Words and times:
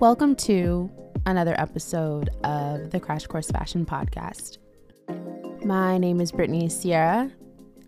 Welcome 0.00 0.34
to 0.36 0.90
another 1.24 1.54
episode 1.58 2.28
of 2.42 2.90
the 2.90 2.98
Crash 2.98 3.26
Course 3.26 3.48
Fashion 3.50 3.86
Podcast. 3.86 4.58
My 5.64 5.98
name 5.98 6.20
is 6.20 6.32
Brittany 6.32 6.68
Sierra, 6.68 7.30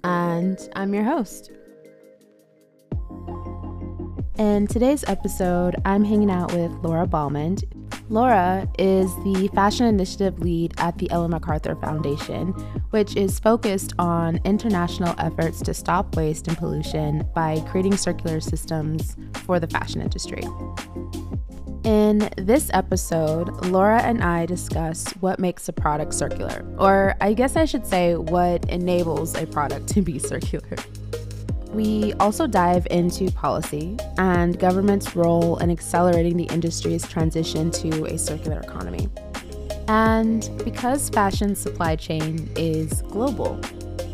and 0.05 0.57
I'm 0.77 0.95
your 0.95 1.03
host. 1.03 1.51
In 4.39 4.69
today's 4.69 5.05
episode, 5.09 5.75
I'm 5.85 6.05
hanging 6.05 6.31
out 6.31 6.53
with 6.53 6.71
Laura 6.83 7.07
Balmond. 7.07 7.65
Laura 8.09 8.69
is 8.79 9.13
the 9.25 9.51
fashion 9.53 9.87
initiative 9.87 10.39
lead 10.39 10.75
at 10.79 10.97
the 10.99 11.11
Ellen 11.11 11.33
MacArthur 11.33 11.75
Foundation, 11.75 12.53
which 12.91 13.17
is 13.17 13.41
focused 13.41 13.95
on 13.99 14.39
international 14.45 15.15
efforts 15.19 15.61
to 15.63 15.75
stop 15.75 16.15
waste 16.15 16.47
and 16.47 16.57
pollution 16.57 17.29
by 17.35 17.59
creating 17.69 17.97
circular 17.97 18.41
systems 18.41 19.17
for 19.45 19.59
the 19.59 19.67
fashion 19.67 20.01
industry. 20.01 20.43
In 21.87 22.29
this 22.37 22.69
episode, 22.75 23.67
Laura 23.67 24.03
and 24.03 24.21
I 24.21 24.45
discuss 24.45 25.07
what 25.21 25.39
makes 25.39 25.69
a 25.69 25.73
product 25.73 26.15
circular, 26.15 26.67
or 26.81 27.15
I 27.21 27.33
guess 27.33 27.55
I 27.55 27.65
should 27.65 27.87
say 27.87 28.17
what 28.17 28.69
enables 28.69 29.37
a 29.37 29.47
product 29.47 29.87
to 29.91 30.03
be 30.03 30.19
circular. 30.33 30.67
We 31.71 32.13
also 32.15 32.49
dive 32.49 32.89
into 32.91 33.31
policy 33.31 33.97
and 34.19 34.59
government's 34.59 35.15
role 35.15 35.59
in 35.59 35.71
accelerating 35.71 36.37
the 36.37 36.47
industry's 36.47 37.07
transition 37.07 37.71
to 37.71 38.07
a 38.07 38.19
circular 38.19 38.59
economy. 38.59 39.09
And 39.87 40.51
because 40.65 41.09
fashion 41.11 41.55
supply 41.55 41.95
chain 41.95 42.51
is 42.57 43.03
global, 43.03 43.61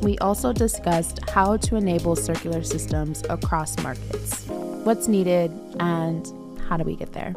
we 0.03 0.19
also 0.19 0.53
discussed 0.53 1.21
how 1.31 1.57
to 1.57 1.77
enable 1.77 2.17
circular 2.17 2.63
systems 2.63 3.23
across 3.31 3.83
markets, 3.83 4.45
what's 4.85 5.09
needed, 5.09 5.51
and 5.81 6.31
how 6.69 6.77
do 6.77 6.85
we 6.85 6.97
get 6.97 7.15
there. 7.15 7.35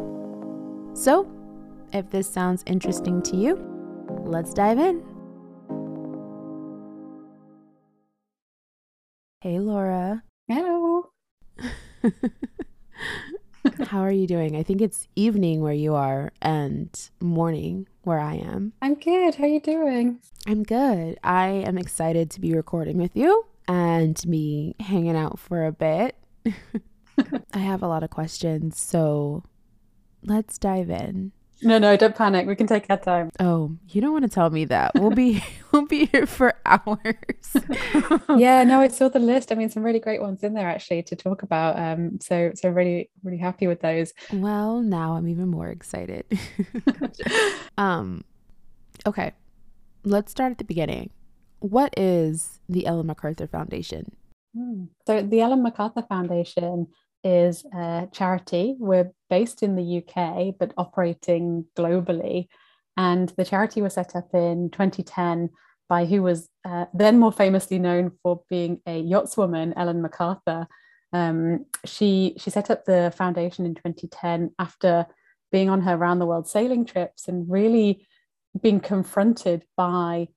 So, 0.95 1.29
if 1.91 2.09
this 2.09 2.31
sounds 2.31 2.63
interesting 2.65 3.21
to 3.23 3.35
you, 3.35 3.57
let's 4.23 4.53
dive 4.53 4.79
in. 4.79 5.03
Hey, 9.41 9.59
Laura. 9.59 10.23
Hello. 10.47 11.11
How 13.87 13.99
are 13.99 14.11
you 14.11 14.25
doing? 14.25 14.55
I 14.55 14.63
think 14.63 14.81
it's 14.81 15.09
evening 15.17 15.59
where 15.59 15.73
you 15.73 15.95
are 15.95 16.31
and 16.41 16.89
morning 17.19 17.89
where 18.03 18.19
I 18.19 18.35
am. 18.35 18.71
I'm 18.81 18.95
good. 18.95 19.35
How 19.35 19.43
are 19.43 19.47
you 19.47 19.59
doing? 19.59 20.19
I'm 20.47 20.63
good. 20.63 21.19
I 21.25 21.47
am 21.47 21.77
excited 21.77 22.31
to 22.31 22.39
be 22.39 22.53
recording 22.53 22.97
with 22.97 23.17
you 23.17 23.45
and 23.67 24.15
to 24.15 24.29
be 24.29 24.75
hanging 24.79 25.17
out 25.17 25.39
for 25.39 25.65
a 25.65 25.73
bit. 25.73 26.15
I 27.53 27.59
have 27.59 27.83
a 27.83 27.87
lot 27.89 28.03
of 28.03 28.11
questions, 28.11 28.79
so 28.79 29.43
let's 30.25 30.57
dive 30.57 30.89
in. 30.89 31.31
No, 31.61 31.77
no, 31.79 31.95
don't 31.95 32.15
panic. 32.15 32.47
We 32.47 32.55
can 32.55 32.67
take 32.67 32.85
our 32.89 32.97
time. 32.97 33.29
Oh, 33.39 33.77
you 33.89 34.01
don't 34.01 34.11
want 34.11 34.23
to 34.23 34.29
tell 34.29 34.49
me 34.49 34.65
that. 34.65 34.91
We'll 34.95 35.11
be 35.11 35.41
we'll 35.71 35.85
be 35.85 36.05
here 36.07 36.25
for 36.25 36.53
hours. 36.65 37.55
yeah, 38.35 38.63
no, 38.63 38.81
I 38.81 38.89
saw 38.89 39.07
the 39.07 39.19
list. 39.19 39.51
I 39.51 39.55
mean, 39.55 39.69
some 39.69 39.83
really 39.83 39.99
great 39.99 40.21
ones 40.21 40.43
in 40.43 40.53
there 40.53 40.67
actually 40.67 41.03
to 41.03 41.15
talk 41.15 41.43
about. 41.43 41.79
Um, 41.79 42.19
so 42.19 42.51
so 42.55 42.69
really 42.69 43.09
really 43.23 43.37
happy 43.37 43.67
with 43.67 43.81
those. 43.81 44.13
Well, 44.33 44.81
now 44.81 45.15
I'm 45.15 45.27
even 45.27 45.47
more 45.47 45.69
excited. 45.69 46.25
um, 47.77 48.25
okay, 49.07 49.31
let's 50.03 50.31
start 50.31 50.51
at 50.51 50.57
the 50.57 50.65
beginning. 50.65 51.11
What 51.59 51.97
is 51.97 52.59
the 52.67 52.85
Ellen 52.85 53.07
MacArthur 53.07 53.47
Foundation? 53.47 54.11
Hmm. 54.55 54.85
So 55.07 55.21
the 55.21 55.41
Ellen 55.41 55.63
MacArthur 55.63 56.03
Foundation 56.03 56.87
is 57.25 57.65
a 57.73 58.07
charity. 58.13 58.75
We're 58.79 59.11
based 59.29 59.63
in 59.63 59.75
the 59.75 59.97
UK, 59.97 60.55
but 60.57 60.73
operating 60.77 61.65
globally. 61.75 62.47
And 62.95 63.29
the 63.29 63.43
charity 63.43 63.81
was 63.81 63.95
set 63.95 64.15
up 64.15 64.29
in 64.33 64.69
2010 64.69 65.49
by 65.89 66.05
who 66.05 66.21
was 66.21 66.47
uh, 66.63 66.85
then 66.93 67.19
more 67.19 67.31
famously 67.31 67.79
known 67.79 68.11
for 68.23 68.43
being 68.49 68.79
a 68.87 69.03
yachtswoman, 69.03 69.73
Ellen 69.75 70.01
MacArthur. 70.01 70.67
Um, 71.11 71.65
she, 71.83 72.35
she 72.37 72.49
set 72.51 72.69
up 72.69 72.85
the 72.85 73.11
foundation 73.15 73.65
in 73.65 73.75
2010 73.75 74.51
after 74.59 75.07
being 75.51 75.69
on 75.69 75.81
her 75.81 75.97
round 75.97 76.21
the 76.21 76.25
world 76.25 76.47
sailing 76.47 76.85
trips 76.85 77.27
and 77.27 77.49
really 77.49 78.07
being 78.61 78.79
confronted 78.79 79.63
by 79.75 80.27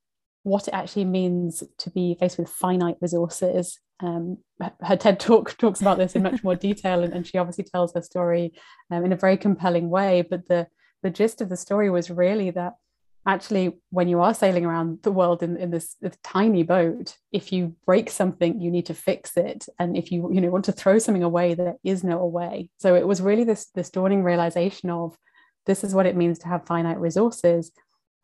what 0.42 0.68
it 0.68 0.74
actually 0.74 1.04
means 1.04 1.62
to 1.78 1.90
be 1.90 2.16
faced 2.18 2.38
with 2.38 2.48
finite 2.48 2.96
resources 3.00 3.78
um, 4.00 4.38
her 4.82 4.96
TED 4.96 5.20
talk 5.20 5.56
talks 5.58 5.80
about 5.80 5.98
this 5.98 6.14
in 6.14 6.22
much 6.22 6.44
more 6.44 6.54
detail, 6.54 7.02
and, 7.02 7.12
and 7.12 7.26
she 7.26 7.38
obviously 7.38 7.64
tells 7.64 7.94
her 7.94 8.02
story 8.02 8.52
um, 8.90 9.04
in 9.04 9.12
a 9.12 9.16
very 9.16 9.36
compelling 9.36 9.90
way. 9.90 10.22
But 10.22 10.48
the 10.48 10.68
the 11.02 11.10
gist 11.10 11.40
of 11.40 11.48
the 11.48 11.56
story 11.56 11.90
was 11.90 12.10
really 12.10 12.50
that 12.50 12.74
actually, 13.26 13.76
when 13.90 14.08
you 14.08 14.20
are 14.20 14.34
sailing 14.34 14.64
around 14.64 15.00
the 15.02 15.12
world 15.12 15.42
in, 15.42 15.56
in 15.58 15.70
this, 15.70 15.96
this 16.00 16.16
tiny 16.24 16.62
boat, 16.62 17.16
if 17.30 17.52
you 17.52 17.76
break 17.84 18.08
something, 18.08 18.58
you 18.58 18.70
need 18.70 18.86
to 18.86 18.94
fix 18.94 19.36
it, 19.36 19.66
and 19.78 19.96
if 19.96 20.10
you 20.10 20.32
you 20.32 20.40
know 20.40 20.50
want 20.50 20.64
to 20.64 20.72
throw 20.72 20.98
something 20.98 21.22
away, 21.22 21.54
there 21.54 21.76
is 21.84 22.04
no 22.04 22.18
away. 22.20 22.70
So 22.78 22.94
it 22.94 23.06
was 23.06 23.20
really 23.20 23.44
this 23.44 23.66
this 23.74 23.90
dawning 23.90 24.22
realization 24.22 24.90
of 24.90 25.16
this 25.66 25.84
is 25.84 25.94
what 25.94 26.06
it 26.06 26.16
means 26.16 26.38
to 26.40 26.48
have 26.48 26.66
finite 26.66 27.00
resources, 27.00 27.72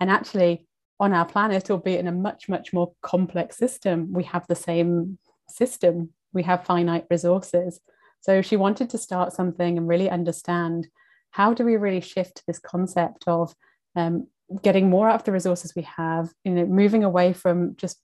and 0.01 0.11
actually 0.11 0.67
on 1.01 1.12
our 1.12 1.27
planet, 1.27 1.71
albeit 1.71 2.01
in 2.01 2.06
a 2.06 2.12
much 2.12 2.49
much 2.49 2.73
more 2.73 2.93
complex 3.03 3.56
system, 3.56 4.12
we 4.12 4.25
have 4.25 4.47
the 4.47 4.55
same 4.55 5.19
system. 5.49 6.10
We 6.32 6.43
have 6.44 6.65
finite 6.65 7.06
resources. 7.10 7.81
So 8.21 8.43
she 8.43 8.56
wanted 8.56 8.91
to 8.91 8.99
start 8.99 9.32
something 9.32 9.77
and 9.77 9.87
really 9.88 10.10
understand 10.10 10.88
how 11.31 11.53
do 11.53 11.65
we 11.65 11.77
really 11.77 12.00
shift 12.00 12.43
this 12.47 12.59
concept 12.59 13.25
of 13.27 13.55
um, 13.97 14.28
getting 14.62 14.88
more 14.88 15.09
out 15.09 15.16
of 15.16 15.25
the 15.25 15.32
resources 15.32 15.75
we 15.75 15.82
have, 15.82 16.31
you 16.44 16.53
know, 16.53 16.66
moving 16.66 17.05
away 17.05 17.32
from 17.32 17.77
just 17.77 18.00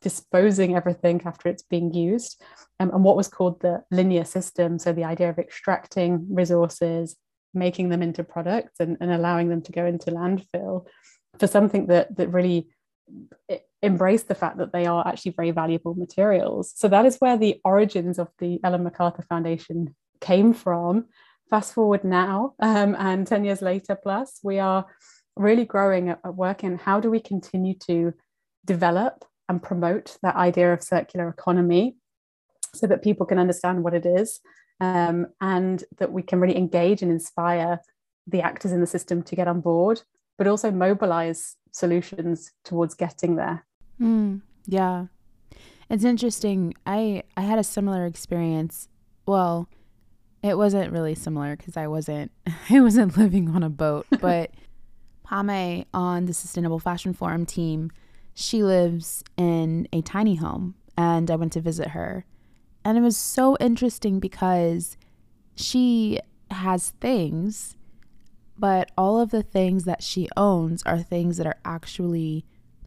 disposing 0.00 0.76
everything 0.76 1.20
after 1.24 1.48
it's 1.48 1.64
being 1.64 1.92
used, 1.92 2.40
um, 2.78 2.90
and 2.90 3.02
what 3.02 3.16
was 3.16 3.28
called 3.28 3.60
the 3.60 3.82
linear 3.90 4.24
system. 4.24 4.78
So 4.78 4.92
the 4.92 5.04
idea 5.04 5.28
of 5.28 5.38
extracting 5.38 6.26
resources, 6.30 7.16
making 7.52 7.88
them 7.88 8.02
into 8.02 8.22
products, 8.22 8.80
and, 8.80 8.96
and 9.00 9.10
allowing 9.10 9.48
them 9.48 9.62
to 9.62 9.72
go 9.72 9.84
into 9.84 10.12
landfill 10.12 10.86
for 11.38 11.46
something 11.46 11.86
that 11.88 12.16
that 12.16 12.28
really 12.28 12.68
embrace 13.82 14.24
the 14.24 14.34
fact 14.34 14.58
that 14.58 14.72
they 14.72 14.86
are 14.86 15.06
actually 15.06 15.32
very 15.32 15.50
valuable 15.50 15.94
materials. 15.94 16.72
So 16.76 16.88
that 16.88 17.06
is 17.06 17.16
where 17.18 17.36
the 17.36 17.60
origins 17.64 18.18
of 18.18 18.28
the 18.38 18.60
Ellen 18.64 18.84
MacArthur 18.84 19.22
Foundation 19.22 19.94
came 20.20 20.52
from. 20.52 21.06
Fast 21.50 21.72
forward 21.72 22.04
now, 22.04 22.54
um, 22.60 22.94
and 22.98 23.26
10 23.26 23.44
years 23.44 23.62
later 23.62 23.94
plus, 23.94 24.38
we 24.42 24.58
are 24.58 24.86
really 25.36 25.64
growing 25.64 26.10
at, 26.10 26.20
at 26.24 26.34
working 26.34 26.76
how 26.76 27.00
do 27.00 27.10
we 27.10 27.20
continue 27.20 27.74
to 27.86 28.12
develop 28.66 29.24
and 29.48 29.62
promote 29.62 30.18
that 30.22 30.36
idea 30.36 30.72
of 30.72 30.82
circular 30.82 31.28
economy 31.28 31.96
so 32.74 32.86
that 32.86 33.02
people 33.02 33.24
can 33.24 33.38
understand 33.38 33.82
what 33.82 33.94
it 33.94 34.04
is 34.04 34.40
um, 34.80 35.26
and 35.40 35.84
that 35.98 36.12
we 36.12 36.22
can 36.22 36.40
really 36.40 36.56
engage 36.56 37.02
and 37.02 37.10
inspire 37.10 37.80
the 38.26 38.42
actors 38.42 38.72
in 38.72 38.80
the 38.80 38.86
system 38.86 39.22
to 39.22 39.36
get 39.36 39.48
on 39.48 39.60
board, 39.60 40.02
but 40.36 40.46
also 40.46 40.70
mobilize 40.70 41.56
solutions 41.78 42.52
towards 42.64 42.94
getting 42.94 43.36
there. 43.36 43.64
Mm, 44.00 44.42
yeah. 44.66 45.06
It's 45.90 46.04
interesting. 46.04 46.74
I 46.86 47.22
I 47.36 47.42
had 47.42 47.58
a 47.58 47.64
similar 47.64 48.04
experience. 48.04 48.88
Well, 49.26 49.68
it 50.42 50.56
wasn't 50.56 50.92
really 50.92 51.14
similar 51.14 51.56
because 51.56 51.76
I 51.76 51.86
wasn't 51.86 52.30
I 52.70 52.80
wasn't 52.80 53.16
living 53.16 53.48
on 53.50 53.62
a 53.62 53.70
boat, 53.70 54.06
but 54.20 54.50
Pame 55.28 55.84
on 55.94 56.26
the 56.26 56.34
Sustainable 56.34 56.78
Fashion 56.78 57.12
Forum 57.12 57.46
team, 57.46 57.90
she 58.34 58.62
lives 58.62 59.22
in 59.36 59.88
a 59.92 60.00
tiny 60.02 60.36
home 60.36 60.74
and 60.96 61.30
I 61.30 61.36
went 61.36 61.52
to 61.54 61.60
visit 61.60 61.88
her. 61.88 62.24
And 62.84 62.96
it 62.96 63.02
was 63.02 63.16
so 63.16 63.56
interesting 63.60 64.20
because 64.20 64.96
she 65.54 66.20
has 66.50 66.90
things, 67.00 67.76
but 68.58 68.90
all 68.98 69.20
of 69.20 69.30
the 69.30 69.42
things 69.42 69.84
that 69.84 70.02
she 70.02 70.28
owns 70.36 70.82
are 70.82 70.98
things 70.98 71.36
that 71.36 71.46
are 71.46 71.58
actually 71.64 72.44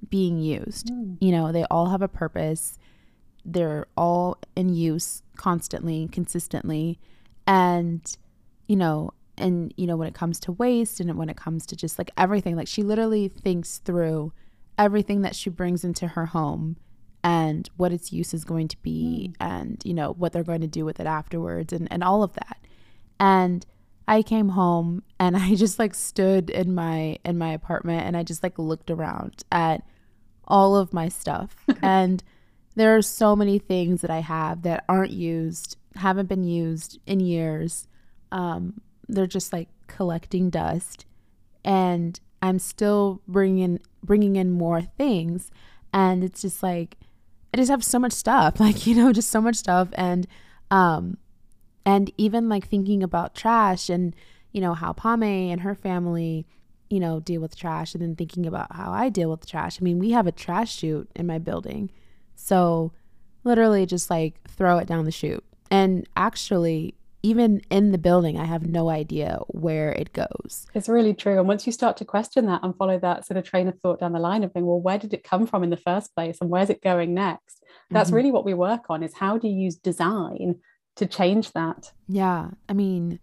being 0.09 0.39
used. 0.39 0.88
Mm. 0.88 1.18
You 1.21 1.31
know, 1.31 1.51
they 1.51 1.63
all 1.65 1.89
have 1.89 2.01
a 2.01 2.07
purpose. 2.07 2.77
They're 3.45 3.88
all 3.95 4.38
in 4.56 4.73
use 4.73 5.23
constantly, 5.38 6.09
consistently. 6.12 7.00
And, 7.47 8.01
you 8.68 8.75
know, 8.75 9.12
and, 9.38 9.73
you 9.77 9.88
know, 9.88 9.95
when 9.95 10.07
it 10.07 10.13
comes 10.13 10.39
to 10.41 10.51
waste 10.51 11.00
and 11.00 11.18
when 11.18 11.29
it 11.29 11.38
comes 11.38 11.65
to 11.68 11.75
just 11.75 11.97
like 11.97 12.12
everything, 12.17 12.56
like 12.56 12.67
she 12.67 12.83
literally 12.83 13.29
thinks 13.29 13.77
through 13.79 14.33
everything 14.77 15.21
that 15.21 15.35
she 15.35 15.50
brings 15.50 15.83
into 15.83 16.07
her 16.07 16.27
home 16.27 16.77
and 17.24 17.69
what 17.77 17.94
its 17.94 18.12
use 18.12 18.33
is 18.33 18.44
going 18.44 18.67
to 18.67 18.77
be 18.81 19.31
mm. 19.31 19.35
and, 19.39 19.81
you 19.85 19.94
know, 19.94 20.12
what 20.12 20.33
they're 20.33 20.44
going 20.44 20.62
to 20.62 20.67
do 20.67 20.83
with 20.83 21.00
it 21.00 21.07
afterwards 21.07 21.71
and, 21.71 21.88
and 21.91 22.03
all 22.03 22.24
of 22.24 22.33
that. 22.33 22.57
And, 23.19 23.65
I 24.12 24.24
came 24.24 24.50
home 24.50 25.04
and 25.19 25.38
I 25.38 25.56
just 25.56 25.80
like 25.80 25.96
stood 25.96 26.50
in 26.50 26.75
my 26.75 27.18
in 27.24 27.38
my 27.38 27.54
apartment 27.54 28.06
and 28.06 28.16
I 28.18 28.24
just 28.24 28.44
like 28.44 28.60
looked 28.60 28.92
around 28.92 29.44
at 29.52 29.84
all 30.46 30.75
of 30.75 30.94
my 30.94 31.08
stuff. 31.08 31.56
and 31.81 32.22
there 32.75 32.96
are 32.96 33.02
so 33.02 33.36
many 33.36 33.58
things 33.58 34.02
that 34.02 34.12
I 34.12 34.19
have 34.19 34.63
that 34.63 34.84
aren't 34.88 35.12
used, 35.12 35.78
haven't 35.96 36.28
been 36.28 36.44
used 36.44 37.00
in 37.06 37.22
years. 37.22 37.88
Um, 38.31 38.81
they're 39.08 39.28
just 39.28 39.54
like 39.54 39.69
collecting 39.88 40.50
dust 40.50 41.06
and 41.63 42.19
I'm 42.42 42.60
still 42.60 43.22
bringing 43.28 43.80
bringing 44.04 44.36
in 44.36 44.52
more 44.52 44.81
things 44.81 45.52
and 45.94 46.24
it's 46.24 46.42
just 46.42 46.63
like 46.63 46.98
I 47.54 47.58
just 47.58 47.69
have 47.69 47.84
so 47.84 48.00
much 48.00 48.13
stuff 48.13 48.60
like 48.60 48.88
you 48.88 48.96
know 48.96 49.13
just 49.13 49.30
so 49.30 49.42
much 49.42 49.56
stuff 49.56 49.90
and 49.94 50.28
um 50.69 51.18
and 51.86 52.12
even 52.18 52.50
like 52.50 52.68
thinking 52.68 53.04
about 53.04 53.36
trash 53.36 53.89
and 53.89 54.16
you 54.51 54.62
know 54.62 54.74
how 54.74 54.94
Pame 54.94 55.51
and 55.51 55.62
her 55.62 55.75
family 55.75 56.45
you 56.89 57.00
know 57.00 57.19
deal 57.19 57.42
with 57.42 57.56
trash 57.56 57.94
and 57.94 58.01
then 58.01 58.16
thinking 58.16 58.45
about 58.45 58.75
how 58.75 58.92
I 58.92 59.10
deal 59.10 59.30
with 59.30 59.45
trash 59.45 59.78
I 59.81 59.83
mean 59.83 60.00
we 60.00 60.12
have 60.12 60.28
a 60.28 60.31
trash 60.31 60.75
chute 60.75 61.10
in 61.16 61.28
my 61.28 61.39
building 61.39 61.89
so 62.36 62.92
literally 63.44 63.86
just 63.86 64.10
like 64.10 64.36
throw 64.48 64.78
it 64.78 64.88
down 64.88 65.06
the 65.06 65.12
chute 65.12 65.44
and 65.69 66.07
actually 66.16 66.95
even 67.24 67.62
in 67.69 67.92
the 67.92 67.98
building, 67.98 68.39
I 68.39 68.45
have 68.45 68.66
no 68.66 68.89
idea 68.89 69.39
where 69.48 69.92
it 69.92 70.12
goes. 70.13 70.66
It's 70.74 70.89
really 70.89 71.13
true. 71.13 71.38
And 71.38 71.48
once 71.48 71.66
you 71.68 71.72
start 71.72 71.98
to 71.98 72.06
question 72.06 72.48
that 72.48 72.62
and 72.63 72.75
follow 72.75 72.98
that 73.00 73.25
sort 73.25 73.38
of 73.38 73.44
train 73.44 73.68
of 73.68 73.80
thought 73.80 74.00
down 74.00 74.13
the 74.13 74.19
line 74.19 74.44
of 74.44 74.54
being, 74.54 74.66
well, 74.66 74.81
where 74.81 74.98
did 74.98 75.13
it 75.13 75.24
come 75.24 75.45
from 75.45 75.63
in 75.63 75.69
the 75.69 75.77
first 75.77 76.16
place 76.16 76.39
and 76.42 76.50
where's 76.50 76.69
it 76.69 76.81
going 76.81 77.13
next? 77.13 77.63
That's 77.92 78.10
mm-hmm. 78.10 78.16
really 78.16 78.31
what 78.31 78.45
we 78.45 78.54
work 78.54 78.86
on 78.89 79.04
is 79.04 79.13
how 79.13 79.38
do 79.38 79.48
you 79.48 79.56
use 79.56 79.75
design 79.75 80.60
to 80.95 81.05
change 81.05 81.51
that? 81.53 81.91
Yeah. 82.07 82.49
I 82.67 82.73
mean, 82.73 83.19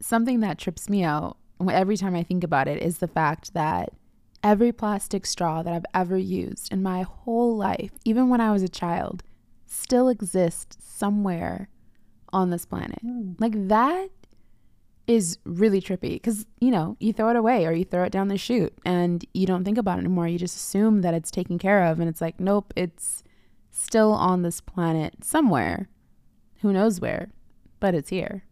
something 0.00 0.40
that 0.40 0.58
trips 0.58 0.88
me 0.88 1.02
out 1.02 1.36
every 1.70 1.96
time 1.96 2.14
I 2.14 2.22
think 2.22 2.44
about 2.44 2.68
it 2.68 2.82
is 2.82 2.98
the 2.98 3.08
fact 3.08 3.54
that 3.54 3.90
every 4.42 4.72
plastic 4.72 5.26
straw 5.26 5.62
that 5.62 5.72
I've 5.72 5.86
ever 5.94 6.16
used 6.16 6.72
in 6.72 6.82
my 6.82 7.02
whole 7.02 7.56
life, 7.56 7.92
even 8.04 8.28
when 8.28 8.40
I 8.40 8.52
was 8.52 8.62
a 8.62 8.68
child, 8.68 9.22
still 9.64 10.08
exists 10.08 10.76
somewhere 10.80 11.68
on 12.32 12.50
this 12.50 12.66
planet. 12.66 13.00
Mm. 13.04 13.40
Like 13.40 13.68
that 13.68 14.08
is 15.06 15.38
really 15.44 15.80
trippy 15.80 16.14
because, 16.14 16.46
you 16.60 16.70
know, 16.70 16.96
you 16.98 17.12
throw 17.12 17.30
it 17.30 17.36
away 17.36 17.64
or 17.64 17.72
you 17.72 17.84
throw 17.84 18.04
it 18.04 18.12
down 18.12 18.28
the 18.28 18.36
chute 18.36 18.74
and 18.84 19.24
you 19.34 19.46
don't 19.46 19.64
think 19.64 19.78
about 19.78 19.98
it 19.98 20.00
anymore. 20.00 20.28
You 20.28 20.38
just 20.38 20.56
assume 20.56 21.02
that 21.02 21.14
it's 21.14 21.30
taken 21.30 21.58
care 21.58 21.84
of. 21.84 22.00
And 22.00 22.08
it's 22.08 22.20
like, 22.20 22.40
nope, 22.40 22.72
it's 22.76 23.22
still 23.70 24.12
on 24.12 24.42
this 24.42 24.60
planet 24.60 25.24
somewhere. 25.24 25.88
Who 26.66 26.72
knows 26.72 27.00
where, 27.00 27.30
but 27.78 27.94
it's 27.94 28.10
here. 28.10 28.42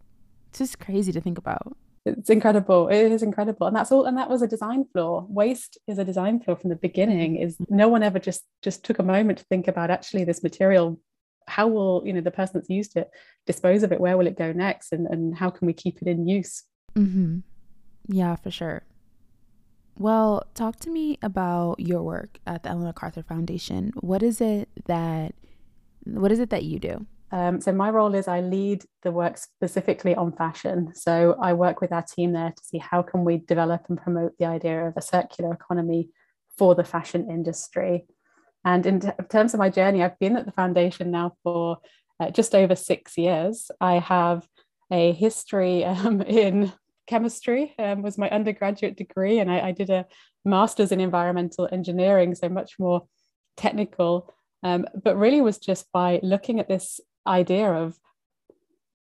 It's 0.50 0.61
just 0.61 0.78
crazy 0.78 1.11
to 1.11 1.20
think 1.20 1.37
about. 1.37 1.76
It's 2.06 2.31
incredible. 2.31 2.87
It 2.87 3.11
is 3.11 3.25
incredible. 3.25 3.66
And 3.66 3.75
that's 3.75 3.90
all. 3.90 4.05
And 4.05 4.16
that 4.16 4.31
was 4.31 4.40
a 4.40 4.46
design 4.46 4.84
flaw. 4.93 5.26
Waste 5.28 5.78
is 5.88 5.99
a 5.99 6.05
design 6.05 6.38
flaw 6.38 6.55
from 6.55 6.70
the 6.70 6.76
beginning. 6.76 7.34
Is 7.34 7.56
no 7.69 7.88
one 7.88 8.05
ever 8.05 8.20
just 8.20 8.44
just 8.62 8.84
took 8.84 9.00
a 9.00 9.02
moment 9.02 9.38
to 9.38 9.44
think 9.46 9.66
about 9.66 9.90
actually 9.90 10.22
this 10.22 10.44
material 10.44 11.00
how 11.49 11.66
will 11.66 12.05
you 12.06 12.12
know 12.12 12.20
the 12.20 12.31
person 12.31 12.52
that's 12.55 12.70
used 12.70 12.96
it 12.96 13.11
dispose 13.46 13.82
of 13.82 13.90
it 13.90 13.99
where 13.99 14.16
will 14.16 14.28
it 14.28 14.38
go 14.38 14.52
next 14.52 14.93
and, 14.93 15.08
and 15.08 15.37
how 15.37 15.50
can 15.50 15.66
we 15.66 15.72
keep 15.72 16.00
it 16.00 16.08
in 16.08 16.26
use 16.26 16.62
mm-hmm. 16.94 17.40
yeah 18.06 18.34
for 18.34 18.50
sure 18.50 18.82
well 19.99 20.43
talk 20.55 20.76
to 20.76 20.88
me 20.88 21.19
about 21.20 21.78
your 21.78 22.02
work 22.02 22.38
at 22.46 22.62
the 22.62 22.70
ellen 22.70 22.84
macarthur 22.84 23.22
foundation 23.22 23.93
what 24.00 24.22
is 24.22 24.40
it 24.40 24.70
that 24.87 25.34
what 26.05 26.32
is 26.32 26.38
it 26.38 26.49
that 26.49 26.64
you 26.64 26.78
do 26.78 27.05
um, 27.32 27.61
so 27.61 27.73
my 27.73 27.91
role 27.91 28.15
is 28.15 28.29
i 28.29 28.41
lead 28.41 28.85
the 29.03 29.12
work 29.12 29.37
specifically 29.38 30.15
on 30.15 30.32
fashion 30.32 30.93
so 30.94 31.37
i 31.43 31.53
work 31.53 31.81
with 31.81 31.93
our 31.93 32.03
team 32.03 32.32
there 32.32 32.50
to 32.50 32.65
see 32.65 32.79
how 32.79 33.03
can 33.03 33.25
we 33.25 33.38
develop 33.38 33.82
and 33.88 34.00
promote 34.00 34.32
the 34.38 34.44
idea 34.44 34.87
of 34.87 34.94
a 34.97 35.03
circular 35.03 35.53
economy 35.53 36.09
for 36.56 36.75
the 36.75 36.85
fashion 36.85 37.29
industry 37.31 38.06
and 38.65 38.87
in 38.87 39.00
t- 39.00 39.11
terms 39.29 39.55
of 39.55 39.59
my 39.59 39.69
journey, 39.69 40.03
I've 40.03 40.19
been 40.19 40.37
at 40.37 40.47
the 40.47 40.53
foundation 40.53 41.11
now 41.11 41.32
for 41.43 41.79
uh, 42.19 42.31
just 42.31 42.55
over 42.55 42.75
six 42.75 43.19
years. 43.19 43.71
I 43.81 43.99
have 43.99 44.49
a 44.91 45.12
history 45.12 45.85
um, 45.85 46.23
in 46.23 46.73
chemistry, 47.06 47.75
um, 47.79 48.03
was 48.03 48.17
my 48.17 48.31
undergraduate 48.31 48.97
degree, 48.97 49.38
and 49.38 49.50
I, 49.50 49.69
I, 49.69 49.73
did 49.73 49.91
a 49.91 50.06
master's 50.47 50.91
in 50.91 51.00
environmental 51.00 51.69
engineering, 51.71 52.35
so 52.35 52.49
much 52.49 52.79
more 52.79 53.06
technical. 53.59 54.32
Um, 54.62 54.87
but 55.03 55.19
really 55.19 55.43
was 55.43 55.59
just 55.59 55.93
by 55.93 56.21
looking 56.23 56.59
at 56.59 56.69
this 56.69 56.99
idea 57.26 57.71
of 57.71 57.99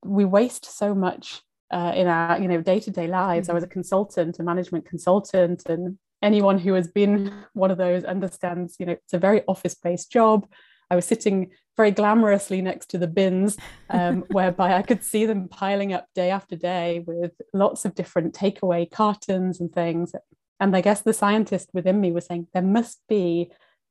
we 0.04 0.24
waste 0.24 0.64
so 0.76 0.94
much 0.94 1.42
uh, 1.70 1.92
in 1.94 2.06
our 2.06 2.40
you 2.40 2.48
know 2.48 2.60
day-to-day 2.60 3.06
lives. 3.06 3.46
Mm-hmm. 3.46 3.52
I 3.52 3.54
was 3.54 3.64
a 3.64 3.68
consultant, 3.68 4.38
a 4.38 4.42
management 4.42 4.86
consultant, 4.86 5.62
and 5.66 5.98
anyone 6.22 6.58
who 6.58 6.74
has 6.74 6.88
been 6.88 7.44
one 7.54 7.70
of 7.70 7.78
those 7.78 8.04
understands, 8.04 8.76
you 8.78 8.86
know, 8.86 8.92
it's 8.92 9.14
a 9.14 9.18
very 9.18 9.42
office 9.46 9.74
based 9.74 10.10
job. 10.10 10.46
I 10.90 10.96
was 10.96 11.04
sitting 11.04 11.50
very 11.76 11.92
glamorously 11.92 12.62
next 12.62 12.90
to 12.90 12.98
the 12.98 13.06
bins, 13.06 13.56
um, 13.88 14.24
whereby 14.30 14.74
I 14.74 14.82
could 14.82 15.04
see 15.04 15.24
them 15.24 15.48
piling 15.48 15.92
up 15.92 16.06
day 16.14 16.30
after 16.30 16.56
day 16.56 17.04
with 17.06 17.32
lots 17.54 17.84
of 17.84 17.94
different 17.94 18.34
takeaway 18.34 18.90
cartons 18.90 19.60
and 19.60 19.72
things. 19.72 20.12
And 20.58 20.76
I 20.76 20.80
guess 20.80 21.00
the 21.00 21.14
scientist 21.14 21.70
within 21.72 22.00
me 22.00 22.12
was 22.12 22.26
saying 22.26 22.48
there 22.52 22.62
must 22.62 23.00
be 23.08 23.50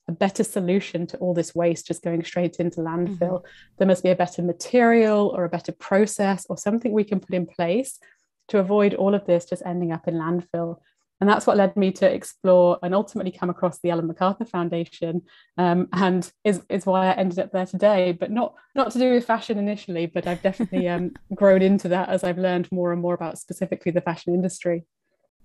a 0.09 0.11
better 0.11 0.43
solution 0.43 1.05
to 1.05 1.17
all 1.17 1.35
this 1.35 1.53
waste 1.53 1.85
just 1.85 2.01
going 2.01 2.23
straight 2.23 2.55
into 2.55 2.81
landfill. 2.81 3.19
Mm-hmm. 3.19 3.75
There 3.77 3.87
must 3.87 4.03
be 4.03 4.09
a 4.09 4.15
better 4.15 4.41
material 4.41 5.31
or 5.35 5.45
a 5.45 5.49
better 5.49 5.71
process 5.71 6.47
or 6.49 6.57
something 6.57 6.91
we 6.91 7.03
can 7.03 7.19
put 7.19 7.35
in 7.35 7.45
place 7.45 7.99
to 8.47 8.57
avoid 8.57 8.95
all 8.95 9.13
of 9.13 9.27
this 9.27 9.45
just 9.45 9.61
ending 9.65 9.91
up 9.91 10.07
in 10.07 10.15
landfill. 10.15 10.79
And 11.21 11.29
that's 11.29 11.45
what 11.45 11.57
led 11.57 11.77
me 11.77 11.91
to 11.91 12.11
explore 12.11 12.79
and 12.81 12.95
ultimately 12.95 13.31
come 13.31 13.51
across 13.51 13.79
the 13.79 13.91
Ellen 13.91 14.07
MacArthur 14.07 14.45
Foundation, 14.45 15.21
um, 15.57 15.89
and 15.93 16.31
is, 16.43 16.63
is 16.69 16.85
why 16.85 17.07
I 17.07 17.13
ended 17.13 17.39
up 17.39 17.51
there 17.51 17.65
today. 17.65 18.13
But 18.13 18.31
not 18.31 18.55
not 18.73 18.91
to 18.93 18.99
do 18.99 19.13
with 19.13 19.25
fashion 19.25 19.59
initially, 19.59 20.05
but 20.05 20.25
I've 20.25 20.41
definitely 20.41 20.87
um, 20.87 21.11
grown 21.35 21.61
into 21.61 21.89
that 21.89 22.09
as 22.09 22.23
I've 22.23 22.37
learned 22.37 22.71
more 22.71 22.93
and 22.93 23.01
more 23.01 23.13
about 23.13 23.37
specifically 23.37 23.91
the 23.91 24.01
fashion 24.01 24.33
industry. 24.33 24.85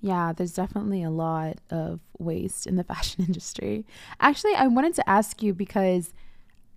Yeah, 0.04 0.34
there's 0.34 0.52
definitely 0.52 1.02
a 1.02 1.08
lot 1.08 1.60
of 1.70 1.98
waste 2.18 2.66
in 2.66 2.76
the 2.76 2.84
fashion 2.92 3.24
industry. 3.24 3.86
Actually, 4.20 4.54
I 4.54 4.66
wanted 4.66 4.92
to 4.96 5.08
ask 5.08 5.42
you 5.42 5.54
because 5.54 6.12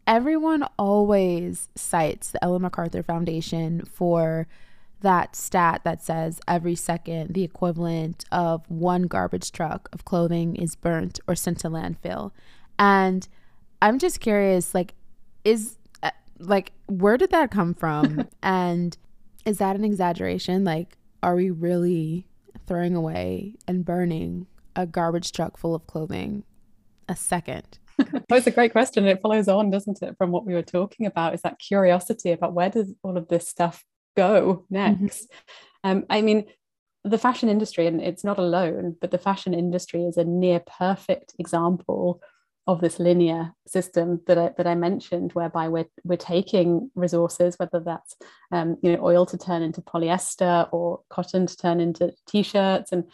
everyone 0.07 0.63
always 0.79 1.67
cites 1.75 2.31
the 2.31 2.41
Ellen 2.41 2.61
MacArthur 2.61 3.03
Foundation 3.03 3.83
for 3.83 4.47
that 5.01 5.35
stat 5.35 5.81
that 5.83 6.01
says 6.01 6.39
every 6.47 6.73
second 6.73 7.33
the 7.33 7.43
equivalent 7.43 8.23
of 8.31 8.63
one 8.71 9.03
garbage 9.03 9.51
truck 9.51 9.89
of 9.91 10.05
clothing 10.05 10.55
is 10.55 10.77
burnt 10.77 11.19
or 11.27 11.35
sent 11.35 11.59
to 11.59 11.67
landfill. 11.67 12.31
And 12.79 13.27
I'm 13.81 13.99
just 13.99 14.21
curious 14.21 14.73
like 14.73 14.93
is 15.43 15.75
uh, 16.01 16.11
like 16.39 16.71
where 16.85 17.17
did 17.17 17.31
that 17.31 17.51
come 17.51 17.73
from 17.73 18.29
and 18.41 18.97
is 19.45 19.57
that 19.57 19.75
an 19.75 19.83
exaggeration 19.83 20.63
like 20.63 20.97
are 21.21 21.35
we 21.35 21.51
really 21.51 22.25
throwing 22.67 22.95
away 22.95 23.55
and 23.67 23.85
burning 23.85 24.47
a 24.75 24.85
garbage 24.85 25.31
truck 25.31 25.57
full 25.57 25.73
of 25.73 25.87
clothing 25.87 26.43
a 27.09 27.15
second? 27.15 27.79
That's 28.29 28.47
a 28.47 28.51
great 28.51 28.71
question. 28.71 29.05
It 29.05 29.21
follows 29.21 29.47
on, 29.47 29.71
doesn't 29.71 30.01
it, 30.01 30.15
from 30.17 30.31
what 30.31 30.45
we 30.45 30.53
were 30.53 30.61
talking 30.61 31.05
about? 31.05 31.33
Is 31.33 31.41
that 31.41 31.59
curiosity 31.59 32.31
about 32.31 32.53
where 32.53 32.69
does 32.69 32.93
all 33.03 33.17
of 33.17 33.27
this 33.27 33.47
stuff 33.47 33.83
go 34.15 34.65
mm-hmm. 34.71 34.73
next? 34.73 35.23
Mm-hmm. 35.23 35.89
Um, 35.89 36.05
I 36.09 36.21
mean, 36.21 36.45
the 37.03 37.17
fashion 37.17 37.49
industry, 37.49 37.87
and 37.87 38.01
it's 38.01 38.23
not 38.23 38.37
alone, 38.37 38.95
but 38.99 39.11
the 39.11 39.17
fashion 39.17 39.53
industry 39.53 40.03
is 40.03 40.17
a 40.17 40.23
near 40.23 40.59
perfect 40.59 41.33
example 41.39 42.21
of 42.67 42.81
this 42.81 42.99
linear 42.99 43.53
system 43.65 44.21
that 44.27 44.37
I, 44.37 44.51
that 44.57 44.67
I 44.67 44.75
mentioned, 44.75 45.31
whereby 45.33 45.69
we're, 45.69 45.87
we're 46.03 46.17
taking 46.17 46.91
resources, 46.95 47.55
whether 47.57 47.79
that's 47.79 48.15
um, 48.51 48.77
you 48.81 48.91
know 48.91 49.03
oil 49.03 49.25
to 49.27 49.37
turn 49.37 49.61
into 49.61 49.81
polyester 49.81 50.67
or 50.71 51.01
cotton 51.09 51.47
to 51.47 51.57
turn 51.57 51.79
into 51.79 52.13
t-shirts, 52.27 52.91
and 52.91 53.05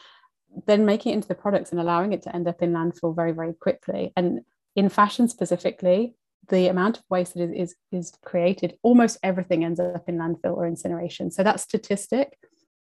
then 0.67 0.85
making 0.85 1.11
it 1.11 1.15
into 1.15 1.27
the 1.27 1.35
products 1.35 1.71
and 1.71 1.79
allowing 1.79 2.13
it 2.13 2.23
to 2.23 2.35
end 2.35 2.47
up 2.47 2.61
in 2.61 2.73
landfill 2.73 3.15
very 3.15 3.31
very 3.31 3.53
quickly. 3.53 4.11
And 4.17 4.41
in 4.75 4.89
fashion 4.89 5.27
specifically, 5.27 6.15
the 6.49 6.67
amount 6.67 6.97
of 6.97 7.03
waste 7.09 7.35
that 7.35 7.43
is, 7.43 7.71
is, 7.71 7.75
is 7.91 8.13
created, 8.25 8.77
almost 8.81 9.17
everything 9.23 9.63
ends 9.63 9.79
up 9.79 10.07
in 10.07 10.17
landfill 10.17 10.57
or 10.57 10.67
incineration. 10.67 11.31
So 11.31 11.43
that 11.43 11.59
statistic, 11.59 12.37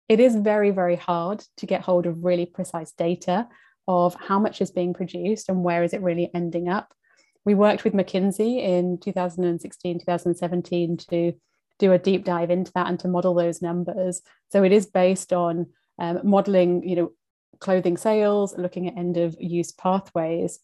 it 0.09 0.19
is 0.19 0.35
very, 0.35 0.71
very 0.71 0.95
hard 0.95 1.43
to 1.57 1.65
get 1.65 1.81
hold 1.81 2.05
of 2.05 2.23
really 2.23 2.45
precise 2.45 2.91
data 2.91 3.47
of 3.87 4.15
how 4.15 4.39
much 4.39 4.61
is 4.61 4.71
being 4.71 4.93
produced 4.93 5.49
and 5.49 5.63
where 5.63 5.83
is 5.83 5.93
it 5.93 6.01
really 6.01 6.29
ending 6.33 6.69
up. 6.69 6.93
We 7.45 7.55
worked 7.55 7.83
with 7.83 7.93
McKinsey 7.93 8.61
in 8.61 8.99
2016, 8.99 9.99
2017 9.99 10.97
to 11.09 11.33
do 11.79 11.93
a 11.93 11.97
deep 11.97 12.25
dive 12.25 12.49
into 12.49 12.71
that 12.73 12.87
and 12.87 12.99
to 12.99 13.07
model 13.07 13.33
those 13.33 13.61
numbers. 13.61 14.21
So 14.49 14.63
it 14.63 14.71
is 14.71 14.85
based 14.85 15.31
on 15.31 15.67
um, 15.99 16.21
modeling, 16.23 16.87
you 16.87 16.95
know, 16.95 17.11
clothing 17.59 17.97
sales, 17.97 18.57
looking 18.57 18.87
at 18.87 18.97
end 18.97 19.17
of 19.17 19.35
use 19.39 19.71
pathways. 19.71 20.59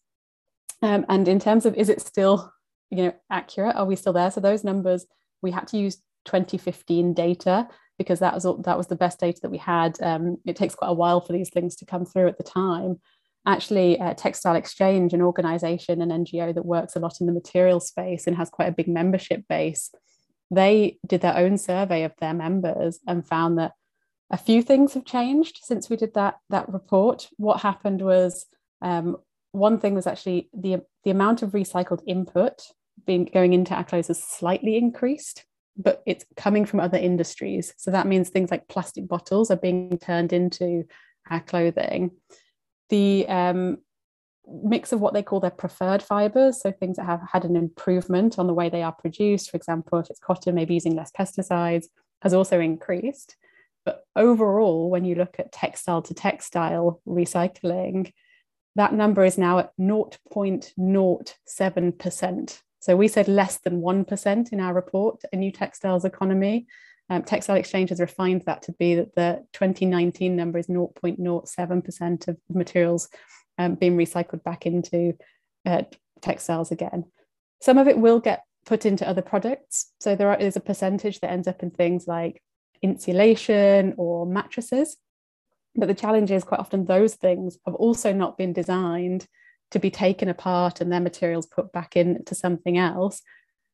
Um, 0.82 1.06
and 1.08 1.26
in 1.26 1.40
terms 1.40 1.64
of 1.64 1.74
is 1.76 1.88
it 1.88 2.00
still 2.00 2.52
you 2.90 3.04
know 3.04 3.14
accurate 3.30 3.76
are 3.76 3.84
we 3.84 3.96
still 3.96 4.12
there 4.12 4.30
so 4.30 4.40
those 4.40 4.64
numbers 4.64 5.06
we 5.42 5.50
had 5.50 5.66
to 5.68 5.78
use 5.78 5.96
2015 6.26 7.14
data 7.14 7.68
because 7.98 8.20
that 8.20 8.34
was 8.34 8.46
that 8.64 8.76
was 8.76 8.86
the 8.86 8.96
best 8.96 9.20
data 9.20 9.38
that 9.42 9.50
we 9.50 9.58
had 9.58 10.00
um, 10.02 10.38
it 10.44 10.56
takes 10.56 10.74
quite 10.74 10.88
a 10.88 10.94
while 10.94 11.20
for 11.20 11.32
these 11.32 11.50
things 11.50 11.76
to 11.76 11.86
come 11.86 12.04
through 12.04 12.28
at 12.28 12.38
the 12.38 12.44
time 12.44 13.00
actually 13.46 14.00
uh, 14.00 14.14
textile 14.14 14.56
exchange 14.56 15.12
an 15.12 15.22
organization 15.22 16.00
an 16.00 16.10
ngo 16.24 16.54
that 16.54 16.64
works 16.64 16.96
a 16.96 17.00
lot 17.00 17.20
in 17.20 17.26
the 17.26 17.32
material 17.32 17.80
space 17.80 18.26
and 18.26 18.36
has 18.36 18.48
quite 18.50 18.68
a 18.68 18.72
big 18.72 18.88
membership 18.88 19.42
base 19.48 19.90
they 20.50 20.98
did 21.06 21.20
their 21.20 21.36
own 21.36 21.58
survey 21.58 22.04
of 22.04 22.12
their 22.20 22.34
members 22.34 23.00
and 23.06 23.26
found 23.26 23.58
that 23.58 23.72
a 24.30 24.36
few 24.36 24.62
things 24.62 24.94
have 24.94 25.04
changed 25.04 25.60
since 25.62 25.88
we 25.88 25.96
did 25.96 26.14
that 26.14 26.36
that 26.50 26.72
report. 26.72 27.28
What 27.36 27.60
happened 27.60 28.02
was 28.02 28.46
um, 28.82 29.16
one 29.52 29.78
thing 29.78 29.94
was 29.94 30.06
actually 30.06 30.48
the 30.52 30.82
the 31.04 31.10
amount 31.10 31.42
of 31.42 31.50
recycled 31.50 32.02
input 32.06 32.62
being 33.06 33.26
going 33.26 33.52
into 33.52 33.74
our 33.74 33.84
clothes 33.84 34.08
has 34.08 34.22
slightly 34.22 34.76
increased, 34.76 35.44
but 35.76 36.02
it's 36.06 36.24
coming 36.36 36.64
from 36.64 36.80
other 36.80 36.98
industries. 36.98 37.74
So 37.76 37.90
that 37.90 38.06
means 38.06 38.28
things 38.28 38.50
like 38.50 38.68
plastic 38.68 39.06
bottles 39.06 39.50
are 39.50 39.56
being 39.56 39.98
turned 39.98 40.32
into 40.32 40.84
our 41.30 41.40
clothing. 41.40 42.12
The 42.94 43.26
um, 43.26 43.78
mix 44.46 44.92
of 44.92 45.00
what 45.00 45.14
they 45.14 45.22
call 45.24 45.40
their 45.40 45.50
preferred 45.50 46.00
fibers, 46.00 46.62
so 46.62 46.70
things 46.70 46.96
that 46.96 47.06
have 47.06 47.22
had 47.32 47.44
an 47.44 47.56
improvement 47.56 48.38
on 48.38 48.46
the 48.46 48.54
way 48.54 48.68
they 48.68 48.84
are 48.84 48.92
produced, 48.92 49.50
for 49.50 49.56
example, 49.56 49.98
if 49.98 50.08
it's 50.10 50.20
cotton, 50.20 50.54
maybe 50.54 50.74
using 50.74 50.94
less 50.94 51.10
pesticides, 51.10 51.86
has 52.22 52.32
also 52.32 52.60
increased. 52.60 53.34
But 53.84 54.06
overall, 54.14 54.90
when 54.90 55.04
you 55.04 55.16
look 55.16 55.40
at 55.40 55.50
textile 55.50 56.02
to 56.02 56.14
textile 56.14 57.00
recycling, 57.04 58.12
that 58.76 58.94
number 58.94 59.24
is 59.24 59.38
now 59.38 59.58
at 59.58 59.72
0.07%. 59.76 62.62
So 62.78 62.96
we 62.96 63.08
said 63.08 63.26
less 63.26 63.58
than 63.58 63.80
1% 63.80 64.52
in 64.52 64.60
our 64.60 64.72
report, 64.72 65.20
a 65.32 65.36
new 65.36 65.50
textiles 65.50 66.04
economy. 66.04 66.68
Um, 67.10 67.22
Textile 67.22 67.56
Exchange 67.56 67.90
has 67.90 68.00
refined 68.00 68.42
that 68.46 68.62
to 68.62 68.72
be 68.72 68.94
that 68.94 69.14
the 69.14 69.44
2019 69.52 70.34
number 70.34 70.58
is 70.58 70.68
0.07% 70.68 72.28
of 72.28 72.36
materials 72.48 73.08
um, 73.58 73.74
being 73.74 73.96
recycled 73.96 74.42
back 74.42 74.66
into 74.66 75.14
uh, 75.66 75.82
textiles 76.22 76.70
again. 76.70 77.04
Some 77.60 77.78
of 77.78 77.88
it 77.88 77.98
will 77.98 78.20
get 78.20 78.44
put 78.64 78.86
into 78.86 79.08
other 79.08 79.22
products. 79.22 79.92
So 80.00 80.16
there 80.16 80.34
is 80.34 80.56
a 80.56 80.60
percentage 80.60 81.20
that 81.20 81.30
ends 81.30 81.46
up 81.46 81.62
in 81.62 81.70
things 81.70 82.06
like 82.06 82.42
insulation 82.82 83.94
or 83.96 84.26
mattresses. 84.26 84.96
But 85.76 85.88
the 85.88 85.94
challenge 85.94 86.30
is 86.30 86.44
quite 86.44 86.60
often 86.60 86.84
those 86.84 87.14
things 87.14 87.58
have 87.66 87.74
also 87.74 88.12
not 88.12 88.38
been 88.38 88.52
designed 88.52 89.26
to 89.72 89.78
be 89.78 89.90
taken 89.90 90.28
apart 90.28 90.80
and 90.80 90.90
their 90.90 91.00
materials 91.00 91.46
put 91.46 91.72
back 91.72 91.96
into 91.96 92.34
something 92.34 92.78
else. 92.78 93.20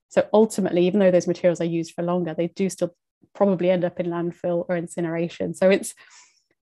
So 0.09 0.27
ultimately, 0.33 0.87
even 0.87 0.99
though 0.99 1.11
those 1.11 1.27
materials 1.27 1.61
are 1.61 1.67
used 1.67 1.95
for 1.95 2.03
longer, 2.03 2.35
they 2.35 2.49
do 2.49 2.71
still 2.71 2.97
probably 3.35 3.71
end 3.71 3.85
up 3.85 4.01
in 4.01 4.07
landfill 4.07 4.65
or 4.69 4.77
incineration. 4.77 5.55
So 5.55 5.71
it's 5.71 5.95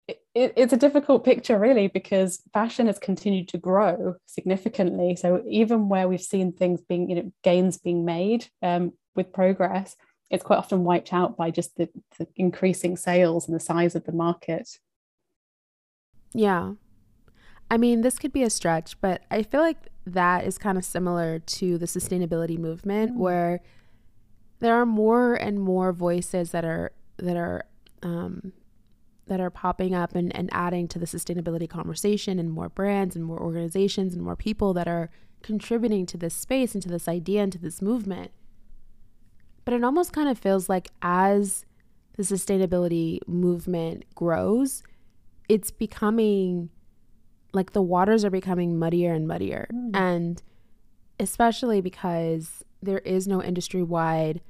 it, 0.09 0.53
it's 0.57 0.73
a 0.73 0.79
difficult 0.79 1.25
picture 1.25 1.59
really 1.59 1.89
because 1.89 2.43
fashion 2.53 2.87
has 2.87 2.99
continued 2.99 3.49
to 3.49 3.59
grow 3.59 4.15
significantly 4.27 5.17
so 5.17 5.43
even 5.49 5.89
where 5.89 6.09
we've 6.09 6.23
seen 6.23 6.53
things 6.53 6.81
being 6.81 7.09
you 7.09 7.17
know 7.17 7.33
gains 7.43 7.79
being 7.79 8.05
made 8.05 8.49
um, 8.63 8.93
with 9.15 9.33
progress 9.33 9.97
it's 10.31 10.43
quite 10.43 10.57
often 10.57 10.85
wiped 10.85 11.13
out 11.13 11.37
by 11.37 11.51
just 11.51 11.77
the, 11.77 11.89
the 12.19 12.27
increasing 12.37 12.97
sales 12.97 13.47
and 13.47 13.55
the 13.55 13.61
size 13.61 13.95
of 13.95 14.05
the 14.05 14.13
market 14.13 14.79
yeah 16.35 16.73
i 17.71 17.77
mean 17.77 18.01
this 18.01 18.19
could 18.19 18.33
be 18.33 18.43
a 18.43 18.51
stretch 18.51 19.01
but 19.01 19.23
i 19.31 19.43
feel 19.43 19.61
like 19.61 19.89
that 20.05 20.45
is 20.45 20.59
kind 20.59 20.77
of 20.77 20.85
similar 20.85 21.39
to 21.39 21.79
the 21.79 21.87
sustainability 21.87 22.59
movement 22.59 23.13
mm. 23.13 23.19
where 23.19 23.61
there 24.63 24.81
are 24.81 24.87
more 24.87 25.35
and 25.35 25.59
more 25.61 25.93
voices 25.93 26.53
that 26.53 26.65
are 26.65 26.93
that 27.19 27.37
are 27.37 27.65
um, 28.03 28.53
that 29.27 29.41
are 29.41 29.51
popping 29.51 29.93
up 29.93 30.15
and, 30.15 30.35
and 30.37 30.49
adding 30.53 30.87
to 30.87 31.01
the 31.01 31.07
sustainability 31.07 31.69
conversation 31.69 32.39
and 32.39 32.51
more 32.51 32.69
brands 32.69 33.17
and 33.17 33.25
more 33.25 33.41
organizations 33.41 34.15
and 34.15 34.23
more 34.23 34.37
people 34.37 34.73
that 34.73 34.87
are 34.87 35.11
contributing 35.43 36.07
to 36.07 36.17
this 36.17 36.35
space 36.35 36.75
and 36.75 36.83
to 36.83 36.89
this 36.89 37.09
idea 37.09 37.43
and 37.43 37.53
to 37.53 37.59
this 37.59 37.83
movement. 37.83 38.31
But 39.65 39.75
it 39.75 39.83
almost 39.83 40.13
kind 40.13 40.29
of 40.29 40.39
feels 40.39 40.69
like 40.69 40.91
as 41.03 41.65
the 42.17 42.23
sustainability 42.23 43.19
movement 43.27 44.05
grows, 44.15 44.85
it's 45.49 45.73
becoming 45.73 46.71
like 47.53 47.73
the 47.73 47.83
waters 47.83 48.25
are 48.25 48.31
becoming 48.31 48.79
muddier 48.79 49.13
and 49.13 49.27
muddier. 49.27 49.67
Mm. 49.73 49.91
And 49.95 50.43
especially 51.19 51.81
because 51.81 52.65
there 52.81 52.99
is 53.01 53.27
no 53.27 53.43
industry 53.43 53.83
wide 53.83 54.41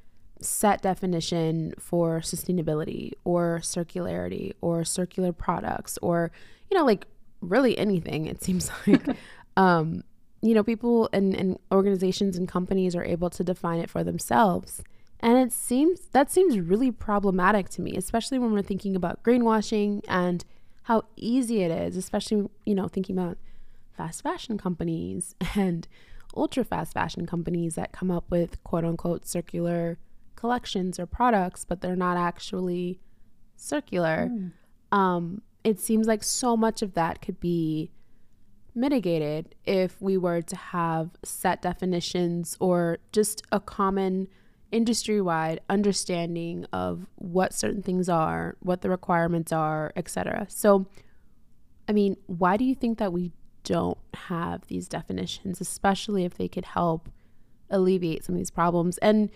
set 0.45 0.83
definition 0.83 1.75
for 1.79 2.21
sustainability 2.21 3.13
or 3.25 3.61
circularity 3.63 4.53
or 4.61 4.85
circular 4.85 5.33
products 5.33 5.99
or 6.03 6.31
you 6.71 6.77
know 6.77 6.85
like 6.85 7.07
really 7.41 7.77
anything 7.79 8.27
it 8.27 8.43
seems 8.43 8.71
like. 8.87 9.17
Um 9.57 10.03
you 10.41 10.55
know 10.55 10.65
people 10.65 11.09
and, 11.13 11.35
and 11.35 11.59
organizations 11.71 12.37
and 12.37 12.49
companies 12.49 12.97
are 12.97 13.05
able 13.05 13.31
to 13.31 13.45
define 13.45 13.81
it 13.81 13.91
for 13.91 14.03
themselves. 14.03 14.83
And 15.21 15.39
it 15.39 15.53
seems 15.53 16.07
that 16.13 16.31
seems 16.31 16.59
really 16.59 16.91
problematic 16.91 17.69
to 17.71 17.83
me 17.83 17.97
especially 17.97 18.39
when 18.39 18.53
we're 18.53 18.63
thinking 18.63 18.97
about 18.97 19.23
greenwashing 19.23 20.03
and 20.09 20.45
how 20.85 21.05
easy 21.17 21.63
it 21.63 21.71
is 21.71 21.97
especially 21.97 22.49
you 22.67 22.75
know 22.75 22.89
thinking 22.89 23.17
about 23.17 23.39
fast 23.97 24.23
fashion 24.23 24.59
companies 24.59 25.35
and 25.55 25.87
ultra 26.37 26.65
fast 26.65 26.95
fashion 26.95 27.27
companies 27.27 27.75
that 27.75 27.93
come 27.93 28.11
up 28.11 28.25
with 28.31 28.63
quote 28.65 28.85
unquote 28.85 29.27
circular 29.27 29.99
collections 30.43 30.99
or 30.99 31.07
products, 31.07 31.65
but 31.65 31.81
they're 31.81 31.95
not 31.95 32.17
actually 32.17 32.99
circular. 33.55 34.29
Mm. 34.29 34.51
Um, 34.91 35.43
it 35.63 35.79
seems 35.79 36.09
like 36.09 36.25
so 36.25 36.57
much 36.57 36.83
of 36.83 36.95
that 36.95 37.23
could 37.23 37.39
be 37.39 37.93
mitigated 38.75 39.55
if 39.65 40.03
we 40.03 40.17
were 40.17 40.43
to 40.43 40.57
have 40.57 41.11
set 41.23 41.63
definitions 41.63 42.57
or 42.59 42.99
just 43.13 43.43
a 43.53 43.61
common 43.61 44.27
industry 44.73 45.21
wide 45.21 45.61
understanding 45.71 46.67
of 46.73 47.07
what 47.15 47.55
certain 47.55 47.81
things 47.81 48.09
are, 48.09 48.57
what 48.59 48.81
the 48.81 48.91
requirements 48.91 49.53
are, 49.53 49.93
etc. 49.95 50.47
So, 50.49 50.87
I 51.89 51.93
mean, 51.93 52.17
why 52.27 52.57
do 52.57 52.65
you 52.65 52.75
think 52.75 52.99
that 52.99 53.13
we 53.13 53.31
don't 53.63 53.99
have 54.15 54.67
these 54.67 54.89
definitions, 54.89 55.61
especially 55.61 56.25
if 56.25 56.35
they 56.35 56.49
could 56.49 56.65
help 56.65 57.09
alleviate 57.71 58.25
some 58.25 58.35
of 58.35 58.41
these 58.41 58.51
problems? 58.51 58.99
And 58.99 59.31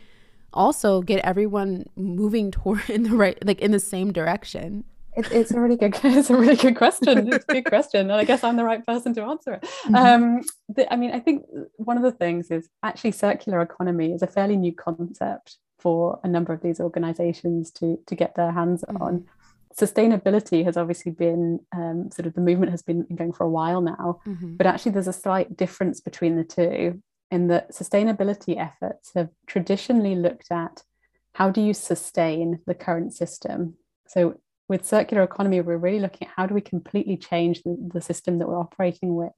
also 0.56 1.02
get 1.02 1.24
everyone 1.24 1.84
moving 1.96 2.50
toward 2.56 2.88
in 2.90 3.04
the 3.04 3.10
right 3.10 3.38
like 3.46 3.60
in 3.60 3.70
the 3.70 3.80
same 3.80 4.12
direction 4.12 4.84
it, 5.16 5.30
it's 5.32 5.50
a 5.50 5.60
really 5.60 5.76
good 5.76 5.98
it's 6.04 6.30
a 6.30 6.36
really 6.36 6.56
good 6.56 6.76
question 6.76 7.32
it's 7.32 7.44
a 7.48 7.52
good 7.52 7.64
question 7.64 8.10
and 8.10 8.12
i 8.12 8.24
guess 8.24 8.44
i'm 8.44 8.56
the 8.56 8.64
right 8.64 8.84
person 8.86 9.14
to 9.14 9.22
answer 9.22 9.54
it 9.54 9.62
mm-hmm. 9.62 9.94
um, 9.94 10.40
the, 10.68 10.92
i 10.92 10.96
mean 10.96 11.12
i 11.12 11.20
think 11.20 11.44
one 11.76 11.96
of 11.96 12.02
the 12.02 12.12
things 12.12 12.50
is 12.50 12.68
actually 12.82 13.12
circular 13.12 13.60
economy 13.60 14.12
is 14.12 14.22
a 14.22 14.26
fairly 14.26 14.56
new 14.56 14.72
concept 14.72 15.58
for 15.78 16.18
a 16.24 16.28
number 16.28 16.52
of 16.52 16.60
these 16.62 16.80
organizations 16.80 17.70
to 17.70 17.98
to 18.06 18.14
get 18.14 18.34
their 18.34 18.52
hands 18.52 18.84
mm-hmm. 18.88 19.02
on 19.02 19.24
sustainability 19.78 20.64
has 20.64 20.76
obviously 20.76 21.12
been 21.12 21.60
um, 21.74 22.10
sort 22.10 22.26
of 22.26 22.32
the 22.32 22.40
movement 22.40 22.70
has 22.70 22.82
been 22.82 23.06
going 23.14 23.32
for 23.32 23.44
a 23.44 23.48
while 23.48 23.82
now 23.82 24.18
mm-hmm. 24.26 24.56
but 24.56 24.66
actually 24.66 24.92
there's 24.92 25.08
a 25.08 25.12
slight 25.12 25.54
difference 25.56 26.00
between 26.00 26.36
the 26.36 26.44
two 26.44 27.00
in 27.30 27.48
that 27.48 27.72
sustainability 27.72 28.58
efforts 28.58 29.12
have 29.14 29.30
traditionally 29.46 30.14
looked 30.14 30.50
at 30.50 30.82
how 31.34 31.50
do 31.50 31.60
you 31.60 31.74
sustain 31.74 32.60
the 32.66 32.74
current 32.74 33.12
system. 33.12 33.74
So 34.06 34.40
with 34.68 34.86
circular 34.86 35.22
economy, 35.22 35.60
we're 35.60 35.76
really 35.76 36.00
looking 36.00 36.28
at 36.28 36.34
how 36.36 36.46
do 36.46 36.54
we 36.54 36.60
completely 36.60 37.16
change 37.16 37.62
the, 37.62 37.76
the 37.92 38.00
system 38.00 38.38
that 38.38 38.48
we're 38.48 38.58
operating 38.58 39.14
with. 39.14 39.32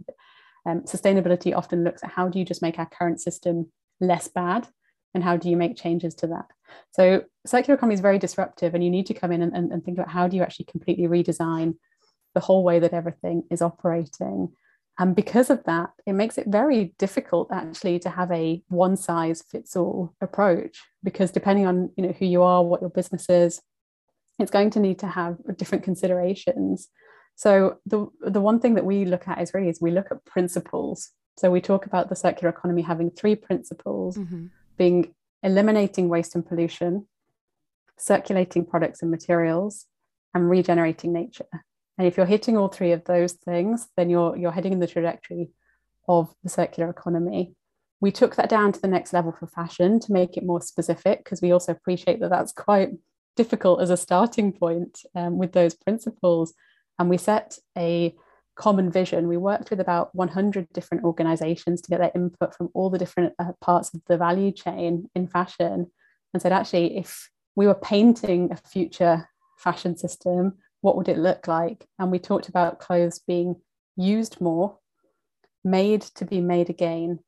Um, 0.66 0.82
sustainability 0.82 1.56
often 1.56 1.84
looks 1.84 2.02
at 2.02 2.10
how 2.10 2.28
do 2.28 2.38
you 2.38 2.44
just 2.44 2.62
make 2.62 2.78
our 2.78 2.88
current 2.88 3.20
system 3.20 3.72
less 4.00 4.28
bad 4.28 4.68
and 5.14 5.24
how 5.24 5.36
do 5.36 5.48
you 5.48 5.56
make 5.56 5.76
changes 5.76 6.14
to 6.16 6.26
that. 6.28 6.46
So 6.92 7.24
circular 7.46 7.76
economy 7.76 7.94
is 7.94 8.00
very 8.00 8.18
disruptive 8.18 8.74
and 8.74 8.84
you 8.84 8.90
need 8.90 9.06
to 9.06 9.14
come 9.14 9.32
in 9.32 9.42
and, 9.42 9.54
and, 9.54 9.72
and 9.72 9.84
think 9.84 9.98
about 9.98 10.10
how 10.10 10.28
do 10.28 10.36
you 10.36 10.42
actually 10.42 10.66
completely 10.66 11.06
redesign 11.06 11.76
the 12.34 12.40
whole 12.40 12.62
way 12.62 12.78
that 12.78 12.92
everything 12.92 13.42
is 13.50 13.62
operating 13.62 14.52
and 14.98 15.14
because 15.14 15.48
of 15.48 15.62
that, 15.64 15.90
it 16.06 16.14
makes 16.14 16.38
it 16.38 16.48
very 16.48 16.92
difficult 16.98 17.48
actually 17.52 18.00
to 18.00 18.10
have 18.10 18.32
a 18.32 18.62
one 18.68 18.96
size 18.96 19.42
fits 19.48 19.76
all 19.76 20.12
approach 20.20 20.80
because 21.04 21.30
depending 21.30 21.66
on 21.66 21.90
you 21.96 22.04
know 22.04 22.12
who 22.18 22.26
you 22.26 22.42
are, 22.42 22.64
what 22.64 22.80
your 22.80 22.90
business 22.90 23.28
is, 23.28 23.62
it's 24.40 24.50
going 24.50 24.70
to 24.70 24.80
need 24.80 24.98
to 24.98 25.06
have 25.06 25.38
different 25.56 25.84
considerations. 25.84 26.88
So 27.36 27.78
the 27.86 28.08
the 28.20 28.40
one 28.40 28.58
thing 28.58 28.74
that 28.74 28.84
we 28.84 29.04
look 29.04 29.28
at 29.28 29.40
is 29.40 29.54
really 29.54 29.68
is 29.68 29.80
we 29.80 29.92
look 29.92 30.08
at 30.10 30.24
principles. 30.24 31.10
So 31.36 31.48
we 31.52 31.60
talk 31.60 31.86
about 31.86 32.08
the 32.08 32.16
circular 32.16 32.50
economy 32.50 32.82
having 32.82 33.12
three 33.12 33.36
principles 33.36 34.16
mm-hmm. 34.16 34.46
being 34.76 35.14
eliminating 35.44 36.08
waste 36.08 36.34
and 36.34 36.44
pollution, 36.44 37.06
circulating 37.96 38.66
products 38.66 39.02
and 39.02 39.12
materials, 39.12 39.86
and 40.34 40.50
regenerating 40.50 41.12
nature. 41.12 41.64
And 41.98 42.06
if 42.06 42.16
you're 42.16 42.26
hitting 42.26 42.56
all 42.56 42.68
three 42.68 42.92
of 42.92 43.04
those 43.04 43.32
things, 43.32 43.88
then 43.96 44.08
you're 44.08 44.36
you're 44.36 44.52
heading 44.52 44.72
in 44.72 44.80
the 44.80 44.86
trajectory 44.86 45.50
of 46.08 46.32
the 46.42 46.48
circular 46.48 46.88
economy. 46.88 47.54
We 48.00 48.12
took 48.12 48.36
that 48.36 48.48
down 48.48 48.72
to 48.72 48.80
the 48.80 48.88
next 48.88 49.12
level 49.12 49.32
for 49.32 49.48
fashion 49.48 49.98
to 50.00 50.12
make 50.12 50.36
it 50.36 50.46
more 50.46 50.62
specific 50.62 51.24
because 51.24 51.42
we 51.42 51.52
also 51.52 51.72
appreciate 51.72 52.20
that 52.20 52.30
that's 52.30 52.52
quite 52.52 52.90
difficult 53.36 53.80
as 53.80 53.90
a 53.90 53.96
starting 53.96 54.52
point 54.52 55.00
um, 55.16 55.36
with 55.36 55.52
those 55.52 55.74
principles. 55.74 56.54
And 56.98 57.10
we 57.10 57.18
set 57.18 57.58
a 57.76 58.14
common 58.54 58.90
vision. 58.90 59.28
We 59.28 59.36
worked 59.36 59.70
with 59.70 59.80
about 59.80 60.14
100 60.14 60.68
different 60.72 61.04
organizations 61.04 61.80
to 61.80 61.90
get 61.90 62.00
their 62.00 62.12
input 62.14 62.54
from 62.54 62.70
all 62.74 62.90
the 62.90 62.98
different 62.98 63.34
uh, 63.38 63.52
parts 63.60 63.92
of 63.94 64.02
the 64.06 64.16
value 64.16 64.52
chain 64.52 65.08
in 65.14 65.26
fashion 65.26 65.90
and 66.32 66.42
said, 66.42 66.52
actually, 66.52 66.98
if 66.98 67.30
we 67.56 67.66
were 67.66 67.74
painting 67.74 68.52
a 68.52 68.56
future 68.56 69.28
fashion 69.58 69.96
system, 69.96 70.54
what 70.80 70.96
would 70.96 71.08
it 71.08 71.18
look 71.18 71.48
like? 71.48 71.86
And 71.98 72.10
we 72.10 72.18
talked 72.18 72.48
about 72.48 72.78
clothes 72.78 73.18
being 73.18 73.56
used 73.96 74.40
more, 74.40 74.78
made 75.64 76.02
to 76.02 76.24
be 76.24 76.40
made 76.40 76.70
again 76.70 77.20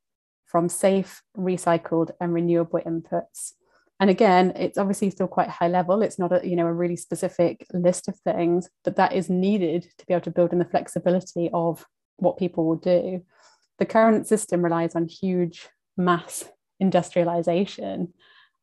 from 0.46 0.68
safe, 0.68 1.22
recycled, 1.36 2.10
and 2.20 2.32
renewable 2.32 2.80
inputs. 2.80 3.52
And 4.00 4.08
again, 4.08 4.52
it's 4.56 4.78
obviously 4.78 5.10
still 5.10 5.28
quite 5.28 5.48
high 5.48 5.68
level. 5.68 6.02
It's 6.02 6.18
not 6.18 6.32
a 6.32 6.48
you 6.48 6.56
know 6.56 6.66
a 6.66 6.72
really 6.72 6.96
specific 6.96 7.66
list 7.72 8.08
of 8.08 8.18
things, 8.20 8.68
but 8.82 8.96
that 8.96 9.12
is 9.12 9.28
needed 9.28 9.86
to 9.98 10.06
be 10.06 10.14
able 10.14 10.24
to 10.24 10.30
build 10.30 10.52
in 10.52 10.58
the 10.58 10.64
flexibility 10.64 11.50
of 11.52 11.86
what 12.16 12.38
people 12.38 12.64
will 12.66 12.76
do. 12.76 13.22
The 13.78 13.86
current 13.86 14.26
system 14.26 14.62
relies 14.62 14.94
on 14.94 15.06
huge 15.06 15.68
mass 15.96 16.44
industrialization. 16.80 18.12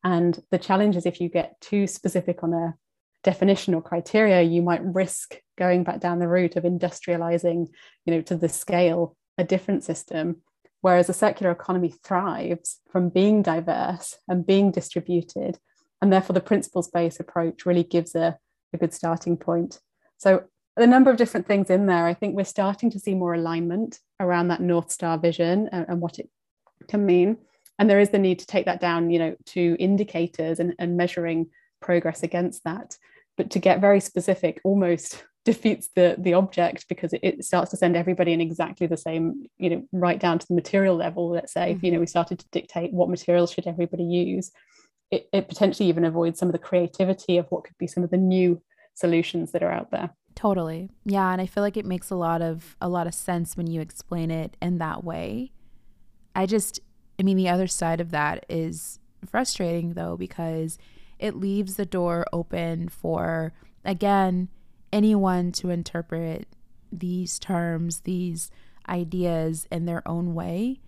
And 0.04 0.42
the 0.50 0.58
challenge 0.58 0.96
is 0.96 1.06
if 1.06 1.20
you 1.20 1.28
get 1.28 1.60
too 1.60 1.86
specific 1.86 2.42
on 2.42 2.52
a 2.52 2.74
definition 3.24 3.74
or 3.74 3.82
criteria, 3.82 4.42
you 4.42 4.62
might 4.62 4.84
risk 4.84 5.36
going 5.56 5.84
back 5.84 6.00
down 6.00 6.18
the 6.18 6.28
route 6.28 6.56
of 6.56 6.64
industrializing, 6.64 7.68
you 8.04 8.14
know, 8.14 8.22
to 8.22 8.36
the 8.36 8.48
scale 8.48 9.16
a 9.36 9.44
different 9.44 9.84
system. 9.84 10.42
Whereas 10.80 11.08
a 11.08 11.14
circular 11.14 11.50
economy 11.50 11.92
thrives 12.04 12.80
from 12.90 13.08
being 13.08 13.42
diverse 13.42 14.16
and 14.28 14.46
being 14.46 14.70
distributed. 14.70 15.58
And 16.00 16.12
therefore, 16.12 16.34
the 16.34 16.40
principles 16.40 16.88
based 16.88 17.18
approach 17.18 17.66
really 17.66 17.82
gives 17.82 18.14
a, 18.14 18.38
a 18.72 18.78
good 18.78 18.94
starting 18.94 19.36
point. 19.36 19.80
So, 20.18 20.44
a 20.76 20.86
number 20.86 21.10
of 21.10 21.16
different 21.16 21.48
things 21.48 21.70
in 21.70 21.86
there. 21.86 22.06
I 22.06 22.14
think 22.14 22.36
we're 22.36 22.44
starting 22.44 22.90
to 22.92 23.00
see 23.00 23.16
more 23.16 23.34
alignment 23.34 23.98
around 24.20 24.48
that 24.48 24.60
North 24.60 24.92
Star 24.92 25.18
vision 25.18 25.68
and, 25.72 25.86
and 25.88 26.00
what 26.00 26.20
it 26.20 26.30
can 26.86 27.04
mean. 27.04 27.38
And 27.80 27.90
there 27.90 28.00
is 28.00 28.10
the 28.10 28.18
need 28.18 28.38
to 28.38 28.46
take 28.46 28.66
that 28.66 28.80
down, 28.80 29.10
you 29.10 29.18
know, 29.18 29.36
to 29.46 29.76
indicators 29.80 30.60
and, 30.60 30.74
and 30.78 30.96
measuring 30.96 31.50
progress 31.80 32.22
against 32.22 32.64
that. 32.64 32.96
But 33.36 33.50
to 33.50 33.58
get 33.58 33.80
very 33.80 34.00
specific 34.00 34.60
almost 34.64 35.24
defeats 35.44 35.88
the 35.96 36.14
the 36.18 36.34
object 36.34 36.86
because 36.90 37.14
it, 37.14 37.20
it, 37.22 37.44
starts 37.44 37.70
to 37.70 37.76
send 37.76 37.96
everybody 37.96 38.34
in 38.34 38.40
exactly 38.40 38.86
the 38.86 38.98
same 38.98 39.46
you 39.56 39.70
know 39.70 39.82
right 39.92 40.20
down 40.20 40.38
to 40.38 40.46
the 40.46 40.54
material 40.54 40.94
level 40.94 41.30
let's 41.30 41.54
say 41.54 41.72
mm-hmm. 41.72 41.86
you 41.86 41.90
know 41.90 42.00
we 42.00 42.06
started 42.06 42.38
to 42.38 42.44
dictate 42.52 42.92
what 42.92 43.08
materials 43.08 43.50
should 43.50 43.66
everybody 43.66 44.02
use 44.02 44.50
it, 45.10 45.26
it 45.32 45.48
potentially 45.48 45.88
even 45.88 46.04
avoids 46.04 46.38
some 46.38 46.50
of 46.50 46.52
the 46.52 46.58
creativity 46.58 47.38
of 47.38 47.46
what 47.48 47.64
could 47.64 47.78
be 47.78 47.86
some 47.86 48.04
of 48.04 48.10
the 48.10 48.16
new 48.18 48.60
solutions 48.92 49.52
that 49.52 49.62
are 49.62 49.70
out 49.70 49.90
there 49.90 50.10
totally 50.34 50.90
yeah 51.06 51.32
and 51.32 51.40
i 51.40 51.46
feel 51.46 51.62
like 51.62 51.78
it 51.78 51.86
makes 51.86 52.10
a 52.10 52.16
lot 52.16 52.42
of 52.42 52.76
a 52.82 52.88
lot 52.88 53.06
of 53.06 53.14
sense 53.14 53.56
when 53.56 53.66
you 53.66 53.80
explain 53.80 54.30
it 54.30 54.54
in 54.60 54.76
that 54.76 55.02
way 55.02 55.50
i 56.34 56.44
just 56.44 56.78
i 57.18 57.22
mean 57.22 57.38
the 57.38 57.48
other 57.48 57.66
side 57.66 58.02
of 58.02 58.10
that 58.10 58.44
is 58.50 58.98
frustrating 59.24 59.94
though 59.94 60.14
because 60.14 60.76
it 61.18 61.36
leaves 61.36 61.76
the 61.76 61.86
door 61.86 62.26
open 62.32 62.88
for 62.88 63.52
again 63.84 64.48
anyone 64.92 65.52
to 65.52 65.70
interpret 65.70 66.46
these 66.90 67.38
terms, 67.38 68.00
these 68.00 68.50
ideas 68.88 69.66
in 69.70 69.84
their 69.84 70.06
own 70.08 70.34
way, 70.34 70.80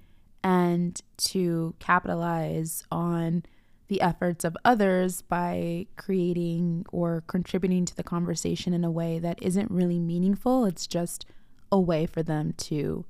and 0.42 1.00
to 1.18 1.74
capitalize 1.78 2.84
on 2.90 3.42
the 3.88 4.00
efforts 4.00 4.44
of 4.44 4.56
others 4.64 5.20
by 5.22 5.84
creating 5.96 6.86
or 6.92 7.24
contributing 7.26 7.84
to 7.84 7.96
the 7.96 8.04
conversation 8.04 8.72
in 8.72 8.84
a 8.84 8.90
way 8.90 9.18
that 9.18 9.42
isn't 9.42 9.70
really 9.70 9.98
meaningful. 9.98 10.64
It's 10.64 10.86
just 10.86 11.26
a 11.72 11.80
way 11.80 12.06
for 12.06 12.22
them 12.22 12.54
to 12.56 13.04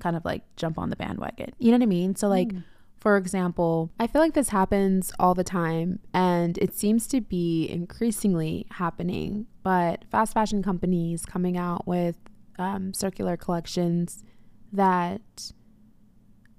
kind 0.00 0.16
of 0.16 0.24
like 0.24 0.42
jump 0.54 0.78
on 0.78 0.90
the 0.90 0.96
bandwagon. 0.96 1.52
You 1.58 1.70
know 1.70 1.78
what 1.78 1.84
I 1.84 1.86
mean? 1.86 2.14
So, 2.14 2.28
like, 2.28 2.48
mm. 2.48 2.62
For 3.00 3.16
example, 3.16 3.92
I 3.98 4.08
feel 4.08 4.20
like 4.20 4.34
this 4.34 4.48
happens 4.48 5.12
all 5.20 5.34
the 5.34 5.44
time 5.44 6.00
and 6.12 6.58
it 6.58 6.74
seems 6.74 7.06
to 7.08 7.20
be 7.20 7.68
increasingly 7.68 8.66
happening, 8.72 9.46
but 9.62 10.04
fast 10.10 10.34
fashion 10.34 10.62
companies 10.62 11.24
coming 11.24 11.56
out 11.56 11.86
with 11.86 12.16
um, 12.58 12.92
circular 12.92 13.36
collections 13.36 14.24
that 14.72 15.52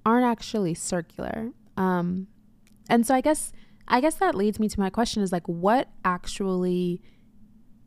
aren't 0.05 0.25
actually 0.25 0.73
circular. 0.73 1.51
Um, 1.75 2.27
and 2.89 3.05
so 3.05 3.13
I 3.13 3.21
guess 3.21 3.51
I 3.87 4.01
guess 4.01 4.15
that 4.15 4.35
leads 4.35 4.59
me 4.59 4.69
to 4.69 4.79
my 4.79 4.89
question 4.89 5.23
is 5.23 5.31
like 5.31 5.47
what 5.47 5.89
actually 6.05 7.01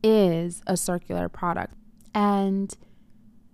is 0.03 0.63
a 0.67 0.77
circular 0.77 1.29
product 1.29 1.75
and 2.15 2.77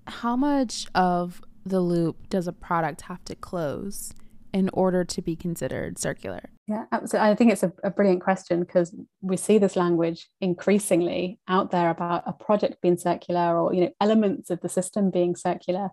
how 0.07 0.35
much 0.35 0.87
of 0.95 1.43
the 1.65 1.81
loop 1.81 2.29
does 2.31 2.49
a 2.49 2.53
product 2.53 3.03
have 3.03 3.23
to 3.27 3.35
close 3.35 4.15
in 4.53 4.71
order 4.73 5.05
to 5.05 5.23
be 5.23 5.37
considered 5.37 5.99
circular? 5.99 6.51
Yeah, 6.67 6.85
absolutely. 6.93 7.31
I 7.31 7.35
think 7.35 7.53
it's 7.53 7.63
a, 7.63 7.73
a 7.83 7.91
brilliant 7.91 8.23
question 8.23 8.61
because 8.61 8.95
we 9.21 9.37
see 9.37 9.59
this 9.59 9.77
language 9.77 10.29
increasingly 10.41 11.39
out 11.49 11.71
there 11.71 11.91
about 11.91 12.25
a 12.27 12.33
project 12.33 12.81
being 12.83 12.97
circular 12.97 13.59
or 13.59 13.75
you 13.75 13.83
know 13.83 13.91
elements 14.01 14.51
of 14.51 14.61
the 14.61 14.69
system 14.69 15.11
being 15.11 15.37
circular. 15.37 15.91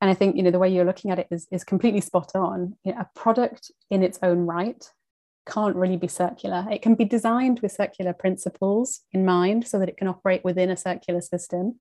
And 0.00 0.10
I 0.10 0.14
think 0.14 0.36
you 0.36 0.42
know 0.42 0.50
the 0.50 0.58
way 0.58 0.68
you're 0.68 0.84
looking 0.84 1.10
at 1.10 1.18
it 1.18 1.28
is, 1.30 1.46
is 1.50 1.64
completely 1.64 2.00
spot 2.00 2.32
on. 2.34 2.76
You 2.84 2.92
know, 2.92 3.00
a 3.00 3.18
product 3.18 3.70
in 3.90 4.02
its 4.02 4.18
own 4.22 4.40
right 4.40 4.84
can't 5.48 5.76
really 5.76 5.96
be 5.96 6.08
circular. 6.08 6.66
It 6.70 6.82
can 6.82 6.94
be 6.94 7.06
designed 7.06 7.60
with 7.60 7.72
circular 7.72 8.12
principles 8.12 9.00
in 9.12 9.24
mind 9.24 9.66
so 9.66 9.78
that 9.78 9.88
it 9.88 9.96
can 9.96 10.08
operate 10.08 10.44
within 10.44 10.70
a 10.70 10.76
circular 10.76 11.22
system 11.22 11.80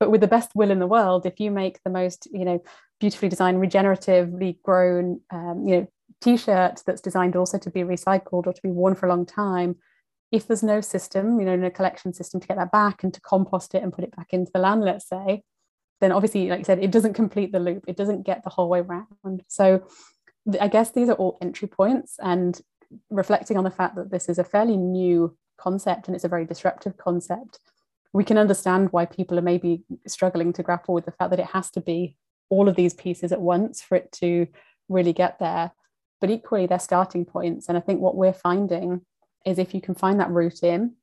but 0.00 0.10
with 0.10 0.20
the 0.20 0.28
best 0.28 0.50
will 0.54 0.70
in 0.70 0.78
the 0.78 0.86
world 0.86 1.26
if 1.26 1.40
you 1.40 1.50
make 1.50 1.78
the 1.84 1.90
most 1.90 2.28
you 2.32 2.44
know 2.44 2.62
beautifully 3.04 3.28
designed 3.28 3.58
regeneratively 3.60 4.56
grown 4.62 5.20
um, 5.30 5.62
you 5.66 5.76
know 5.76 5.86
t-shirt 6.22 6.82
that's 6.86 7.02
designed 7.02 7.36
also 7.36 7.58
to 7.58 7.68
be 7.68 7.80
recycled 7.80 8.46
or 8.46 8.52
to 8.54 8.62
be 8.62 8.70
worn 8.70 8.94
for 8.94 9.04
a 9.04 9.10
long 9.10 9.26
time. 9.26 9.76
If 10.32 10.46
there's 10.46 10.62
no 10.62 10.80
system 10.80 11.38
you 11.38 11.44
know 11.44 11.54
no 11.54 11.68
collection 11.68 12.14
system 12.14 12.40
to 12.40 12.46
get 12.46 12.56
that 12.56 12.72
back 12.72 13.04
and 13.04 13.12
to 13.12 13.20
compost 13.20 13.74
it 13.74 13.82
and 13.82 13.92
put 13.92 14.04
it 14.04 14.16
back 14.16 14.28
into 14.30 14.50
the 14.54 14.58
land 14.58 14.80
let's 14.80 15.06
say 15.06 15.42
then 16.00 16.12
obviously 16.12 16.48
like 16.48 16.60
you 16.60 16.64
said 16.64 16.82
it 16.82 16.90
doesn't 16.90 17.12
complete 17.12 17.52
the 17.52 17.60
loop. 17.60 17.84
It 17.86 17.98
doesn't 17.98 18.22
get 18.22 18.42
the 18.42 18.48
whole 18.48 18.70
way 18.70 18.80
around 18.80 19.42
so 19.48 19.86
i 20.60 20.68
guess 20.68 20.90
these 20.90 21.10
are 21.10 21.20
all 21.22 21.36
entry 21.42 21.68
points 21.68 22.16
and 22.20 22.62
reflecting 23.10 23.58
on 23.58 23.64
the 23.64 23.78
fact 23.78 23.96
that 23.96 24.10
this 24.10 24.30
is 24.30 24.38
a 24.38 24.44
fairly 24.44 24.78
new 24.78 25.36
concept 25.58 26.06
and 26.06 26.14
it's 26.14 26.24
a 26.24 26.34
very 26.34 26.46
disruptive 26.46 26.96
concept 26.96 27.58
we 28.14 28.24
can 28.24 28.38
understand 28.38 28.92
why 28.92 29.04
people 29.04 29.38
are 29.38 29.48
maybe 29.52 29.82
struggling 30.06 30.52
to 30.54 30.62
grapple 30.62 30.94
with 30.94 31.04
the 31.04 31.16
fact 31.18 31.30
that 31.30 31.40
it 31.40 31.54
has 31.56 31.70
to 31.70 31.80
be 31.80 32.16
all 32.54 32.68
of 32.68 32.76
these 32.76 32.94
pieces 32.94 33.32
at 33.32 33.40
once 33.40 33.82
for 33.82 33.96
it 33.96 34.12
to 34.12 34.46
really 34.88 35.12
get 35.12 35.38
there. 35.38 35.72
But 36.20 36.30
equally, 36.30 36.66
they're 36.66 36.78
starting 36.78 37.24
points. 37.24 37.68
And 37.68 37.76
I 37.76 37.80
think 37.80 38.00
what 38.00 38.16
we're 38.16 38.32
finding 38.32 39.02
is 39.44 39.58
if 39.58 39.74
you 39.74 39.80
can 39.80 39.94
find 39.94 40.20
that 40.20 40.30
route 40.30 40.62
in, 40.62 40.94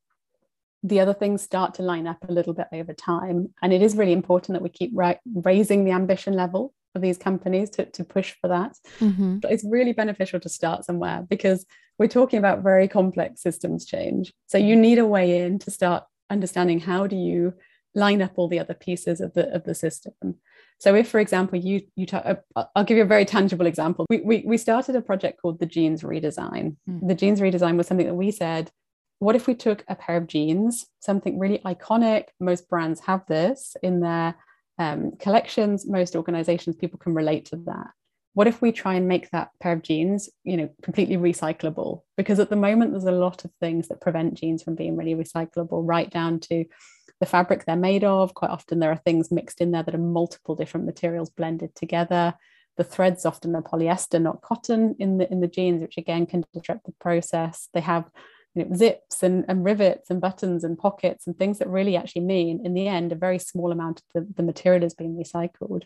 the 0.83 0.99
other 0.99 1.13
things 1.13 1.43
start 1.43 1.75
to 1.75 1.83
line 1.83 2.07
up 2.07 2.17
a 2.27 2.31
little 2.31 2.53
bit 2.53 2.67
over 2.73 2.93
time. 2.93 3.53
And 3.61 3.71
it 3.71 3.81
is 3.81 3.95
really 3.95 4.13
important 4.13 4.55
that 4.55 4.63
we 4.63 4.69
keep 4.69 4.91
ra- 4.93 5.21
raising 5.33 5.85
the 5.85 5.91
ambition 5.91 6.33
level 6.33 6.73
of 6.95 7.01
these 7.01 7.17
companies 7.17 7.69
to, 7.71 7.85
to 7.85 8.03
push 8.03 8.33
for 8.41 8.47
that. 8.47 8.75
Mm-hmm. 8.99 9.37
But 9.37 9.51
it's 9.51 9.63
really 9.63 9.93
beneficial 9.93 10.39
to 10.39 10.49
start 10.49 10.85
somewhere 10.85 11.25
because 11.29 11.65
we're 11.99 12.07
talking 12.07 12.39
about 12.39 12.63
very 12.63 12.87
complex 12.87 13.41
systems 13.41 13.85
change. 13.85 14.33
So 14.47 14.57
you 14.57 14.75
need 14.75 14.97
a 14.97 15.05
way 15.05 15.41
in 15.41 15.59
to 15.59 15.71
start 15.71 16.03
understanding 16.29 16.79
how 16.79 17.05
do 17.05 17.15
you 17.15 17.53
line 17.93 18.21
up 18.21 18.33
all 18.37 18.47
the 18.47 18.59
other 18.59 18.73
pieces 18.73 19.19
of 19.21 19.33
the 19.33 19.53
of 19.53 19.65
the 19.65 19.75
system 19.75 20.13
so 20.81 20.95
if 20.95 21.07
for 21.07 21.19
example 21.19 21.57
you 21.57 21.81
you 21.95 22.05
talk, 22.05 22.25
uh, 22.25 22.63
i'll 22.75 22.83
give 22.83 22.97
you 22.97 23.03
a 23.03 23.13
very 23.15 23.25
tangible 23.25 23.65
example. 23.65 24.05
We, 24.09 24.21
we, 24.21 24.43
we 24.45 24.57
started 24.57 24.95
a 24.95 25.01
project 25.01 25.41
called 25.41 25.59
the 25.59 25.65
jeans 25.65 26.01
redesign. 26.01 26.75
Mm. 26.89 27.07
the 27.07 27.15
jeans 27.15 27.39
redesign 27.39 27.77
was 27.77 27.87
something 27.87 28.07
that 28.07 28.15
we 28.15 28.31
said 28.31 28.71
what 29.19 29.35
if 29.35 29.45
we 29.45 29.53
took 29.53 29.83
a 29.87 29.95
pair 29.95 30.17
of 30.17 30.27
jeans 30.27 30.87
something 30.99 31.39
really 31.39 31.59
iconic 31.59 32.25
most 32.39 32.67
brands 32.67 32.99
have 33.01 33.25
this 33.27 33.75
in 33.83 33.99
their 33.99 34.35
um, 34.81 35.11
collections 35.19 35.87
most 35.87 36.15
organizations 36.15 36.75
people 36.75 36.99
can 36.99 37.13
relate 37.13 37.45
to 37.45 37.57
that. 37.67 37.91
What 38.33 38.47
if 38.47 38.61
we 38.61 38.71
try 38.71 38.93
and 38.95 39.07
make 39.07 39.29
that 39.31 39.49
pair 39.59 39.73
of 39.73 39.83
jeans 39.83 40.29
you 40.43 40.57
know 40.57 40.69
completely 40.81 41.17
recyclable? 41.17 42.01
Because 42.17 42.39
at 42.39 42.49
the 42.49 42.55
moment 42.55 42.91
there's 42.91 43.03
a 43.03 43.11
lot 43.11 43.45
of 43.45 43.51
things 43.59 43.89
that 43.89 44.01
prevent 44.01 44.33
jeans 44.33 44.63
from 44.63 44.75
being 44.75 44.97
really 44.97 45.15
recyclable 45.15 45.83
right 45.85 46.09
down 46.09 46.39
to 46.41 46.65
the 47.21 47.25
fabric 47.27 47.63
they're 47.63 47.77
made 47.77 48.03
of. 48.03 48.33
Quite 48.33 48.51
often 48.51 48.79
there 48.79 48.91
are 48.91 48.97
things 48.97 49.31
mixed 49.31 49.61
in 49.61 49.71
there 49.71 49.83
that 49.83 49.95
are 49.95 49.99
multiple 49.99 50.55
different 50.55 50.87
materials 50.87 51.29
blended 51.29 51.73
together. 51.75 52.33
The 52.77 52.83
threads 52.83 53.25
often 53.25 53.55
are 53.55 53.61
polyester 53.61 54.19
not 54.19 54.41
cotton 54.41 54.95
in 54.99 55.19
the 55.19 55.31
in 55.31 55.39
the 55.39 55.47
jeans 55.47 55.81
which 55.81 55.97
again 55.97 56.25
can 56.25 56.43
disrupt 56.51 56.85
the 56.85 56.93
process. 56.99 57.69
They 57.73 57.81
have 57.81 58.09
you 58.55 58.65
know, 58.65 58.75
zips 58.75 59.21
and, 59.23 59.45
and 59.47 59.63
rivets 59.63 60.09
and 60.09 60.19
buttons 60.19 60.63
and 60.63 60.77
pockets 60.77 61.27
and 61.27 61.37
things 61.37 61.59
that 61.59 61.69
really 61.69 61.95
actually 61.95 62.23
mean 62.23 62.65
in 62.65 62.73
the 62.73 62.87
end 62.87 63.11
a 63.11 63.15
very 63.15 63.39
small 63.39 63.71
amount 63.71 63.99
of 63.99 64.05
the, 64.13 64.33
the 64.35 64.43
material 64.43 64.83
is 64.83 64.95
being 64.95 65.15
recycled 65.15 65.83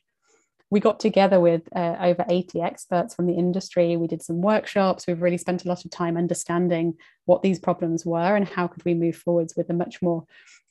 we 0.72 0.80
got 0.80 1.00
together 1.00 1.40
with 1.40 1.64
uh, 1.76 1.96
over 2.00 2.26
80 2.28 2.62
experts 2.62 3.14
from 3.14 3.28
the 3.28 3.36
industry. 3.36 3.98
We 3.98 4.08
did 4.08 4.24
some 4.24 4.42
workshops. 4.42 5.06
We've 5.06 5.22
really 5.22 5.38
spent 5.38 5.64
a 5.64 5.68
lot 5.68 5.86
of 5.86 5.92
time 5.92 6.18
understanding 6.18 6.96
what 7.26 7.44
these 7.44 7.60
problems 7.60 8.06
were 8.06 8.36
and 8.36 8.48
how 8.48 8.68
could 8.68 8.84
we 8.84 8.94
move 8.94 9.16
forwards 9.16 9.56
with 9.56 9.70
a 9.70 9.74
much 9.74 10.02
more 10.02 10.26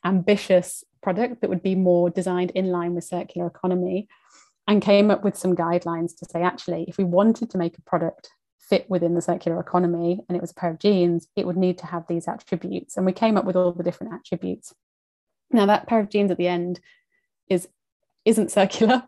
ambitious 0.05 0.85
product 1.03 1.41
that 1.41 1.51
would 1.51 1.63
be 1.63 1.75
more 1.75 2.11
designed 2.11 2.51
in 2.53 2.67
line 2.67 2.95
with 2.95 3.05
circular 3.05 3.47
economy 3.47 4.09
and 4.67 4.83
came 4.83 5.11
up 5.11 5.23
with 5.23 5.37
some 5.37 5.55
guidelines 5.55 6.17
to 6.17 6.27
say 6.31 6.43
actually 6.43 6.85
if 6.89 6.99
we 6.99 7.05
wanted 7.05 7.51
to 7.51 7.59
make 7.59 7.79
a 7.79 7.83
product 7.83 8.31
fit 8.59 8.89
within 8.89 9.15
the 9.15 9.21
circular 9.21 9.61
economy 9.61 10.21
and 10.29 10.37
it 10.37 10.41
was 10.41 10.51
a 10.51 10.55
pair 10.55 10.71
of 10.71 10.79
jeans, 10.79 11.29
it 11.37 11.47
would 11.47 11.57
need 11.57 11.79
to 11.79 11.87
have 11.87 12.07
these 12.09 12.27
attributes. 12.27 12.97
And 12.97 13.05
we 13.05 13.13
came 13.13 13.37
up 13.37 13.45
with 13.45 13.57
all 13.57 13.73
the 13.73 13.83
different 13.83 14.15
attributes. 14.15 14.75
Now 15.51 15.67
that 15.67 15.87
pair 15.87 16.01
of 16.01 16.09
jeans 16.09 16.31
at 16.31 16.39
the 16.39 16.49
end 16.49 16.81
is 17.49 17.69
isn't 18.25 18.51
circular 18.51 19.05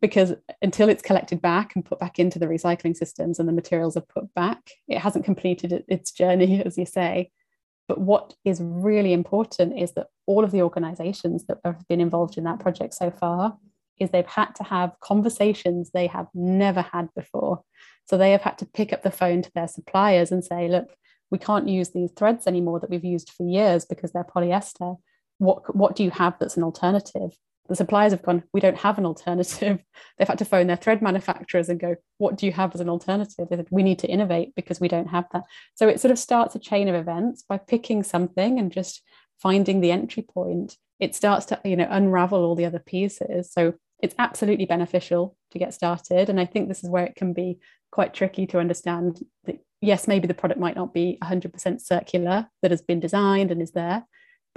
because 0.00 0.34
until 0.62 0.88
it's 0.88 1.02
collected 1.02 1.40
back 1.40 1.74
and 1.74 1.84
put 1.84 1.98
back 1.98 2.18
into 2.18 2.38
the 2.38 2.46
recycling 2.46 2.96
systems 2.96 3.38
and 3.38 3.48
the 3.48 3.52
materials 3.52 3.96
are 3.96 4.02
put 4.02 4.32
back, 4.34 4.70
it 4.86 4.98
hasn't 4.98 5.24
completed 5.24 5.84
its 5.88 6.12
journey, 6.12 6.62
as 6.66 6.78
you 6.78 6.86
say. 6.86 7.30
But 7.88 8.00
what 8.00 8.34
is 8.44 8.60
really 8.62 9.12
important 9.12 9.78
is 9.78 9.92
that 9.92 10.08
all 10.26 10.44
of 10.44 10.50
the 10.50 10.62
organizations 10.62 11.46
that 11.46 11.58
have 11.64 11.86
been 11.88 12.00
involved 12.00 12.36
in 12.36 12.44
that 12.44 12.60
project 12.60 12.94
so 12.94 13.10
far 13.10 13.56
is 13.98 14.10
they've 14.10 14.26
had 14.26 14.54
to 14.56 14.62
have 14.64 15.00
conversations 15.00 15.90
they 15.90 16.06
have 16.06 16.28
never 16.34 16.82
had 16.82 17.08
before. 17.14 17.62
So 18.06 18.16
they 18.16 18.32
have 18.32 18.42
had 18.42 18.58
to 18.58 18.66
pick 18.66 18.92
up 18.92 19.02
the 19.02 19.10
phone 19.10 19.42
to 19.42 19.50
their 19.54 19.68
suppliers 19.68 20.30
and 20.30 20.44
say, 20.44 20.68
look, 20.68 20.94
we 21.30 21.38
can't 21.38 21.68
use 21.68 21.90
these 21.90 22.12
threads 22.12 22.46
anymore 22.46 22.80
that 22.80 22.90
we've 22.90 23.04
used 23.04 23.30
for 23.30 23.48
years 23.48 23.84
because 23.84 24.12
they're 24.12 24.24
polyester. 24.24 24.98
What, 25.38 25.74
what 25.74 25.96
do 25.96 26.04
you 26.04 26.10
have 26.10 26.38
that's 26.38 26.56
an 26.56 26.62
alternative? 26.62 27.32
The 27.68 27.76
suppliers 27.76 28.12
have 28.12 28.22
gone, 28.22 28.44
we 28.52 28.60
don't 28.60 28.78
have 28.78 28.98
an 28.98 29.06
alternative. 29.06 29.82
They've 30.18 30.28
had 30.28 30.38
to 30.38 30.44
phone 30.44 30.66
their 30.66 30.76
thread 30.76 31.02
manufacturers 31.02 31.68
and 31.68 31.78
go, 31.78 31.96
what 32.16 32.36
do 32.36 32.46
you 32.46 32.52
have 32.52 32.74
as 32.74 32.80
an 32.80 32.88
alternative? 32.88 33.48
They 33.48 33.56
said, 33.56 33.68
we 33.70 33.82
need 33.82 33.98
to 34.00 34.08
innovate 34.08 34.54
because 34.54 34.80
we 34.80 34.88
don't 34.88 35.08
have 35.08 35.26
that. 35.32 35.44
So 35.74 35.88
it 35.88 36.00
sort 36.00 36.12
of 36.12 36.18
starts 36.18 36.54
a 36.54 36.58
chain 36.58 36.88
of 36.88 36.94
events 36.94 37.44
by 37.48 37.58
picking 37.58 38.02
something 38.02 38.58
and 38.58 38.72
just 38.72 39.02
finding 39.40 39.80
the 39.80 39.92
entry 39.92 40.22
point. 40.22 40.76
It 40.98 41.14
starts 41.14 41.46
to, 41.46 41.60
you 41.64 41.76
know, 41.76 41.86
unravel 41.88 42.44
all 42.44 42.54
the 42.54 42.64
other 42.64 42.80
pieces. 42.80 43.52
So 43.52 43.74
it's 44.00 44.14
absolutely 44.18 44.66
beneficial 44.66 45.36
to 45.50 45.58
get 45.58 45.74
started. 45.74 46.28
And 46.28 46.40
I 46.40 46.44
think 46.46 46.68
this 46.68 46.84
is 46.84 46.90
where 46.90 47.04
it 47.04 47.16
can 47.16 47.32
be 47.32 47.58
quite 47.90 48.14
tricky 48.14 48.46
to 48.48 48.58
understand 48.58 49.24
that, 49.44 49.58
yes, 49.80 50.08
maybe 50.08 50.26
the 50.26 50.34
product 50.34 50.60
might 50.60 50.76
not 50.76 50.94
be 50.94 51.18
100% 51.22 51.80
circular 51.80 52.48
that 52.62 52.70
has 52.70 52.82
been 52.82 53.00
designed 53.00 53.50
and 53.50 53.62
is 53.62 53.72
there, 53.72 54.04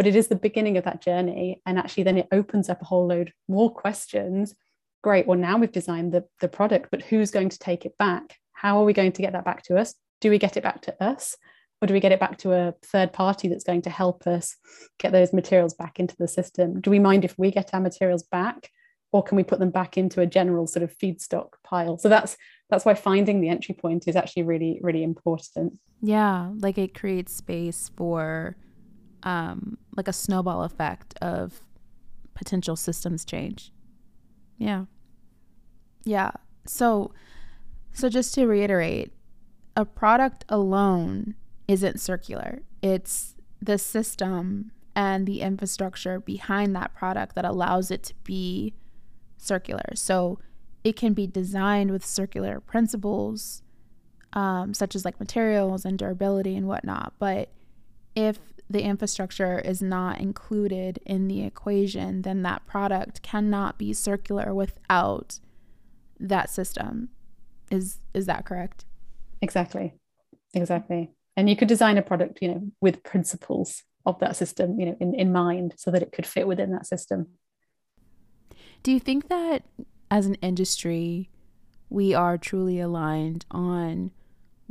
but 0.02 0.08
it 0.08 0.16
is 0.16 0.30
the 0.30 0.36
beginning 0.36 0.78
of 0.78 0.84
that 0.86 1.00
journey. 1.00 1.62
And 1.64 1.78
actually, 1.78 2.02
then 2.02 2.18
it 2.18 2.28
opens 2.32 2.70
up 2.70 2.82
a 2.82 2.86
whole 2.86 3.06
load 3.06 3.34
more 3.48 3.72
questions. 3.72 4.56
Great. 5.04 5.28
Well, 5.28 5.38
now 5.38 5.60
we've 5.60 5.72
designed 5.72 6.12
the, 6.12 6.26
the 6.40 6.48
product, 6.48 6.88
but 6.90 7.04
who's 7.04 7.30
going 7.30 7.50
to 7.50 7.60
take 7.60 7.86
it 7.86 7.96
back? 8.00 8.36
How 8.54 8.80
are 8.80 8.84
we 8.84 8.94
going 8.94 9.12
to 9.12 9.22
get 9.22 9.34
that 9.34 9.46
back 9.46 9.62
to 9.66 9.78
us? 9.78 9.94
Do 10.20 10.32
we 10.32 10.40
get 10.40 10.58
it 10.58 10.64
back 10.64 10.82
to 10.82 11.04
us? 11.04 11.38
Or 11.84 11.88
do 11.88 11.94
we 11.94 12.00
get 12.00 12.12
it 12.12 12.20
back 12.20 12.40
to 12.40 12.52
a 12.52 12.74
third 12.82 13.14
party 13.14 13.48
that's 13.48 13.64
going 13.64 13.84
to 13.84 13.92
help 13.92 14.26
us 14.26 14.56
get 14.98 15.12
those 15.12 15.34
materials 15.34 15.76
back 15.76 16.00
into 16.00 16.16
the 16.18 16.28
system? 16.28 16.82
Do 16.82 16.90
we 16.90 16.98
mind 16.98 17.24
if 17.24 17.38
we 17.38 17.52
get 17.52 17.70
our 17.72 17.80
materials 17.80 18.24
back? 18.24 18.72
or 19.14 19.22
can 19.22 19.36
we 19.36 19.44
put 19.44 19.60
them 19.60 19.72
back 19.72 19.98
into 19.98 20.22
a 20.22 20.26
general 20.26 20.66
sort 20.66 20.84
of 20.84 20.98
feedstock 20.98 21.50
pile 21.66 21.98
so 21.98 22.08
that's 22.08 22.38
that's 22.70 22.86
why 22.86 22.94
finding 22.94 23.42
the 23.42 23.50
entry 23.50 23.76
point 23.76 24.08
is 24.08 24.16
actually 24.16 24.42
really 24.42 24.80
really 24.82 25.04
important 25.04 25.74
yeah 26.02 26.50
like 26.60 26.78
it 26.78 26.98
creates 26.98 27.36
space 27.36 27.92
for 27.98 28.56
um 29.24 29.78
like 29.96 30.08
a 30.08 30.14
snowball 30.14 30.64
effect 30.64 31.16
of 31.22 31.62
potential 32.34 32.76
systems 32.76 33.24
change 33.26 33.72
yeah 34.58 34.86
yeah 36.04 36.32
so 36.66 37.12
so 37.94 38.10
just 38.10 38.34
to 38.34 38.46
reiterate 38.46 39.12
a 39.76 39.86
product 39.86 40.44
alone 40.50 41.36
isn't 41.68 42.00
circular 42.00 42.62
it's 42.82 43.36
the 43.62 43.78
system 43.78 44.72
and 44.96 45.26
the 45.26 45.42
infrastructure 45.42 46.20
behind 46.20 46.76
that 46.76 46.94
product 46.94 47.36
that 47.36 47.46
allows 47.46 47.92
it 47.92 48.04
to 48.04 48.14
be 48.24 48.74
circular. 49.38 49.96
So 49.96 50.40
it 50.84 50.96
can 50.96 51.14
be 51.14 51.28
designed 51.28 51.92
with 51.92 52.06
circular 52.06 52.60
principles, 52.60 53.62
um, 54.34 54.74
such 54.74 54.96
as 54.96 55.06
like 55.06 55.20
materials 55.20 55.86
and 55.86 55.98
durability 55.98 56.56
and 56.56 56.68
whatnot. 56.68 57.14
But 57.20 57.50
if 58.16 58.40
the 58.72 58.84
infrastructure 58.84 59.60
is 59.60 59.82
not 59.82 60.20
included 60.20 61.00
in 61.06 61.28
the 61.28 61.44
equation, 61.44 62.22
then 62.22 62.42
that 62.44 62.66
product 62.66 63.22
cannot 63.22 63.78
be 63.78 63.94
circular 63.94 64.54
without 64.54 65.40
that 66.20 66.50
system. 66.50 67.10
Is 67.70 67.98
is 68.14 68.26
that 68.26 68.46
correct? 68.46 68.86
Exactly. 69.42 69.94
Exactly. 70.54 71.12
And 71.38 71.50
you 71.50 71.56
could 71.56 71.68
design 71.68 71.98
a 71.98 72.02
product, 72.02 72.40
you 72.42 72.50
know, 72.50 72.62
with 72.82 73.04
principles 73.04 73.84
of 74.06 74.20
that 74.20 74.36
system, 74.36 74.80
you 74.80 74.86
know, 74.88 74.98
in, 75.00 75.16
in 75.16 75.32
mind 75.32 75.76
so 75.78 75.92
that 75.92 76.02
it 76.02 76.12
could 76.12 76.26
fit 76.26 76.48
within 76.48 76.72
that 76.72 76.86
system. 76.86 77.28
Do 78.84 78.92
you 78.92 79.00
think 79.00 79.30
that 79.30 79.64
as 80.10 80.26
an 80.26 80.36
industry, 80.36 81.30
we 81.90 82.14
are 82.14 82.38
truly 82.38 82.80
aligned 82.80 83.46
on 83.52 84.12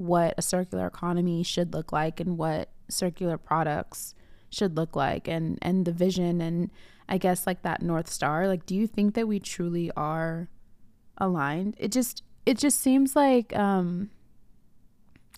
what 0.00 0.34
a 0.38 0.42
circular 0.42 0.86
economy 0.86 1.42
should 1.42 1.72
look 1.74 1.92
like 1.92 2.20
and 2.20 2.38
what 2.38 2.70
circular 2.88 3.38
products 3.38 4.14
should 4.48 4.76
look 4.76 4.96
like 4.96 5.28
and 5.28 5.58
and 5.62 5.84
the 5.84 5.92
vision 5.92 6.40
and 6.40 6.70
I 7.08 7.18
guess 7.18 7.46
like 7.46 7.62
that 7.62 7.82
north 7.82 8.08
star. 8.08 8.48
Like 8.48 8.66
do 8.66 8.74
you 8.74 8.86
think 8.86 9.14
that 9.14 9.28
we 9.28 9.38
truly 9.38 9.90
are 9.96 10.48
aligned? 11.18 11.76
It 11.78 11.92
just 11.92 12.22
it 12.46 12.58
just 12.58 12.80
seems 12.80 13.14
like 13.14 13.54
um 13.56 14.10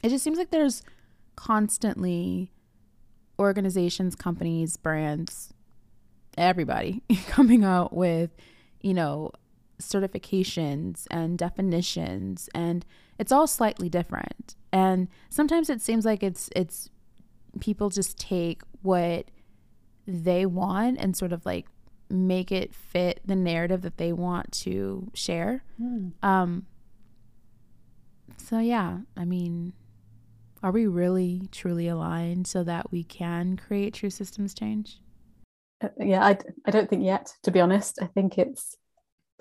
it 0.03 0.09
just 0.09 0.25
seems 0.25 0.39
like 0.39 0.51
there's 0.51 0.83
constantly 1.37 2.53
organizations 3.39 4.15
companies 4.15 4.77
brands 4.77 5.53
everybody 6.39 7.03
coming 7.27 7.65
out 7.65 7.93
with 7.93 8.31
you 8.83 8.93
know, 8.93 9.31
certifications 9.81 11.07
and 11.11 11.39
definitions 11.39 12.49
and 12.55 12.85
it's 13.23 13.31
all 13.31 13.47
slightly 13.47 13.89
different. 13.89 14.57
And 14.73 15.07
sometimes 15.31 15.71
it 15.71 15.81
seems 15.81 16.05
like 16.05 16.25
it's 16.25 16.51
it's 16.57 16.91
people 17.61 17.89
just 17.89 18.19
take 18.19 18.63
what 18.83 19.27
they 20.09 20.45
want 20.45 20.99
and 20.99 21.17
sort 21.17 21.33
of 21.33 21.47
like 21.47 21.67
make 22.11 22.51
it 22.51 22.75
fit 22.75 23.21
the 23.25 23.37
narrative 23.37 23.83
that 23.83 23.97
they 23.97 24.13
want 24.13 24.51
to 24.51 25.09
share. 25.15 25.63
Mm. 25.81 26.15
Um 26.21 26.67
so 28.39 28.59
yeah, 28.59 28.99
I 29.17 29.25
mean, 29.25 29.73
are 30.61 30.73
we 30.73 30.89
really 30.89 31.49
truly 31.53 31.87
aligned 31.87 32.49
so 32.49 32.65
that 32.65 32.91
we 32.91 33.05
can 33.05 33.57
create 33.57 33.95
true 33.95 34.11
systems 34.11 34.53
change? 34.53 34.99
Uh, 35.81 35.91
yeah 36.01 36.25
I, 36.25 36.39
I 36.67 36.73
don't 36.73 36.91
think 36.91 37.05
yet 37.05 37.33
to 37.43 37.51
be 37.51 37.61
honest 37.61 37.99
i 38.01 38.07
think 38.07 38.39
it's 38.39 38.77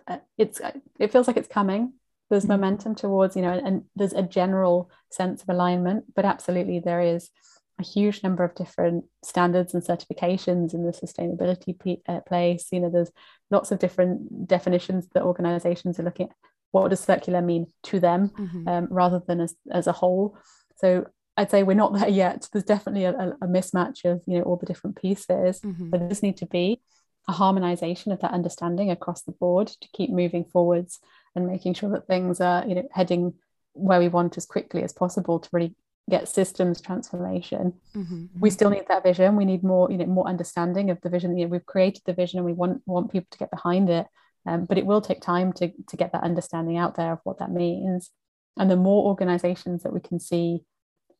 uh, 0.07 0.17
it's 0.39 0.59
uh, 0.59 0.71
it 0.99 1.11
feels 1.11 1.27
like 1.27 1.37
it's 1.37 1.47
coming 1.47 1.93
there's 2.31 2.47
momentum 2.47 2.95
towards 2.95 3.35
you 3.35 3.41
know 3.41 3.51
and, 3.51 3.67
and 3.67 3.83
there's 3.95 4.13
a 4.13 4.23
general 4.23 4.89
sense 5.11 5.43
of 5.43 5.49
alignment 5.49 6.05
but 6.15 6.25
absolutely 6.25 6.79
there 6.79 7.01
is 7.01 7.29
a 7.77 7.83
huge 7.83 8.23
number 8.23 8.43
of 8.43 8.55
different 8.55 9.03
standards 9.23 9.73
and 9.73 9.83
certifications 9.83 10.73
in 10.73 10.85
the 10.85 10.93
sustainability 10.93 11.77
p- 11.77 12.01
uh, 12.07 12.21
place 12.21 12.69
you 12.71 12.79
know 12.79 12.89
there's 12.89 13.11
lots 13.51 13.71
of 13.71 13.79
different 13.79 14.47
definitions 14.47 15.07
that 15.13 15.23
organizations 15.23 15.99
are 15.99 16.03
looking 16.03 16.29
at 16.29 16.35
what 16.71 16.87
does 16.87 17.01
circular 17.01 17.41
mean 17.41 17.67
to 17.83 17.99
them 17.99 18.29
mm-hmm. 18.29 18.67
um, 18.67 18.87
rather 18.89 19.21
than 19.27 19.41
as, 19.41 19.53
as 19.69 19.87
a 19.87 19.91
whole 19.91 20.37
so 20.77 21.05
I'd 21.37 21.51
say 21.51 21.63
we're 21.63 21.73
not 21.73 21.93
there 21.99 22.09
yet. 22.09 22.47
There's 22.51 22.65
definitely 22.65 23.05
a, 23.05 23.13
a 23.41 23.47
mismatch 23.47 24.03
of 24.03 24.21
you 24.27 24.37
know 24.37 24.43
all 24.43 24.57
the 24.57 24.65
different 24.65 24.97
pieces. 25.01 25.61
Mm-hmm. 25.61 25.89
But 25.89 25.99
there 26.01 26.09
does 26.09 26.21
need 26.21 26.35
to 26.37 26.45
be 26.45 26.81
a 27.29 27.31
harmonization 27.31 28.11
of 28.11 28.19
that 28.19 28.33
understanding 28.33 28.91
across 28.91 29.21
the 29.21 29.31
board 29.31 29.67
to 29.67 29.87
keep 29.93 30.09
moving 30.09 30.43
forwards 30.43 30.99
and 31.35 31.47
making 31.47 31.73
sure 31.73 31.89
that 31.91 32.07
things 32.07 32.41
are 32.41 32.65
you 32.67 32.75
know 32.75 32.87
heading 32.91 33.33
where 33.73 33.99
we 33.99 34.07
want 34.07 34.37
as 34.37 34.45
quickly 34.45 34.83
as 34.83 34.93
possible 34.93 35.39
to 35.39 35.49
really 35.51 35.75
get 36.09 36.27
systems 36.27 36.81
transformation. 36.81 37.73
Mm-hmm. 37.95 38.25
We 38.39 38.49
still 38.49 38.69
need 38.69 38.87
that 38.89 39.03
vision. 39.03 39.35
We 39.35 39.45
need 39.45 39.63
more 39.63 39.91
you 39.91 39.97
know 39.97 40.05
more 40.05 40.27
understanding 40.27 40.89
of 40.89 40.99
the 41.01 41.09
vision. 41.09 41.37
You 41.37 41.45
know, 41.45 41.51
we've 41.51 41.65
created 41.65 42.03
the 42.05 42.13
vision 42.13 42.39
and 42.39 42.45
we 42.45 42.53
want 42.53 42.81
want 42.85 43.11
people 43.11 43.27
to 43.31 43.37
get 43.37 43.51
behind 43.51 43.89
it. 43.89 44.07
Um, 44.45 44.65
but 44.65 44.79
it 44.79 44.85
will 44.85 45.01
take 45.01 45.21
time 45.21 45.53
to 45.53 45.71
to 45.87 45.97
get 45.97 46.11
that 46.13 46.23
understanding 46.23 46.77
out 46.77 46.95
there 46.95 47.13
of 47.13 47.19
what 47.23 47.39
that 47.39 47.51
means. 47.51 48.11
And 48.57 48.69
the 48.69 48.75
more 48.75 49.05
organizations 49.05 49.83
that 49.83 49.93
we 49.93 50.01
can 50.01 50.19
see 50.19 50.65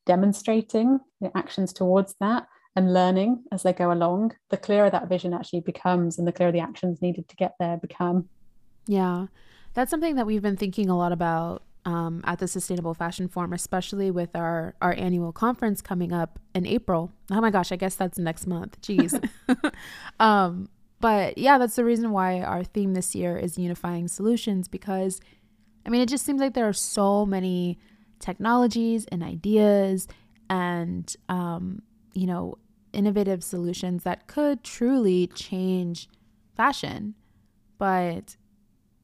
demonstrating 0.06 1.00
the 1.22 1.36
actions 1.38 1.72
towards 1.72 2.16
that 2.20 2.48
and 2.76 2.94
learning 2.94 3.44
as 3.52 3.64
they 3.64 3.74
go 3.74 3.92
along, 3.92 4.34
the 4.50 4.58
clearer 4.58 4.90
that 4.90 5.10
vision 5.10 5.34
actually 5.34 5.62
becomes 5.62 6.18
and 6.18 6.28
the 6.28 6.32
clearer 6.32 6.52
the 6.52 6.60
actions 6.60 7.02
needed 7.02 7.28
to 7.30 7.36
get 7.36 7.56
there 7.60 7.78
become. 7.78 8.30
Yeah, 8.88 9.28
that's 9.74 9.90
something 9.90 10.16
that 10.16 10.26
we've 10.26 10.42
been 10.42 10.58
thinking 10.58 10.90
a 10.90 10.98
lot 10.98 11.12
about 11.12 11.64
um, 11.86 12.22
at 12.26 12.40
the 12.40 12.48
Sustainable 12.48 12.94
Fashion 12.94 13.28
Forum, 13.28 13.54
especially 13.54 14.12
with 14.12 14.36
our, 14.36 14.76
our 14.82 14.94
annual 14.94 15.32
conference 15.32 15.82
coming 15.82 16.14
up 16.14 16.40
in 16.54 16.66
April. 16.66 17.12
Oh 17.32 17.42
my 17.42 17.50
gosh, 17.50 17.72
I 17.72 17.76
guess 17.76 17.96
that's 17.96 18.18
next 18.18 18.46
month. 18.46 18.80
Jeez. 18.82 19.20
um, 20.20 20.70
but 21.00 21.38
yeah, 21.38 21.58
that's 21.58 21.76
the 21.76 21.84
reason 21.84 22.12
why 22.12 22.42
our 22.42 22.64
theme 22.64 22.94
this 22.94 23.16
year 23.16 23.38
is 23.38 23.58
unifying 23.58 24.08
solutions 24.08 24.68
because, 24.68 25.20
I 25.86 25.90
mean, 25.90 26.02
it 26.02 26.10
just 26.10 26.26
seems 26.26 26.40
like 26.40 26.54
there 26.54 26.68
are 26.68 26.74
so 26.74 27.26
many 27.26 27.80
technologies 28.20 29.06
and 29.12 29.24
ideas 29.24 30.08
and, 30.50 31.14
um, 31.28 31.82
you 32.14 32.28
know, 32.28 32.58
innovative 32.94 33.44
solutions 33.44 34.04
that 34.04 34.28
could 34.28 34.64
truly 34.64 35.28
change 35.28 36.08
fashion. 36.56 37.16
But 37.80 38.36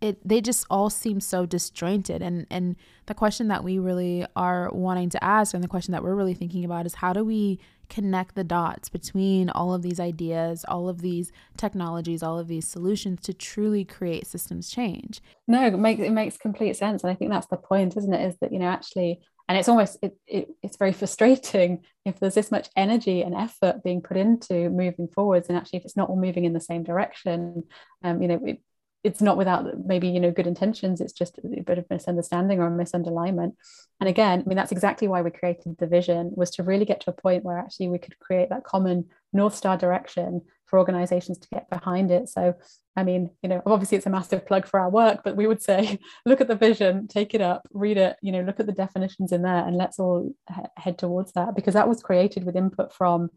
it 0.01 0.17
they 0.27 0.41
just 0.41 0.65
all 0.69 0.89
seem 0.89 1.19
so 1.19 1.45
disjointed. 1.45 2.21
And 2.21 2.45
and 2.49 2.75
the 3.05 3.13
question 3.13 3.47
that 3.47 3.63
we 3.63 3.79
really 3.79 4.25
are 4.35 4.69
wanting 4.71 5.09
to 5.11 5.23
ask 5.23 5.53
and 5.53 5.63
the 5.63 5.67
question 5.67 5.91
that 5.93 6.03
we're 6.03 6.15
really 6.15 6.33
thinking 6.33 6.65
about 6.65 6.85
is 6.85 6.95
how 6.95 7.13
do 7.13 7.23
we 7.23 7.59
connect 7.89 8.35
the 8.35 8.43
dots 8.43 8.89
between 8.89 9.49
all 9.49 9.73
of 9.73 9.81
these 9.81 9.97
ideas 9.97 10.65
all 10.67 10.89
of 10.89 10.99
these 10.99 11.31
technologies 11.55 12.21
all 12.21 12.37
of 12.37 12.49
these 12.49 12.67
solutions 12.67 13.21
to 13.21 13.33
truly 13.33 13.85
create 13.85 14.27
systems 14.27 14.69
change? 14.69 15.21
No 15.47 15.67
it 15.67 15.77
makes 15.77 16.01
it 16.01 16.11
makes 16.11 16.37
complete 16.37 16.75
sense. 16.75 17.03
And 17.03 17.11
i 17.11 17.15
think 17.15 17.31
that's 17.31 17.47
the 17.47 17.57
point 17.57 17.97
isn't 17.97 18.13
it? 18.13 18.27
Is 18.27 18.37
that 18.41 18.51
you 18.51 18.59
know 18.59 18.67
actually 18.67 19.21
and 19.49 19.57
it's 19.57 19.69
almost 19.69 19.97
it, 20.01 20.17
it, 20.27 20.49
it's 20.61 20.77
very 20.77 20.91
frustrating 20.91 21.83
if 22.05 22.19
there's 22.19 22.35
this 22.35 22.51
much 22.51 22.69
energy 22.75 23.21
and 23.21 23.35
effort 23.35 23.83
being 23.83 24.01
put 24.01 24.17
into 24.17 24.69
moving 24.69 25.07
forwards 25.07 25.49
and 25.49 25.57
actually 25.57 25.79
if 25.79 25.85
it's 25.85 25.97
not 25.97 26.09
all 26.09 26.19
moving 26.19 26.45
in 26.45 26.53
the 26.53 26.61
same 26.61 26.83
direction 26.83 27.63
um, 28.03 28.21
you 28.21 28.27
know 28.27 28.39
it, 28.45 28.61
it's 29.03 29.21
not 29.21 29.37
without 29.37 29.85
maybe 29.85 30.07
you 30.07 30.19
know 30.19 30.31
good 30.31 30.47
intentions. 30.47 31.01
It's 31.01 31.13
just 31.13 31.37
a 31.39 31.61
bit 31.61 31.77
of 31.77 31.85
misunderstanding 31.89 32.59
or 32.59 32.69
misalignment. 32.69 33.53
And 33.99 34.09
again 34.09 34.43
i 34.45 34.47
mean 34.47 34.57
that's 34.57 34.71
exactly 34.71 35.07
why 35.07 35.21
we 35.21 35.31
created 35.31 35.77
the 35.77 35.87
vision 35.87 36.31
was 36.35 36.51
to 36.51 36.63
really 36.63 36.85
get 36.85 37.01
to 37.01 37.09
a 37.09 37.13
point 37.13 37.43
where 37.43 37.57
actually 37.57 37.87
we 37.87 37.97
could 37.97 38.19
create 38.19 38.49
that 38.49 38.63
common 38.63 39.05
north 39.33 39.55
star 39.55 39.77
direction 39.77 40.41
for 40.67 40.77
organizations 40.77 41.37
to 41.39 41.47
get 41.49 41.69
behind 41.69 42.11
it. 42.11 42.29
So 42.29 42.53
i 42.97 43.03
mean 43.03 43.29
you 43.43 43.49
know 43.49 43.61
obviously 43.65 43.95
it's 43.95 44.07
a 44.07 44.09
massive 44.09 44.45
plug 44.45 44.65
for 44.65 44.79
our 44.79 44.89
work 44.89 45.21
but 45.23 45.37
we 45.37 45.47
would 45.47 45.61
say 45.61 45.99
look 46.25 46.41
at 46.41 46.47
the 46.47 46.55
vision 46.55 47.07
take 47.07 47.33
it 47.33 47.41
up 47.41 47.67
read 47.71 47.97
it 47.97 48.17
you 48.21 48.31
know 48.31 48.41
look 48.41 48.59
at 48.59 48.65
the 48.65 48.71
definitions 48.71 49.31
in 49.31 49.43
there 49.43 49.65
and 49.65 49.77
let's 49.77 49.99
all 49.99 50.33
head 50.77 50.97
towards 50.97 51.31
that 51.33 51.55
because 51.55 51.75
that 51.75 51.87
was 51.87 52.01
created 52.01 52.43
with 52.43 52.55
input 52.55 52.91
from 52.91 53.29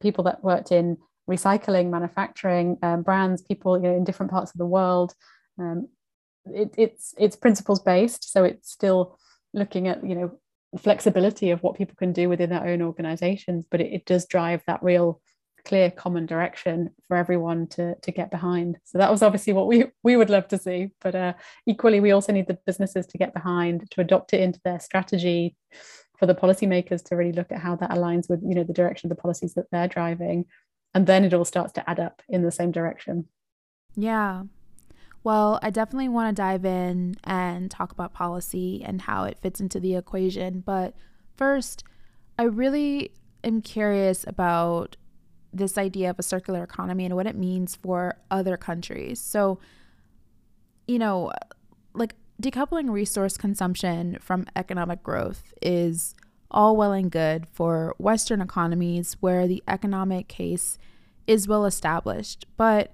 people 0.00 0.24
that 0.24 0.44
worked 0.44 0.70
in 0.70 0.96
recycling, 1.28 1.90
manufacturing, 1.90 2.78
um, 2.82 3.02
brands, 3.02 3.42
people 3.42 3.76
you 3.76 3.84
know, 3.84 3.96
in 3.96 4.04
different 4.04 4.32
parts 4.32 4.50
of 4.50 4.58
the 4.58 4.66
world. 4.66 5.14
Um, 5.58 5.88
it, 6.46 6.74
it's 6.76 7.14
it's 7.18 7.36
principles 7.36 7.80
based, 7.80 8.32
so 8.32 8.44
it's 8.44 8.70
still 8.70 9.18
looking 9.52 9.88
at 9.88 10.04
you 10.04 10.14
know 10.14 10.38
flexibility 10.78 11.50
of 11.50 11.62
what 11.62 11.76
people 11.76 11.96
can 11.96 12.12
do 12.12 12.28
within 12.28 12.50
their 12.50 12.66
own 12.66 12.82
organizations, 12.82 13.66
but 13.70 13.80
it, 13.80 13.92
it 13.92 14.06
does 14.06 14.26
drive 14.26 14.62
that 14.66 14.82
real 14.82 15.20
clear 15.64 15.90
common 15.90 16.24
direction 16.24 16.90
for 17.06 17.16
everyone 17.16 17.66
to 17.66 17.94
to 17.96 18.10
get 18.10 18.30
behind. 18.30 18.78
So 18.84 18.98
that 18.98 19.10
was 19.10 19.22
obviously 19.22 19.52
what 19.52 19.66
we 19.66 19.86
we 20.02 20.16
would 20.16 20.30
love 20.30 20.48
to 20.48 20.58
see, 20.58 20.90
but 21.00 21.14
uh, 21.14 21.34
equally 21.66 22.00
we 22.00 22.12
also 22.12 22.32
need 22.32 22.46
the 22.46 22.58
businesses 22.66 23.06
to 23.08 23.18
get 23.18 23.34
behind 23.34 23.90
to 23.90 24.00
adopt 24.00 24.32
it 24.32 24.40
into 24.40 24.60
their 24.64 24.80
strategy 24.80 25.56
for 26.18 26.26
the 26.26 26.34
policymakers 26.34 27.04
to 27.04 27.16
really 27.16 27.32
look 27.32 27.52
at 27.52 27.60
how 27.60 27.76
that 27.76 27.90
aligns 27.90 28.28
with 28.28 28.40
you 28.42 28.54
know 28.54 28.64
the 28.64 28.72
direction 28.72 29.10
of 29.10 29.16
the 29.16 29.20
policies 29.20 29.54
that 29.54 29.66
they're 29.70 29.88
driving 29.88 30.46
and 30.94 31.06
then 31.06 31.24
it 31.24 31.34
all 31.34 31.44
starts 31.44 31.72
to 31.74 31.90
add 31.90 32.00
up 32.00 32.22
in 32.28 32.42
the 32.42 32.50
same 32.50 32.70
direction. 32.70 33.26
Yeah. 33.96 34.44
Well, 35.24 35.58
I 35.62 35.70
definitely 35.70 36.08
want 36.08 36.34
to 36.34 36.40
dive 36.40 36.64
in 36.64 37.16
and 37.24 37.70
talk 37.70 37.92
about 37.92 38.14
policy 38.14 38.82
and 38.84 39.02
how 39.02 39.24
it 39.24 39.38
fits 39.38 39.60
into 39.60 39.80
the 39.80 39.96
equation. 39.96 40.60
But 40.60 40.94
first, 41.36 41.84
I 42.38 42.44
really 42.44 43.12
am 43.44 43.60
curious 43.60 44.24
about 44.26 44.96
this 45.52 45.76
idea 45.76 46.10
of 46.10 46.18
a 46.18 46.22
circular 46.22 46.62
economy 46.62 47.04
and 47.04 47.16
what 47.16 47.26
it 47.26 47.36
means 47.36 47.74
for 47.76 48.18
other 48.30 48.56
countries. 48.56 49.20
So, 49.20 49.58
you 50.86 50.98
know, 50.98 51.32
like 51.94 52.14
decoupling 52.40 52.90
resource 52.90 53.36
consumption 53.36 54.18
from 54.20 54.46
economic 54.54 55.02
growth 55.02 55.52
is 55.60 56.14
all 56.50 56.76
well 56.76 56.92
and 56.92 57.10
good 57.10 57.46
for 57.46 57.94
Western 57.98 58.40
economies 58.40 59.16
where 59.20 59.46
the 59.46 59.62
economic 59.68 60.28
case 60.28 60.78
is 61.26 61.46
well 61.46 61.66
established. 61.66 62.46
But 62.56 62.92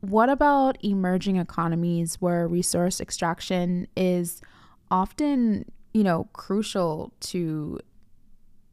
what 0.00 0.28
about 0.28 0.76
emerging 0.84 1.36
economies 1.36 2.16
where 2.20 2.46
resource 2.46 3.00
extraction 3.00 3.86
is 3.96 4.42
often, 4.90 5.70
you 5.94 6.04
know, 6.04 6.28
crucial 6.34 7.12
to 7.20 7.80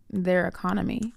their 0.10 0.46
economy? 0.46 1.14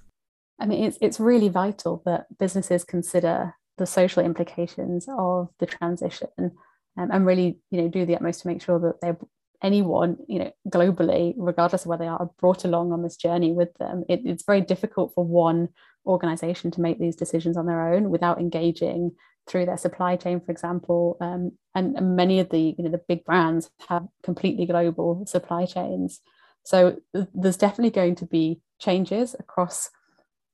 I 0.60 0.66
mean, 0.66 0.84
it's, 0.84 0.98
it's 1.00 1.18
really 1.18 1.48
vital 1.48 2.00
that 2.06 2.26
businesses 2.38 2.84
consider 2.84 3.54
the 3.76 3.86
social 3.86 4.24
implications 4.24 5.06
of 5.08 5.48
the 5.58 5.66
transition 5.66 6.28
um, 6.38 7.10
and 7.10 7.26
really, 7.26 7.58
you 7.70 7.82
know, 7.82 7.88
do 7.88 8.06
the 8.06 8.14
utmost 8.14 8.42
to 8.42 8.48
make 8.48 8.62
sure 8.62 8.78
that 8.78 9.00
they're 9.00 9.18
anyone, 9.64 10.18
you 10.28 10.38
know, 10.38 10.52
globally, 10.68 11.34
regardless 11.36 11.82
of 11.82 11.88
where 11.88 11.98
they 11.98 12.06
are, 12.06 12.30
brought 12.38 12.64
along 12.64 12.92
on 12.92 13.02
this 13.02 13.16
journey 13.16 13.52
with 13.52 13.72
them. 13.78 14.04
It, 14.08 14.20
it's 14.24 14.44
very 14.44 14.60
difficult 14.60 15.12
for 15.14 15.24
one 15.24 15.70
organization 16.06 16.70
to 16.72 16.82
make 16.82 17.00
these 17.00 17.16
decisions 17.16 17.56
on 17.56 17.66
their 17.66 17.92
own 17.94 18.10
without 18.10 18.38
engaging 18.38 19.12
through 19.48 19.64
their 19.64 19.78
supply 19.78 20.16
chain, 20.16 20.40
for 20.40 20.52
example. 20.52 21.16
Um, 21.20 21.52
and, 21.74 21.96
and 21.96 22.14
many 22.14 22.40
of 22.40 22.50
the, 22.50 22.74
you 22.76 22.84
know, 22.84 22.90
the 22.90 23.00
big 23.08 23.24
brands 23.24 23.70
have 23.88 24.06
completely 24.22 24.66
global 24.66 25.24
supply 25.26 25.64
chains. 25.64 26.20
So 26.62 26.98
there's 27.34 27.56
definitely 27.56 27.90
going 27.90 28.16
to 28.16 28.26
be 28.26 28.60
changes 28.78 29.34
across 29.38 29.90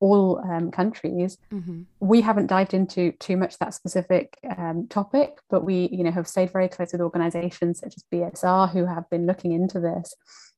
all 0.01 0.39
um, 0.51 0.71
countries. 0.71 1.39
Mm-hmm. 1.53 1.83
We 2.01 2.23
haven't 2.23 2.47
dived 2.47 2.75
into 2.75 3.13
too 3.13 3.37
much 3.37 3.59
that 3.59 3.75
specific 3.75 4.39
um, 4.57 4.87
topic, 4.89 5.39
but 5.51 5.65
we, 5.65 5.89
you 5.93 6.03
know, 6.03 6.11
have 6.11 6.27
stayed 6.27 6.51
very 6.53 6.69
close 6.69 6.93
with 6.93 7.03
organisations 7.03 7.81
such 7.81 7.95
as 7.97 8.05
BSR 8.13 8.71
who 8.71 8.87
have 8.87 9.09
been 9.11 9.27
looking 9.27 9.53
into 9.53 9.79
this, 9.79 10.15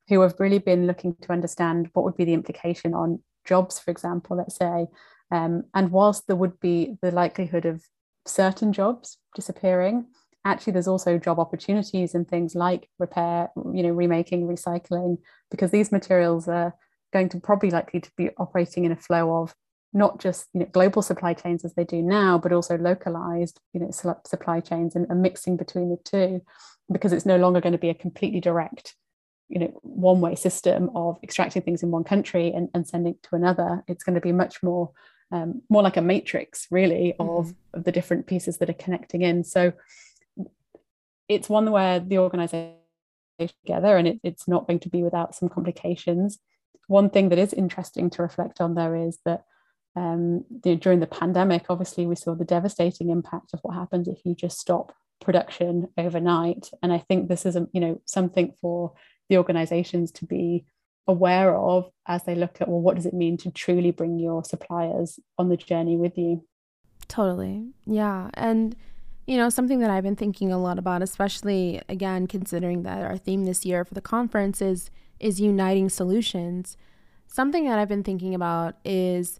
who 0.08 0.20
have 0.20 0.34
really 0.38 0.58
been 0.58 0.86
looking 0.86 1.16
to 1.22 1.32
understand 1.32 1.90
what 1.92 2.04
would 2.04 2.16
be 2.16 2.24
the 2.24 2.34
implication 2.34 2.94
on 2.94 3.20
jobs, 3.44 3.78
for 3.78 3.90
example, 3.90 4.36
let's 4.36 4.56
say. 4.56 4.86
Um, 5.30 5.64
and 5.74 5.90
whilst 5.90 6.26
there 6.26 6.36
would 6.36 6.60
be 6.60 6.96
the 7.02 7.10
likelihood 7.10 7.66
of 7.66 7.82
certain 8.26 8.72
jobs 8.72 9.18
disappearing, 9.34 10.06
actually 10.44 10.72
there's 10.72 10.88
also 10.88 11.18
job 11.18 11.38
opportunities 11.38 12.14
in 12.14 12.24
things 12.24 12.54
like 12.54 12.88
repair, 12.98 13.50
you 13.56 13.82
know, 13.82 13.90
remaking, 13.90 14.46
recycling, 14.46 15.18
because 15.50 15.70
these 15.70 15.90
materials 15.90 16.48
are 16.48 16.74
going 17.12 17.28
to 17.30 17.40
probably 17.40 17.70
likely 17.70 18.00
to 18.00 18.10
be 18.16 18.30
operating 18.38 18.84
in 18.84 18.92
a 18.92 18.96
flow 18.96 19.42
of 19.42 19.54
not 19.92 20.20
just 20.20 20.48
you 20.54 20.60
know 20.60 20.66
global 20.66 21.02
supply 21.02 21.34
chains 21.34 21.64
as 21.64 21.74
they 21.74 21.84
do 21.84 22.02
now, 22.02 22.38
but 22.38 22.52
also 22.52 22.76
localized 22.78 23.60
you 23.72 23.80
know 23.80 23.90
supply 23.90 24.60
chains 24.60 24.96
and, 24.96 25.06
and 25.10 25.22
mixing 25.22 25.56
between 25.56 25.90
the 25.90 25.98
two, 26.04 26.42
because 26.90 27.12
it's 27.12 27.26
no 27.26 27.36
longer 27.36 27.60
going 27.60 27.72
to 27.72 27.78
be 27.78 27.90
a 27.90 27.94
completely 27.94 28.40
direct 28.40 28.94
you 29.48 29.58
know 29.58 29.78
one 29.82 30.20
way 30.20 30.34
system 30.34 30.90
of 30.94 31.18
extracting 31.22 31.62
things 31.62 31.82
in 31.82 31.90
one 31.90 32.04
country 32.04 32.52
and, 32.52 32.68
and 32.74 32.88
sending 32.88 33.16
to 33.22 33.34
another. 33.34 33.84
It's 33.86 34.04
going 34.04 34.14
to 34.14 34.20
be 34.20 34.32
much 34.32 34.62
more 34.62 34.90
um, 35.30 35.62
more 35.68 35.82
like 35.82 35.96
a 35.96 36.02
matrix 36.02 36.66
really 36.70 37.14
of, 37.18 37.46
mm. 37.46 37.54
of 37.74 37.84
the 37.84 37.92
different 37.92 38.26
pieces 38.26 38.58
that 38.58 38.70
are 38.70 38.74
connecting 38.74 39.22
in. 39.22 39.44
So 39.44 39.72
it's 41.28 41.48
one 41.48 41.70
where 41.70 42.00
the 42.00 42.18
organization 42.18 42.76
together 43.38 43.96
and 43.96 44.06
it, 44.06 44.20
it's 44.22 44.46
not 44.46 44.66
going 44.66 44.78
to 44.80 44.88
be 44.88 45.02
without 45.02 45.34
some 45.34 45.48
complications 45.48 46.38
one 46.86 47.10
thing 47.10 47.28
that 47.30 47.38
is 47.38 47.52
interesting 47.52 48.10
to 48.10 48.22
reflect 48.22 48.60
on 48.60 48.74
though 48.74 48.94
is 48.94 49.18
that 49.24 49.44
um, 49.94 50.44
during 50.62 51.00
the 51.00 51.06
pandemic, 51.06 51.66
obviously 51.68 52.06
we 52.06 52.16
saw 52.16 52.34
the 52.34 52.44
devastating 52.44 53.10
impact 53.10 53.52
of 53.52 53.60
what 53.62 53.74
happens 53.74 54.08
if 54.08 54.24
you 54.24 54.34
just 54.34 54.58
stop 54.58 54.94
production 55.20 55.88
overnight. 55.98 56.70
And 56.82 56.92
I 56.92 56.98
think 56.98 57.28
this 57.28 57.46
is 57.46 57.56
a, 57.56 57.66
you 57.72 57.80
know 57.80 58.00
something 58.04 58.54
for 58.60 58.92
the 59.28 59.38
organizations 59.38 60.10
to 60.12 60.26
be 60.26 60.64
aware 61.06 61.56
of 61.56 61.90
as 62.06 62.22
they 62.24 62.34
look 62.34 62.60
at 62.60 62.68
well 62.68 62.80
what 62.80 62.94
does 62.94 63.06
it 63.06 63.14
mean 63.14 63.36
to 63.36 63.50
truly 63.50 63.90
bring 63.90 64.18
your 64.18 64.44
suppliers 64.44 65.18
on 65.38 65.48
the 65.48 65.56
journey 65.56 65.96
with 65.96 66.16
you? 66.16 66.44
Totally. 67.08 67.66
Yeah. 67.86 68.30
And 68.34 68.76
you 69.26 69.36
know 69.36 69.48
something 69.48 69.78
that 69.78 69.88
i've 69.88 70.02
been 70.02 70.16
thinking 70.16 70.52
a 70.52 70.58
lot 70.58 70.80
about 70.80 71.00
especially 71.00 71.80
again 71.88 72.26
considering 72.26 72.82
that 72.82 73.04
our 73.04 73.16
theme 73.16 73.44
this 73.44 73.64
year 73.64 73.84
for 73.84 73.94
the 73.94 74.00
conference 74.00 74.60
is 74.60 74.90
is 75.22 75.40
uniting 75.40 75.88
solutions. 75.88 76.76
Something 77.26 77.66
that 77.66 77.78
I've 77.78 77.88
been 77.88 78.02
thinking 78.02 78.34
about 78.34 78.76
is 78.84 79.38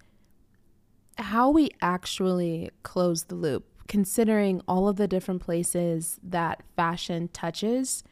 how 1.18 1.50
we 1.50 1.70
actually 1.82 2.70
close 2.82 3.24
the 3.24 3.34
loop, 3.34 3.66
considering 3.88 4.62
all 4.66 4.88
of 4.88 4.96
the 4.96 5.08
different 5.08 5.42
places 5.42 6.18
that 6.22 6.62
fashion 6.76 7.28
touches. 7.32 8.02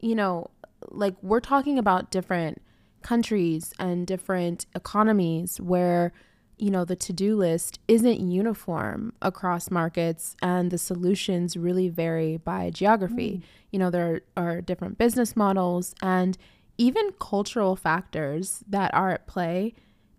You 0.00 0.14
know, 0.14 0.50
like 0.88 1.14
we're 1.22 1.40
talking 1.40 1.78
about 1.78 2.10
different 2.10 2.62
countries 3.02 3.72
and 3.78 4.06
different 4.06 4.66
economies 4.74 5.60
where 5.60 6.12
you 6.58 6.70
know 6.70 6.84
the 6.84 6.96
to-do 6.96 7.36
list 7.36 7.78
isn't 7.86 8.20
uniform 8.20 9.12
across 9.22 9.70
markets 9.70 10.34
and 10.42 10.70
the 10.70 10.78
solutions 10.78 11.56
really 11.56 11.88
vary 11.88 12.36
by 12.36 12.68
geography 12.70 13.30
mm. 13.30 13.42
you 13.70 13.78
know 13.78 13.90
there 13.90 14.22
are 14.36 14.60
different 14.60 14.98
business 14.98 15.36
models 15.36 15.94
and 16.02 16.36
even 16.78 17.10
cultural 17.20 17.76
factors 17.76 18.62
that 18.68 18.94
are 18.94 19.10
at 19.10 19.26
play. 19.26 19.74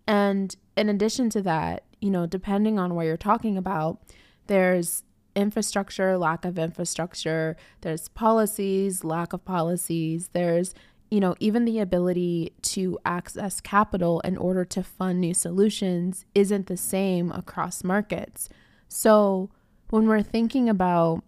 And 0.06 0.54
in 0.76 0.88
addition 0.88 1.30
to 1.30 1.42
that, 1.42 1.84
you 2.00 2.10
know, 2.10 2.26
depending 2.26 2.78
on 2.78 2.94
what 2.94 3.06
you're 3.06 3.16
talking 3.16 3.56
about, 3.56 4.00
there's 4.46 5.02
infrastructure, 5.34 6.18
lack 6.18 6.44
of 6.44 6.58
infrastructure, 6.58 7.56
there's 7.80 8.08
policies, 8.08 9.04
lack 9.04 9.32
of 9.32 9.44
policies, 9.44 10.28
there's, 10.32 10.74
you 11.10 11.20
know, 11.20 11.34
even 11.40 11.64
the 11.64 11.78
ability 11.78 12.52
to 12.62 12.98
access 13.04 13.60
capital 13.60 14.20
in 14.20 14.36
order 14.36 14.64
to 14.64 14.82
fund 14.82 15.20
new 15.20 15.34
solutions 15.34 16.24
isn't 16.34 16.66
the 16.66 16.76
same 16.76 17.30
across 17.32 17.82
markets. 17.84 18.48
So 18.88 19.50
when 19.90 20.06
we're 20.06 20.22
thinking 20.22 20.68
about 20.68 21.22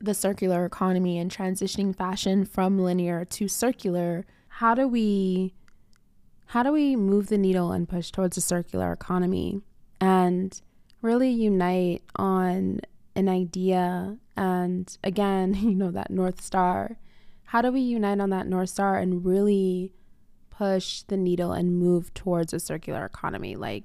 the 0.00 0.14
circular 0.14 0.64
economy 0.64 1.18
and 1.18 1.30
transitioning 1.30 1.94
fashion 1.94 2.44
from 2.44 2.78
linear 2.78 3.24
to 3.24 3.48
circular, 3.48 4.24
how 4.48 4.74
do 4.74 4.86
we 4.86 5.54
how 6.46 6.62
do 6.62 6.72
we 6.72 6.96
move 6.96 7.28
the 7.28 7.36
needle 7.36 7.72
and 7.72 7.88
push 7.88 8.10
towards 8.10 8.36
a 8.38 8.40
circular 8.40 8.90
economy 8.92 9.60
and 10.00 10.62
really 11.02 11.28
unite 11.28 12.02
on 12.16 12.80
an 13.14 13.28
idea 13.28 14.16
and 14.36 14.96
again, 15.02 15.54
you 15.60 15.74
know 15.74 15.90
that 15.90 16.10
north 16.10 16.40
star. 16.40 16.98
How 17.44 17.62
do 17.62 17.72
we 17.72 17.80
unite 17.80 18.20
on 18.20 18.30
that 18.30 18.46
north 18.46 18.70
star 18.70 18.98
and 18.98 19.24
really 19.24 19.92
push 20.50 21.02
the 21.02 21.16
needle 21.16 21.52
and 21.52 21.78
move 21.78 22.12
towards 22.14 22.52
a 22.52 22.58
circular 22.58 23.04
economy 23.04 23.54
like 23.54 23.84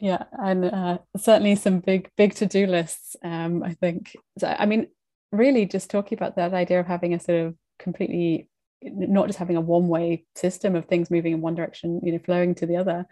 yeah 0.00 0.24
and 0.32 0.66
uh, 0.66 0.98
certainly 1.16 1.56
some 1.56 1.80
big 1.80 2.10
big 2.18 2.34
to-do 2.34 2.66
lists 2.66 3.16
um, 3.24 3.62
i 3.62 3.72
think 3.72 4.14
i 4.42 4.66
mean 4.66 4.86
really 5.34 5.66
just 5.66 5.90
talking 5.90 6.16
about 6.18 6.36
that 6.36 6.54
idea 6.54 6.80
of 6.80 6.86
having 6.86 7.14
a 7.14 7.20
sort 7.20 7.38
of 7.38 7.54
completely 7.78 8.48
not 8.82 9.26
just 9.26 9.38
having 9.38 9.56
a 9.56 9.60
one 9.60 9.88
way 9.88 10.24
system 10.34 10.74
of 10.76 10.84
things 10.84 11.10
moving 11.10 11.32
in 11.32 11.40
one 11.40 11.54
direction 11.54 12.00
you 12.02 12.12
know 12.12 12.18
flowing 12.18 12.54
to 12.54 12.66
the 12.66 12.76
other 12.76 13.06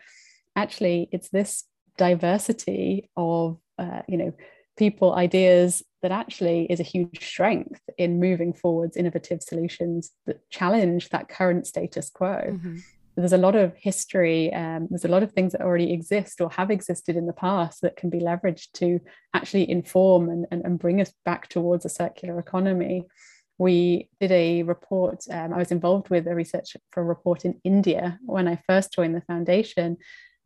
actually 0.55 1.09
it's 1.13 1.31
this 1.31 1.65
diversity 1.97 3.11
of 3.17 3.59
uh, 3.79 4.03
you 4.07 4.17
know 4.17 4.33
people 4.77 5.15
ideas 5.15 5.83
that 6.03 6.13
actually 6.13 6.67
is 6.71 6.81
a 6.81 6.85
huge 6.85 7.25
strength 7.25 7.81
in 7.99 8.21
moving 8.21 8.53
forwards 8.53 8.97
innovative 8.97 9.43
solutions 9.43 10.11
that 10.27 10.39
challenge 10.51 11.09
that 11.11 11.29
current 11.29 11.67
status 11.67 12.11
quo 12.11 12.43
mm-hmm. 12.53 12.79
There's 13.17 13.33
a 13.33 13.39
lot 13.39 13.55
of 13.55 13.75
history 13.77 14.53
um, 14.55 14.87
there's 14.91 15.05
a 15.05 15.09
lot 15.09 15.23
of 15.23 15.33
things 15.33 15.53
that 15.53 15.61
already 15.61 15.93
exist 15.93 16.41
or 16.41 16.51
have 16.51 16.71
existed 16.71 17.17
in 17.17 17.27
the 17.27 17.33
past 17.33 17.81
that 17.83 17.97
can 17.97 18.11
be 18.11 18.19
leveraged 18.19 18.73
to 18.73 19.01
actually 19.35 19.69
inform 19.71 20.29
and, 20.29 20.47
and, 20.51 20.65
and 20.65 20.79
bring 20.79 21.01
us 21.01 21.13
back 21.25 21.49
towards 21.49 21.85
a 21.85 21.91
circular 21.91 22.39
economy 22.39 23.05
we 23.59 24.09
did 24.21 24.33
a 24.33 24.63
report 24.63 25.25
um, 25.31 25.53
i 25.53 25.59
was 25.59 25.73
involved 25.73 26.09
with 26.09 26.27
a 26.27 26.35
research 26.35 26.77
for 26.91 27.03
a 27.03 27.05
report 27.05 27.45
in 27.45 27.61
india 27.65 28.19
when 28.25 28.49
i 28.49 28.61
first 28.67 28.93
joined 28.93 29.15
the 29.15 29.21
foundation 29.23 29.97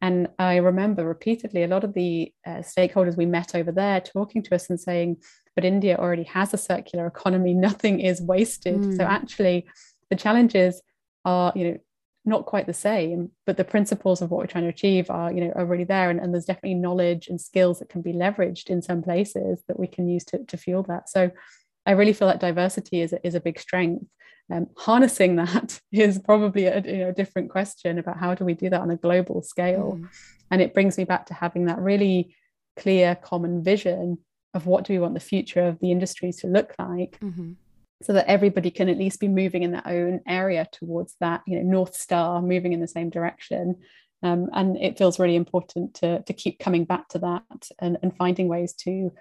and 0.02 0.28
I 0.38 0.56
remember 0.56 1.06
repeatedly 1.06 1.62
a 1.62 1.68
lot 1.68 1.84
of 1.84 1.94
the 1.94 2.32
uh, 2.46 2.58
stakeholders 2.58 3.16
we 3.16 3.26
met 3.26 3.54
over 3.54 3.72
there 3.72 4.00
talking 4.00 4.42
to 4.42 4.54
us 4.54 4.68
and 4.68 4.78
saying, 4.78 5.16
but 5.54 5.64
India 5.64 5.96
already 5.96 6.24
has 6.24 6.52
a 6.52 6.58
circular 6.58 7.06
economy, 7.06 7.54
nothing 7.68 8.00
is 8.00 8.20
wasted. 8.20 8.76
Mm. 8.76 8.96
So 8.96 9.04
actually, 9.04 9.66
the 10.10 10.16
challenges 10.16 10.82
are, 11.24 11.52
you 11.56 11.64
know, 11.64 11.78
not 12.26 12.44
quite 12.44 12.66
the 12.66 12.74
same, 12.74 13.30
but 13.46 13.56
the 13.56 13.64
principles 13.64 14.20
of 14.20 14.30
what 14.30 14.38
we're 14.38 14.46
trying 14.46 14.64
to 14.64 14.70
achieve 14.70 15.08
are, 15.10 15.32
you 15.32 15.40
know, 15.40 15.52
are 15.54 15.64
really 15.64 15.84
there. 15.84 16.10
And, 16.10 16.18
and 16.18 16.34
there's 16.34 16.44
definitely 16.44 16.74
knowledge 16.74 17.28
and 17.28 17.40
skills 17.40 17.78
that 17.78 17.88
can 17.88 18.02
be 18.02 18.12
leveraged 18.12 18.68
in 18.68 18.82
some 18.82 19.02
places 19.02 19.62
that 19.68 19.78
we 19.78 19.86
can 19.86 20.08
use 20.08 20.24
to, 20.26 20.44
to 20.44 20.56
fuel 20.56 20.82
that. 20.84 21.08
So 21.08 21.30
I 21.86 21.92
really 21.92 22.12
feel 22.12 22.28
that 22.28 22.40
diversity 22.40 23.00
is, 23.00 23.14
is 23.22 23.36
a 23.36 23.40
big 23.40 23.60
strength. 23.60 24.04
Um, 24.52 24.68
harnessing 24.76 25.36
that 25.36 25.80
is 25.92 26.18
probably 26.18 26.66
a, 26.66 26.80
you 26.80 26.98
know, 26.98 27.12
different 27.12 27.50
question 27.50 27.98
about 27.98 28.18
how 28.18 28.34
do 28.34 28.44
we 28.44 28.54
do 28.54 28.70
that 28.70 28.80
on 28.80 28.90
a 28.90 28.96
global 28.96 29.42
scale. 29.42 29.98
Mm. 30.00 30.08
And 30.50 30.62
it 30.62 30.74
brings 30.74 30.98
me 30.98 31.04
back 31.04 31.26
to 31.26 31.34
having 31.34 31.66
that 31.66 31.78
really 31.78 32.34
clear, 32.76 33.14
common 33.14 33.62
vision 33.62 34.18
of 34.54 34.66
what 34.66 34.84
do 34.84 34.92
we 34.92 34.98
want 34.98 35.14
the 35.14 35.20
future 35.20 35.62
of 35.62 35.78
the 35.80 35.92
industry 35.92 36.32
to 36.32 36.46
look 36.46 36.74
like. 36.78 37.18
Mm-hmm. 37.20 37.52
So 38.02 38.12
that 38.12 38.28
everybody 38.28 38.70
can 38.70 38.90
at 38.90 38.98
least 38.98 39.20
be 39.20 39.28
moving 39.28 39.62
in 39.62 39.72
their 39.72 39.86
own 39.86 40.20
area 40.28 40.66
towards 40.70 41.14
that, 41.20 41.42
you 41.46 41.56
know, 41.56 41.62
North 41.62 41.94
Star, 41.94 42.42
moving 42.42 42.74
in 42.74 42.80
the 42.80 42.88
same 42.88 43.08
direction. 43.08 43.76
Um, 44.22 44.48
and 44.52 44.76
it 44.76 44.98
feels 44.98 45.18
really 45.18 45.36
important 45.36 45.94
to, 45.94 46.22
to 46.22 46.32
keep 46.32 46.58
coming 46.58 46.84
back 46.84 47.08
to 47.08 47.18
that 47.20 47.68
and, 47.80 47.96
and 48.02 48.16
finding 48.16 48.48
ways 48.48 48.74
to 48.84 49.12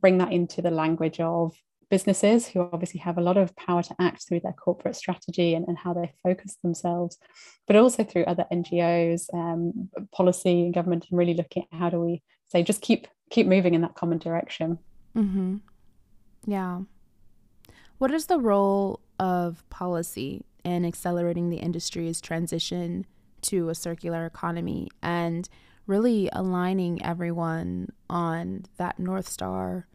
bring 0.00 0.18
that 0.18 0.32
into 0.32 0.62
the 0.62 0.70
language 0.70 1.18
of 1.18 1.54
businesses 1.90 2.46
who 2.46 2.60
obviously 2.72 3.00
have 3.00 3.18
a 3.18 3.20
lot 3.20 3.36
of 3.36 3.54
power 3.56 3.82
to 3.82 3.94
act 3.98 4.26
through 4.26 4.40
their 4.40 4.52
corporate 4.52 4.96
strategy 4.96 5.54
and, 5.54 5.66
and 5.66 5.76
how 5.76 5.92
they 5.92 6.12
focus 6.22 6.56
themselves, 6.62 7.18
but 7.66 7.76
also 7.76 8.04
through 8.04 8.24
other 8.24 8.46
NGOs, 8.52 9.22
um, 9.34 9.90
policy 10.12 10.62
and 10.62 10.74
government, 10.74 11.06
and 11.10 11.18
really 11.18 11.34
looking 11.34 11.64
at 11.70 11.78
how 11.78 11.90
do 11.90 12.00
we 12.00 12.22
say 12.48 12.62
just 12.62 12.80
keep 12.80 13.08
keep 13.30 13.46
moving 13.46 13.74
in 13.74 13.80
that 13.82 13.94
common 13.94 14.18
direction. 14.18 14.78
Mm-hmm. 15.16 15.56
Yeah. 16.46 16.80
What 18.00 18.12
is 18.12 18.24
the 18.24 18.38
role 18.38 19.00
of 19.18 19.62
policy 19.68 20.46
in 20.64 20.86
accelerating 20.86 21.50
the 21.50 21.58
industry's 21.58 22.18
transition 22.18 23.04
to 23.42 23.68
a 23.68 23.74
circular 23.74 24.24
economy 24.24 24.88
and 25.02 25.46
really 25.86 26.30
aligning 26.32 27.04
everyone 27.04 27.90
on 28.08 28.64
that 28.78 28.98
North 28.98 29.28
Star 29.28 29.86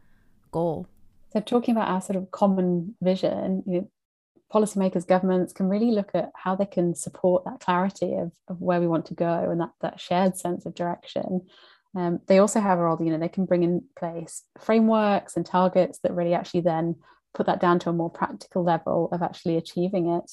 goal? 0.52 0.86
So, 1.32 1.40
talking 1.40 1.74
about 1.76 1.88
our 1.88 2.00
sort 2.00 2.14
of 2.14 2.30
common 2.30 2.94
vision, 3.02 3.64
you 3.66 3.80
know, 3.80 3.90
policymakers, 4.54 5.04
governments 5.04 5.52
can 5.52 5.68
really 5.68 5.90
look 5.90 6.12
at 6.14 6.30
how 6.36 6.54
they 6.54 6.66
can 6.66 6.94
support 6.94 7.44
that 7.44 7.58
clarity 7.58 8.14
of, 8.14 8.30
of 8.46 8.60
where 8.60 8.78
we 8.78 8.86
want 8.86 9.06
to 9.06 9.14
go 9.14 9.50
and 9.50 9.60
that, 9.60 9.72
that 9.80 9.98
shared 9.98 10.36
sense 10.36 10.64
of 10.64 10.76
direction. 10.76 11.44
Um, 11.96 12.20
they 12.28 12.38
also 12.38 12.60
have 12.60 12.78
a 12.78 12.82
role, 12.82 12.98
you 13.02 13.10
know, 13.10 13.18
they 13.18 13.28
can 13.28 13.46
bring 13.46 13.64
in 13.64 13.82
place 13.98 14.44
frameworks 14.60 15.36
and 15.36 15.44
targets 15.44 15.98
that 16.04 16.14
really 16.14 16.34
actually 16.34 16.60
then 16.60 16.94
put 17.36 17.46
that 17.46 17.60
down 17.60 17.78
to 17.80 17.90
a 17.90 17.92
more 17.92 18.10
practical 18.10 18.64
level 18.64 19.08
of 19.12 19.22
actually 19.22 19.56
achieving 19.56 20.08
it. 20.08 20.30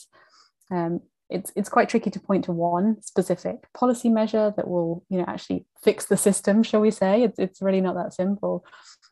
Um, 0.74 1.02
it's 1.30 1.52
it's 1.56 1.70
quite 1.70 1.90
tricky 1.90 2.10
to 2.12 2.20
point 2.20 2.46
to 2.46 2.52
one 2.52 3.02
specific 3.02 3.72
policy 3.74 4.10
measure 4.10 4.54
that 4.56 4.68
will 4.68 5.04
you 5.10 5.18
know 5.18 5.26
actually 5.28 5.66
fix 5.84 6.06
the 6.06 6.18
system 6.18 6.64
shall 6.64 6.82
we 6.82 6.92
say. 6.92 7.24
It's, 7.24 7.40
it's 7.40 7.62
really 7.62 7.82
not 7.82 7.96
that 7.96 8.14
simple 8.14 8.66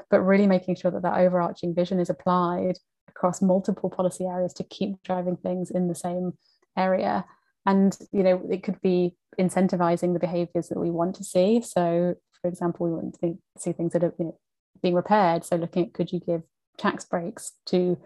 but 0.10 0.22
really 0.22 0.48
making 0.48 0.76
sure 0.76 0.92
that 0.92 1.04
that 1.04 1.20
overarching 1.20 1.76
vision 1.76 2.00
is 2.00 2.10
applied 2.10 2.78
across 3.08 3.42
multiple 3.42 3.90
policy 3.90 4.26
areas 4.26 4.54
to 4.54 4.64
keep 4.64 5.02
driving 5.04 5.38
things 5.38 5.72
in 5.72 5.88
the 5.88 5.96
same 5.96 6.34
area. 6.78 7.26
And 7.66 7.98
you 8.12 8.24
know 8.24 8.42
it 8.50 8.64
could 8.64 8.82
be 8.82 9.16
incentivizing 9.40 10.14
the 10.14 10.20
behaviors 10.20 10.70
that 10.70 10.80
we 10.80 10.92
want 10.92 11.16
to 11.16 11.24
see. 11.24 11.62
So 11.62 12.16
for 12.42 12.48
example 12.48 12.88
we 12.88 12.94
want 12.94 13.20
to 13.22 13.38
see 13.58 13.72
things 13.72 13.94
that 13.94 14.04
are 14.04 14.14
you 14.20 14.26
know, 14.26 14.40
being 14.82 14.96
repaired. 14.96 15.46
So 15.46 15.56
looking 15.56 15.88
at 15.88 15.94
could 15.94 16.12
you 16.12 16.20
give 16.20 16.42
tax 16.78 17.06
breaks 17.06 17.54
to 17.68 17.98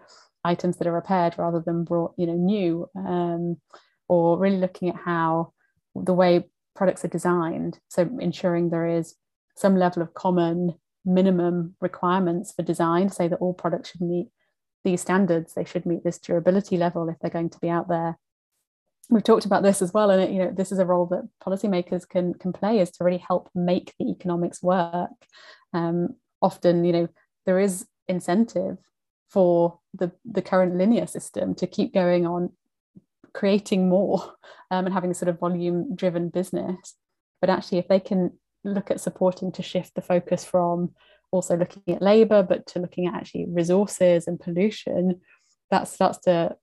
items 0.44 0.76
that 0.76 0.86
are 0.86 0.92
repaired 0.92 1.34
rather 1.38 1.60
than 1.64 1.84
brought 1.84 2.14
you 2.16 2.26
know 2.26 2.34
new 2.34 2.88
um, 2.96 3.56
or 4.08 4.38
really 4.38 4.58
looking 4.58 4.88
at 4.88 4.96
how 4.96 5.52
the 5.94 6.14
way 6.14 6.44
products 6.74 7.04
are 7.04 7.08
designed. 7.08 7.78
So 7.88 8.08
ensuring 8.20 8.70
there 8.70 8.86
is 8.86 9.14
some 9.56 9.76
level 9.76 10.02
of 10.02 10.14
common 10.14 10.74
minimum 11.04 11.74
requirements 11.80 12.52
for 12.52 12.62
design, 12.62 13.08
say 13.08 13.28
that 13.28 13.38
all 13.38 13.54
products 13.54 13.90
should 13.90 14.02
meet 14.02 14.28
these 14.84 15.00
standards, 15.00 15.54
they 15.54 15.64
should 15.64 15.86
meet 15.86 16.04
this 16.04 16.18
durability 16.18 16.76
level 16.76 17.08
if 17.08 17.16
they're 17.18 17.30
going 17.30 17.50
to 17.50 17.58
be 17.58 17.70
out 17.70 17.88
there. 17.88 18.18
We've 19.08 19.24
talked 19.24 19.46
about 19.46 19.62
this 19.62 19.82
as 19.82 19.92
well, 19.92 20.10
and 20.10 20.22
it, 20.22 20.30
you 20.30 20.38
know 20.40 20.50
this 20.50 20.72
is 20.72 20.78
a 20.78 20.86
role 20.86 21.06
that 21.06 21.28
policymakers 21.44 22.08
can 22.08 22.34
can 22.34 22.52
play 22.52 22.80
is 22.80 22.90
to 22.92 23.04
really 23.04 23.22
help 23.26 23.48
make 23.54 23.94
the 23.98 24.10
economics 24.10 24.62
work. 24.62 25.10
Um, 25.72 26.16
often, 26.42 26.84
you 26.84 26.92
know, 26.92 27.08
there 27.46 27.60
is 27.60 27.86
incentive 28.08 28.78
for 29.28 29.78
the 29.94 30.12
the 30.24 30.42
current 30.42 30.76
linear 30.76 31.06
system 31.06 31.54
to 31.54 31.66
keep 31.66 31.92
going 31.92 32.26
on 32.26 32.52
creating 33.34 33.88
more 33.88 34.22
um, 34.70 34.86
and 34.86 34.94
having 34.94 35.10
a 35.10 35.14
sort 35.14 35.28
of 35.28 35.38
volume 35.38 35.94
driven 35.94 36.28
business. 36.28 36.94
But 37.40 37.50
actually, 37.50 37.78
if 37.78 37.88
they 37.88 38.00
can 38.00 38.32
look 38.64 38.90
at 38.90 39.00
supporting 39.00 39.52
to 39.52 39.62
shift 39.62 39.94
the 39.94 40.02
focus 40.02 40.44
from 40.44 40.94
also 41.30 41.56
looking 41.56 41.82
at 41.94 42.02
labor, 42.02 42.42
but 42.42 42.66
to 42.68 42.78
looking 42.78 43.06
at 43.06 43.14
actually 43.14 43.46
resources 43.48 44.26
and 44.26 44.40
pollution, 44.40 45.20
that 45.70 45.86
starts 45.86 46.18
to 46.20 46.56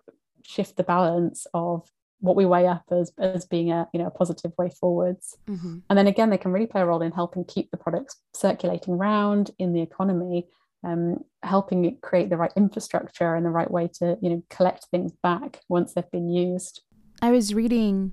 shift 0.46 0.76
the 0.78 0.84
balance 0.84 1.46
of 1.54 1.88
what 2.20 2.38
we 2.38 2.46
weigh 2.46 2.68
up 2.68 2.86
as, 2.90 3.12
as 3.20 3.46
being 3.46 3.72
a 3.72 3.88
you 3.94 4.00
know 4.00 4.08
a 4.08 4.12
positive 4.12 4.54
way 4.58 4.70
forwards 4.70 5.38
mm-hmm. 5.48 5.80
and 5.90 6.00
then 6.00 6.08
again 6.08 6.30
they 6.30 6.38
can 6.38 6.54
really 6.54 6.66
play 6.66 6.82
a 6.82 6.86
role 6.86 7.02
in 7.02 7.12
helping 7.12 7.44
keep 7.44 7.70
the 7.70 7.78
products 7.78 8.22
circulating 8.34 8.94
around 8.94 9.52
in 9.60 9.74
the 9.74 9.82
economy 9.82 10.48
um, 10.84 11.24
helping 11.44 11.98
create 12.02 12.30
the 12.30 12.38
right 12.38 12.52
infrastructure 12.56 13.36
and 13.36 13.46
the 13.46 13.50
right 13.50 13.70
way 13.70 13.90
to 14.00 14.18
you 14.22 14.30
know 14.30 14.44
collect 14.50 14.86
things 14.92 15.12
back 15.24 15.62
once 15.70 15.94
they've 15.94 16.12
been 16.12 16.30
used. 16.30 16.82
I 17.22 17.32
was 17.32 17.54
reading 17.54 18.12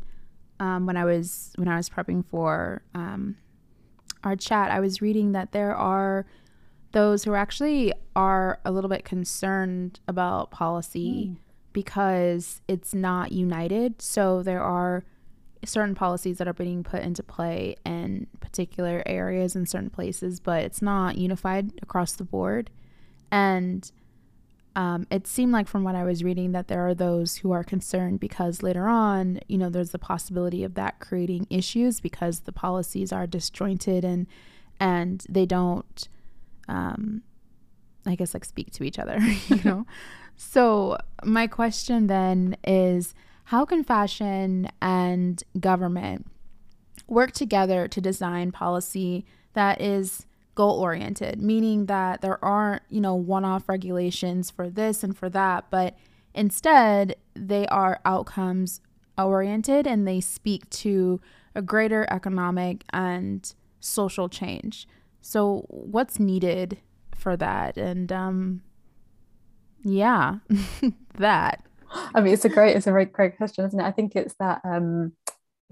um, 0.60 0.86
when 0.86 0.96
I 0.96 1.04
was 1.04 1.52
when 1.56 1.68
I 1.68 1.76
was 1.76 1.88
prepping 1.88 2.24
for 2.26 2.82
um, 2.94 3.36
our 4.22 4.36
chat. 4.36 4.70
I 4.70 4.80
was 4.80 5.02
reading 5.02 5.32
that 5.32 5.52
there 5.52 5.74
are 5.74 6.26
those 6.92 7.24
who 7.24 7.34
actually 7.34 7.92
are 8.14 8.60
a 8.64 8.72
little 8.72 8.90
bit 8.90 9.04
concerned 9.04 10.00
about 10.08 10.50
policy 10.50 11.30
mm. 11.30 11.36
because 11.72 12.60
it's 12.68 12.94
not 12.94 13.32
united. 13.32 14.02
So 14.02 14.42
there 14.42 14.62
are 14.62 15.04
certain 15.64 15.94
policies 15.94 16.38
that 16.38 16.48
are 16.48 16.54
being 16.54 16.82
put 16.82 17.02
into 17.02 17.22
play 17.22 17.76
in 17.84 18.26
particular 18.40 19.02
areas 19.06 19.54
in 19.54 19.66
certain 19.66 19.90
places, 19.90 20.40
but 20.40 20.64
it's 20.64 20.80
not 20.80 21.18
unified 21.18 21.72
across 21.82 22.12
the 22.12 22.24
board. 22.24 22.70
And 23.30 23.90
um, 24.74 25.06
it 25.10 25.26
seemed 25.26 25.52
like 25.52 25.68
from 25.68 25.84
what 25.84 25.94
I 25.94 26.04
was 26.04 26.24
reading 26.24 26.52
that 26.52 26.68
there 26.68 26.86
are 26.86 26.94
those 26.94 27.36
who 27.36 27.52
are 27.52 27.64
concerned 27.64 28.20
because 28.20 28.62
later 28.62 28.88
on, 28.88 29.40
you 29.48 29.58
know, 29.58 29.68
there's 29.68 29.90
the 29.90 29.98
possibility 29.98 30.64
of 30.64 30.74
that 30.74 31.00
creating 31.00 31.46
issues 31.50 32.00
because 32.00 32.40
the 32.40 32.52
policies 32.52 33.12
are 33.12 33.26
disjointed 33.26 34.04
and 34.04 34.26
and 34.78 35.26
they 35.28 35.44
don't 35.44 36.08
um, 36.68 37.22
I 38.06 38.14
guess 38.14 38.34
like 38.34 38.44
speak 38.44 38.70
to 38.72 38.84
each 38.84 38.98
other, 38.98 39.18
you 39.48 39.60
know? 39.64 39.86
so, 40.36 40.98
my 41.24 41.46
question 41.46 42.06
then 42.06 42.56
is 42.64 43.14
how 43.50 43.64
can 43.64 43.82
fashion 43.82 44.70
and 44.80 45.42
government 45.58 46.24
work 47.08 47.32
together 47.32 47.88
to 47.88 48.00
design 48.00 48.52
policy 48.52 49.26
that 49.54 49.80
is 49.80 50.24
goal 50.54 50.78
oriented, 50.78 51.42
meaning 51.42 51.86
that 51.86 52.20
there 52.20 52.42
aren't, 52.44 52.82
you 52.88 53.00
know, 53.00 53.16
one 53.16 53.44
off 53.44 53.68
regulations 53.68 54.52
for 54.52 54.70
this 54.70 55.02
and 55.02 55.18
for 55.18 55.28
that, 55.28 55.64
but 55.68 55.96
instead 56.32 57.16
they 57.34 57.66
are 57.66 57.98
outcomes 58.04 58.80
oriented 59.18 59.84
and 59.84 60.06
they 60.06 60.20
speak 60.20 60.70
to 60.70 61.20
a 61.52 61.60
greater 61.60 62.06
economic 62.08 62.84
and 62.92 63.52
social 63.80 64.28
change. 64.28 64.86
So, 65.22 65.64
what's 65.66 66.20
needed 66.20 66.78
for 67.16 67.36
that? 67.36 67.76
And 67.76 68.12
um, 68.12 68.62
yeah, 69.82 70.36
that. 71.18 71.64
I 71.90 72.20
mean, 72.20 72.32
it's 72.32 72.44
a 72.44 72.48
great, 72.48 72.76
it's 72.76 72.86
a 72.86 72.92
very 72.92 73.04
great 73.04 73.36
question, 73.36 73.64
isn't 73.64 73.78
it? 73.78 73.84
I 73.84 73.92
think 73.92 74.14
it's 74.16 74.34
that 74.38 74.60
um, 74.64 75.12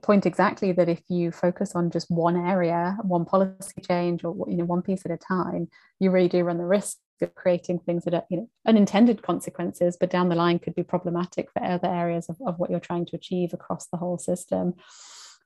point 0.03 0.27
exactly 0.27 0.73
that 0.73 0.89
if 0.89 1.03
you 1.09 1.31
focus 1.31 1.75
on 1.75 1.91
just 1.91 2.11
one 2.11 2.37
area, 2.37 2.97
one 3.03 3.25
policy 3.25 3.81
change, 3.87 4.25
or 4.25 4.35
you 4.49 4.57
know, 4.57 4.65
one 4.65 4.83
piece 4.83 5.05
at 5.05 5.11
a 5.11 5.17
time, 5.17 5.69
you 6.01 6.11
really 6.11 6.29
do 6.29 6.45
run 6.45 6.59
the 6.59 6.65
risk 6.65 6.99
of 7.21 7.35
creating 7.35 7.81
things 7.81 8.05
that 8.05 8.15
are 8.15 8.25
you 8.31 8.37
know 8.37 8.51
unintended 8.67 9.23
consequences, 9.23 9.97
but 9.99 10.11
down 10.11 10.29
the 10.29 10.37
line 10.37 10.59
could 10.59 10.75
be 10.75 10.83
problematic 10.83 11.51
for 11.53 11.63
other 11.63 11.89
areas 11.89 12.29
of, 12.29 12.37
of 12.47 12.59
what 12.59 12.71
you're 12.71 12.81
trying 12.81 13.07
to 13.07 13.17
achieve 13.17 13.53
across 13.53 13.87
the 13.89 13.97
whole 13.97 14.19
system. 14.19 14.75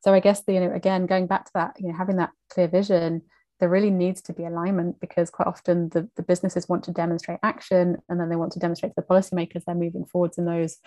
So 0.03 0.13
I 0.13 0.21
guess 0.21 0.43
the, 0.43 0.55
you 0.55 0.61
know, 0.61 0.75
again, 0.75 1.07
going 1.07 1.29
back 1.29 1.45
to 1.47 1.51
that, 1.55 1.77
you 1.79 1.89
know, 1.89 1.95
having 1.97 2.17
that 2.17 2.31
clear 2.51 2.67
vision, 2.67 3.23
there 3.63 3.69
really 3.69 3.91
needs 3.91 4.21
to 4.21 4.33
be 4.33 4.45
alignment 4.45 4.99
because 4.99 5.31
quite 5.31 5.47
often 5.47 5.89
the, 5.91 6.09
the 6.17 6.23
businesses 6.25 6.69
want 6.69 6.83
to 6.83 6.91
demonstrate 6.91 7.39
action 7.45 7.97
and 8.09 8.19
then 8.19 8.29
they 8.29 8.35
want 8.35 8.51
to 8.51 8.59
demonstrate 8.59 8.91
to 8.91 9.01
the 9.01 9.07
policymakers 9.07 9.63
they're 9.65 9.77
moving 9.77 10.05
forwards 10.05 10.37
in 10.37 10.47
those 10.47 10.79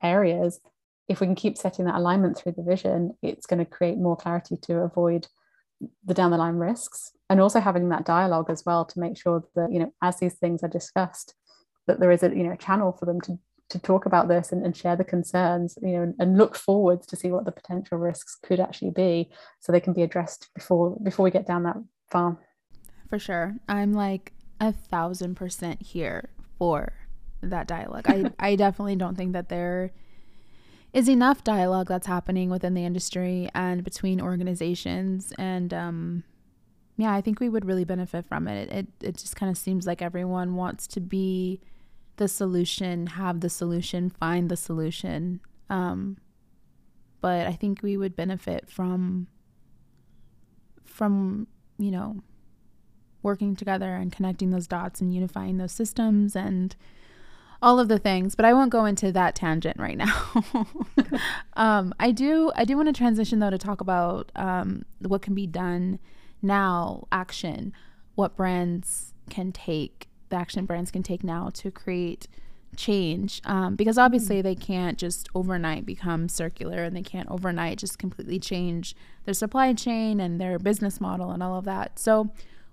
areas. 0.00 0.60
If 1.08 1.20
we 1.20 1.26
can 1.26 1.34
keep 1.34 1.58
setting 1.58 1.86
that 1.86 1.96
alignment 1.96 2.38
through 2.38 2.52
the 2.52 2.62
vision, 2.62 3.16
it's 3.20 3.46
going 3.46 3.58
to 3.58 3.64
create 3.64 3.98
more 3.98 4.16
clarity 4.16 4.56
to 4.62 4.76
avoid 4.76 5.26
the 6.04 6.14
down 6.14 6.30
the 6.30 6.36
line 6.36 6.54
risks 6.54 7.10
and 7.28 7.40
also 7.40 7.58
having 7.58 7.88
that 7.88 8.06
dialogue 8.06 8.48
as 8.48 8.64
well 8.64 8.84
to 8.84 9.00
make 9.00 9.18
sure 9.18 9.42
that 9.56 9.72
you 9.72 9.80
know 9.80 9.92
as 10.00 10.20
these 10.20 10.34
things 10.34 10.62
are 10.62 10.68
discussed 10.68 11.34
that 11.88 11.98
there 11.98 12.12
is 12.12 12.22
a 12.22 12.28
you 12.28 12.44
know 12.44 12.52
a 12.52 12.56
channel 12.56 12.92
for 12.92 13.06
them 13.06 13.18
to 13.22 13.38
to 13.70 13.78
talk 13.78 14.04
about 14.04 14.28
this 14.28 14.52
and, 14.52 14.62
and 14.62 14.76
share 14.76 14.94
the 14.94 15.04
concerns 15.04 15.78
you 15.80 15.92
know 15.92 16.02
and, 16.02 16.14
and 16.18 16.36
look 16.36 16.54
forwards 16.54 17.06
to 17.06 17.16
see 17.16 17.30
what 17.30 17.46
the 17.46 17.50
potential 17.50 17.96
risks 17.96 18.36
could 18.42 18.60
actually 18.60 18.90
be 18.90 19.30
so 19.58 19.72
they 19.72 19.80
can 19.80 19.94
be 19.94 20.02
addressed 20.02 20.50
before 20.54 20.98
before 21.02 21.24
we 21.24 21.30
get 21.30 21.46
down 21.46 21.62
that 21.62 21.78
for 23.08 23.18
sure. 23.18 23.56
I'm 23.68 23.92
like 23.92 24.32
a 24.60 24.72
thousand 24.72 25.34
percent 25.34 25.82
here 25.82 26.30
for 26.58 26.92
that 27.42 27.66
dialogue. 27.66 28.04
I 28.06 28.32
i 28.38 28.56
definitely 28.56 28.96
don't 28.96 29.16
think 29.16 29.32
that 29.32 29.48
there 29.48 29.92
is 30.92 31.08
enough 31.08 31.44
dialogue 31.44 31.88
that's 31.88 32.06
happening 32.06 32.50
within 32.50 32.74
the 32.74 32.84
industry 32.84 33.48
and 33.54 33.84
between 33.84 34.20
organizations. 34.20 35.32
And 35.38 35.72
um, 35.72 36.24
yeah 36.96 37.14
i 37.14 37.20
think 37.22 37.40
we 37.40 37.48
would 37.48 37.64
really 37.64 37.84
benefit 37.84 38.26
from 38.26 38.46
it. 38.46 38.70
It, 38.70 38.86
it 39.00 39.16
just 39.16 39.36
kind 39.36 39.50
of 39.50 39.56
seems 39.56 39.86
like 39.86 40.02
everyone 40.02 40.54
wants 40.54 40.86
to 40.88 41.00
be 41.00 41.60
the 42.16 42.28
solution 42.28 43.06
have 43.06 43.40
the 43.40 43.48
solution 43.48 44.10
find 44.10 44.50
the 44.50 44.56
solution. 44.56 45.40
Um, 45.70 46.18
but 47.20 47.46
i 47.46 47.52
think 47.52 47.82
we 47.82 47.96
would 47.96 48.16
benefit 48.16 48.68
from 48.68 49.28
from 50.84 51.46
you 51.80 51.90
know 51.90 52.22
working 53.22 53.54
together 53.54 53.96
and 53.96 54.12
connecting 54.12 54.50
those 54.50 54.66
dots 54.66 55.00
and 55.00 55.14
unifying 55.14 55.58
those 55.58 55.72
systems 55.72 56.34
and 56.34 56.74
all 57.62 57.78
of 57.78 57.88
the 57.88 57.98
things, 57.98 58.34
but 58.34 58.46
I 58.46 58.54
won't 58.54 58.70
go 58.70 58.86
into 58.86 59.12
that 59.12 59.34
tangent 59.34 59.78
right 59.78 59.98
now. 59.98 60.26
um, 61.54 61.92
I 62.00 62.10
do 62.10 62.50
I 62.56 62.64
do 62.64 62.76
want 62.76 62.88
to 62.88 62.92
transition 62.92 63.38
though 63.38 63.50
to 63.50 63.58
talk 63.58 63.80
about 63.80 64.32
um, 64.36 64.84
what 65.00 65.22
can 65.22 65.34
be 65.34 65.46
done 65.46 65.98
now, 66.42 67.06
action, 67.12 67.72
what 68.14 68.36
brands 68.36 69.12
can 69.28 69.52
take, 69.52 70.08
the 70.30 70.36
action 70.36 70.64
brands 70.64 70.90
can 70.90 71.02
take 71.02 71.22
now 71.22 71.50
to 71.54 71.70
create 71.70 72.28
change 72.76 73.40
um, 73.44 73.76
because 73.76 73.98
obviously 73.98 74.40
they 74.42 74.54
can't 74.54 74.98
just 74.98 75.28
overnight 75.34 75.84
become 75.84 76.28
circular 76.28 76.84
and 76.84 76.96
they 76.96 77.02
can't 77.02 77.30
overnight 77.30 77.78
just 77.78 77.98
completely 77.98 78.38
change 78.38 78.94
their 79.24 79.34
supply 79.34 79.72
chain 79.72 80.20
and 80.20 80.40
their 80.40 80.58
business 80.58 81.00
model 81.00 81.30
and 81.30 81.42
all 81.42 81.58
of 81.58 81.64
that. 81.64 81.98
So, 81.98 82.32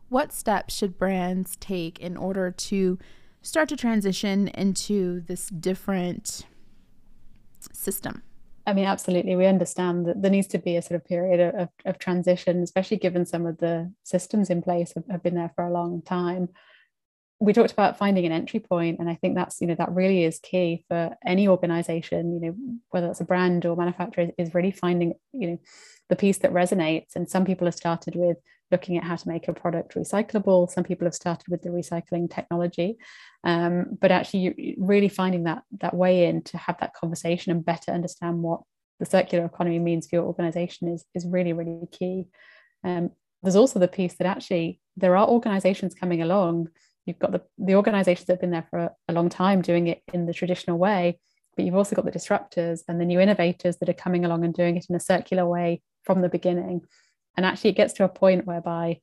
what 0.10 0.32
steps 0.32 0.74
should 0.74 0.98
brands 0.98 1.58
take 1.58 2.00
in 2.00 2.16
order 2.16 2.50
to 2.50 2.98
start 3.42 3.68
to 3.70 3.76
transition 3.76 4.48
into 4.50 5.22
this 5.22 5.48
different 5.48 6.46
system? 7.74 8.24
I 8.66 8.74
mean, 8.74 8.86
absolutely. 8.86 9.36
We 9.36 9.46
understand 9.46 10.06
that 10.08 10.22
there 10.22 10.32
needs 10.32 10.48
to 10.48 10.58
be 10.58 10.76
a 10.76 10.82
sort 10.82 11.00
of 11.02 11.08
period 11.08 11.56
of, 11.56 11.70
of 11.86 12.00
transition, 12.00 12.62
especially 12.64 12.98
given 12.98 13.26
some 13.26 13.46
of 13.46 13.58
the 13.60 13.92
systems 14.04 14.50
in 14.50 14.62
place 14.62 14.94
have, 14.94 15.06
have 15.10 15.24
been 15.24 15.36
there 15.36 15.52
for 15.56 15.66
a 15.66 15.72
long 15.72 16.02
time. 16.02 16.50
We 17.40 17.54
talked 17.54 17.72
about 17.72 17.98
finding 17.98 18.26
an 18.26 18.32
entry 18.32 18.60
point, 18.60 19.00
and 19.00 19.10
I 19.10 19.16
think 19.16 19.36
that's 19.36 19.62
you 19.62 19.68
know 19.68 19.76
that 19.76 19.92
really 19.92 20.24
is 20.24 20.40
key 20.40 20.86
for 20.88 21.16
any 21.26 21.48
organization. 21.48 22.34
You 22.34 22.40
know, 22.40 22.56
whether 22.90 23.08
it's 23.08 23.22
a 23.22 23.26
brand 23.26 23.66
or 23.66 23.76
manufacturer, 23.76 24.30
is 24.38 24.56
really 24.56 24.72
finding 24.72 25.14
you 25.34 25.48
know 25.48 25.60
the 26.10 26.16
piece 26.16 26.40
that 26.40 26.54
resonates. 26.54 27.16
And 27.16 27.30
some 27.30 27.46
people 27.46 27.68
have 27.68 27.76
started 27.76 28.16
with 28.16 28.38
looking 28.72 28.98
at 28.98 29.04
how 29.04 29.16
to 29.16 29.28
make 29.28 29.48
a 29.48 29.54
product 29.54 29.96
recyclable. 29.96 30.70
Some 30.70 30.84
people 30.84 31.06
have 31.06 31.14
started 31.14 31.46
with 31.50 31.62
the 31.62 31.70
recycling 31.70 32.30
technology, 32.30 32.98
um, 33.44 33.98
but 34.02 34.12
actually 34.12 34.76
really 34.80 35.10
finding 35.10 35.44
that 35.44 35.64
that 35.80 35.94
way 35.94 36.26
in 36.26 36.42
to 36.44 36.58
have 36.58 36.78
that 36.80 36.94
conversation 36.94 37.52
and 37.52 37.64
better 37.64 37.92
understand 37.92 38.42
what 38.42 38.62
the 39.00 39.06
circular 39.06 39.46
economy 39.46 39.80
means 39.80 40.08
for 40.08 40.16
your 40.16 40.26
organization 40.26 40.88
is 40.90 41.06
is 41.14 41.26
really 41.28 41.54
really 41.54 41.88
key. 41.92 42.26
Um, 42.84 43.12
there's 43.44 43.56
also 43.56 43.80
the 43.80 43.88
piece 43.88 44.16
that 44.16 44.28
actually 44.28 44.82
there 44.96 45.16
are 45.16 45.28
organizations 45.28 45.94
coming 45.94 46.22
along. 46.22 46.70
You've 47.08 47.20
got 47.20 47.32
the, 47.32 47.42
the 47.58 47.76
organizations 47.76 48.28
that 48.28 48.34
have 48.34 48.42
been 48.42 48.52
there 48.52 48.68
for 48.70 48.80
a, 48.80 48.92
a 49.08 49.14
long 49.14 49.30
time 49.30 49.62
doing 49.62 49.88
it 49.88 50.04
in 50.14 50.26
the 50.26 50.34
traditional 50.34 50.78
way, 50.78 51.20
but 51.56 51.66
you've 51.66 51.76
also 51.76 51.96
got 51.96 52.06
the 52.06 52.12
disruptors 52.12 52.82
and 52.88 53.00
the 53.00 53.06
new 53.06 53.20
innovators 53.20 53.78
that 53.78 53.90
are 53.90 53.94
coming 53.94 54.26
along 54.26 54.44
and 54.44 54.54
doing 54.54 54.76
it 54.76 54.86
in 54.90 54.96
a 54.96 55.00
circular 55.00 55.48
way 55.48 55.82
from 56.04 56.22
the 56.22 56.30
beginning. 56.30 56.82
And 57.38 57.46
actually, 57.46 57.70
it 57.70 57.78
gets 57.78 57.94
to 57.94 58.04
a 58.04 58.10
point 58.10 58.46
whereby 58.46 59.00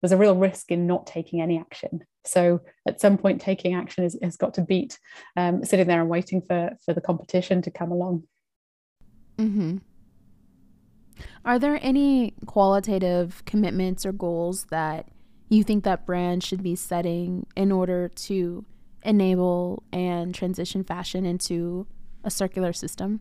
there's 0.00 0.12
a 0.12 0.16
real 0.16 0.36
risk 0.36 0.70
in 0.70 0.86
not 0.86 1.06
taking 1.06 1.40
any 1.40 1.58
action. 1.58 2.04
So 2.24 2.60
at 2.86 3.00
some 3.00 3.18
point, 3.18 3.40
taking 3.40 3.74
action 3.74 4.04
is, 4.04 4.16
has 4.22 4.36
got 4.36 4.54
to 4.54 4.62
beat 4.62 4.98
um, 5.36 5.64
sitting 5.64 5.88
there 5.88 6.00
and 6.00 6.08
waiting 6.08 6.42
for 6.42 6.70
for 6.84 6.94
the 6.94 7.00
competition 7.00 7.62
to 7.62 7.70
come 7.70 7.90
along. 7.90 8.24
Mm-hmm. 9.38 9.78
Are 11.44 11.58
there 11.58 11.78
any 11.82 12.34
qualitative 12.46 13.42
commitments 13.44 14.06
or 14.06 14.12
goals 14.12 14.66
that 14.70 15.08
you 15.56 15.64
think 15.64 15.84
that 15.84 16.06
brands 16.06 16.46
should 16.46 16.62
be 16.62 16.76
setting 16.76 17.46
in 17.56 17.72
order 17.72 18.08
to 18.08 18.64
enable 19.02 19.82
and 19.92 20.34
transition 20.34 20.84
fashion 20.84 21.26
into 21.26 21.86
a 22.24 22.30
circular 22.30 22.72
system? 22.72 23.20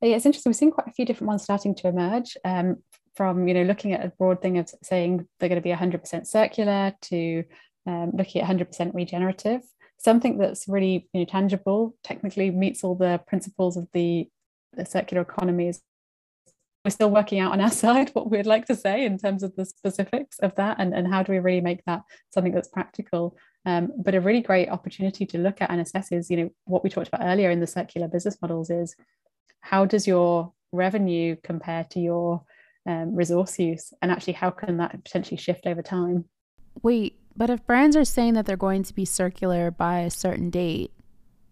Yeah, 0.00 0.16
it's 0.16 0.26
interesting. 0.26 0.50
We've 0.50 0.56
seen 0.56 0.70
quite 0.70 0.88
a 0.88 0.92
few 0.92 1.06
different 1.06 1.28
ones 1.28 1.42
starting 1.42 1.74
to 1.76 1.88
emerge. 1.88 2.36
Um, 2.44 2.76
from 3.14 3.48
you 3.48 3.54
know 3.54 3.62
looking 3.62 3.94
at 3.94 4.04
a 4.04 4.12
broad 4.18 4.42
thing 4.42 4.58
of 4.58 4.68
saying 4.82 5.26
they're 5.40 5.48
going 5.48 5.60
to 5.60 5.62
be 5.62 5.72
100% 5.72 6.26
circular 6.26 6.92
to 7.00 7.44
um, 7.86 8.10
looking 8.12 8.42
at 8.42 8.48
100% 8.54 8.92
regenerative 8.92 9.62
something 9.98 10.38
that's 10.38 10.68
really 10.68 11.08
you 11.12 11.20
know, 11.20 11.24
tangible 11.24 11.94
technically 12.02 12.50
meets 12.50 12.84
all 12.84 12.94
the 12.94 13.20
principles 13.26 13.76
of 13.76 13.88
the, 13.92 14.28
the 14.74 14.84
circular 14.84 15.22
economy 15.22 15.68
is 15.68 15.80
we're 16.86 16.90
still 16.90 17.10
working 17.10 17.40
out 17.40 17.50
on 17.50 17.60
our 17.60 17.70
side 17.84 18.10
what 18.12 18.30
we'd 18.30 18.46
like 18.46 18.64
to 18.66 18.76
say 18.76 19.04
in 19.04 19.18
terms 19.18 19.42
of 19.42 19.54
the 19.56 19.64
specifics 19.64 20.38
of 20.38 20.54
that 20.54 20.76
and, 20.78 20.94
and 20.94 21.12
how 21.12 21.20
do 21.20 21.32
we 21.32 21.40
really 21.40 21.60
make 21.60 21.84
that 21.84 22.02
something 22.30 22.52
that's 22.54 22.68
practical? 22.68 23.36
Um, 23.64 23.90
but 23.98 24.14
a 24.14 24.20
really 24.20 24.40
great 24.40 24.68
opportunity 24.68 25.26
to 25.26 25.38
look 25.38 25.60
at 25.60 25.70
and 25.70 25.80
assess 25.80 26.12
is 26.12 26.30
you 26.30 26.36
know 26.36 26.50
what 26.64 26.84
we 26.84 26.90
talked 26.90 27.08
about 27.08 27.24
earlier 27.24 27.50
in 27.50 27.58
the 27.58 27.66
circular 27.66 28.06
business 28.06 28.38
models 28.40 28.70
is 28.70 28.94
how 29.60 29.84
does 29.84 30.06
your 30.06 30.52
revenue 30.70 31.34
compare 31.42 31.84
to 31.90 31.98
your 31.98 32.44
um, 32.88 33.16
resource 33.16 33.58
use? 33.58 33.92
And 34.00 34.12
actually 34.12 34.34
how 34.34 34.50
can 34.50 34.76
that 34.76 35.02
potentially 35.02 35.38
shift 35.38 35.66
over 35.66 35.82
time? 35.82 36.26
Wait 36.82 37.18
but 37.36 37.50
if 37.50 37.66
brands 37.66 37.96
are 37.96 38.04
saying 38.04 38.34
that 38.34 38.46
they're 38.46 38.56
going 38.56 38.84
to 38.84 38.94
be 38.94 39.04
circular 39.04 39.72
by 39.72 40.00
a 40.00 40.10
certain 40.10 40.50
date 40.50 40.92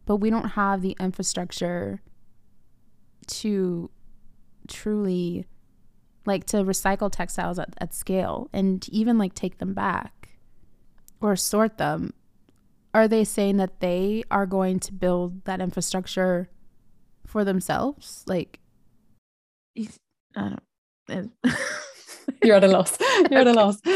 but 0.06 0.16
we 0.16 0.30
don't 0.30 0.50
have 0.50 0.80
the 0.80 0.96
infrastructure 1.00 2.00
to 3.26 3.90
truly 4.68 5.46
like 6.26 6.44
to 6.46 6.58
recycle 6.58 7.10
textiles 7.10 7.58
at, 7.58 7.74
at 7.78 7.94
scale 7.94 8.48
and 8.52 8.88
even 8.88 9.18
like 9.18 9.34
take 9.34 9.58
them 9.58 9.74
back 9.74 10.30
or 11.20 11.36
sort 11.36 11.78
them 11.78 12.12
are 12.94 13.08
they 13.08 13.24
saying 13.24 13.56
that 13.56 13.80
they 13.80 14.22
are 14.30 14.46
going 14.46 14.78
to 14.78 14.92
build 14.92 15.44
that 15.44 15.60
infrastructure 15.60 16.48
for 17.26 17.44
themselves 17.44 18.24
like 18.26 18.60
uh, 20.36 20.56
I 21.08 21.14
don't 21.14 21.32
You're 22.42 22.56
at 22.56 22.64
a 22.64 22.68
loss. 22.68 22.96
You're 23.30 23.40
at 23.40 23.46
a 23.46 23.52
loss. 23.52 23.78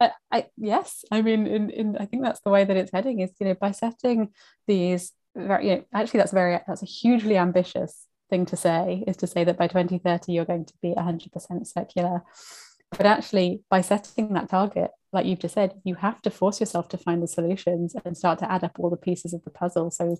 I, 0.00 0.10
I, 0.30 0.46
yes, 0.56 1.04
I 1.10 1.22
mean, 1.22 1.46
in, 1.46 1.70
in, 1.70 1.96
I 1.96 2.06
think 2.06 2.22
that's 2.22 2.40
the 2.40 2.50
way 2.50 2.64
that 2.64 2.76
it's 2.76 2.90
heading. 2.92 3.20
Is 3.20 3.30
you 3.38 3.46
know 3.46 3.54
by 3.54 3.72
setting 3.72 4.30
these 4.66 5.12
very, 5.36 5.68
you 5.68 5.76
know, 5.76 5.84
actually 5.94 6.18
that's 6.18 6.32
very 6.32 6.58
that's 6.66 6.82
a 6.82 6.86
hugely 6.86 7.36
ambitious 7.36 8.01
thing 8.32 8.46
to 8.46 8.56
say. 8.56 9.04
Is 9.06 9.18
to 9.18 9.26
say 9.26 9.44
that 9.44 9.58
by 9.58 9.68
2030 9.68 10.32
you're 10.32 10.46
going 10.46 10.64
to 10.64 10.74
be 10.80 10.94
100% 10.94 11.66
circular. 11.66 12.22
But 12.90 13.06
actually, 13.06 13.62
by 13.70 13.82
setting 13.82 14.32
that 14.32 14.48
target, 14.48 14.90
like 15.12 15.26
you've 15.26 15.38
just 15.38 15.54
said, 15.54 15.74
you 15.84 15.94
have 15.96 16.22
to 16.22 16.30
force 16.30 16.58
yourself 16.58 16.88
to 16.88 16.96
find 16.96 17.22
the 17.22 17.28
solutions 17.28 17.94
and 18.04 18.16
start 18.16 18.38
to 18.38 18.50
add 18.50 18.64
up 18.64 18.72
all 18.78 18.90
the 18.90 18.96
pieces 18.96 19.34
of 19.34 19.44
the 19.44 19.50
puzzle. 19.50 19.90
So 19.90 20.16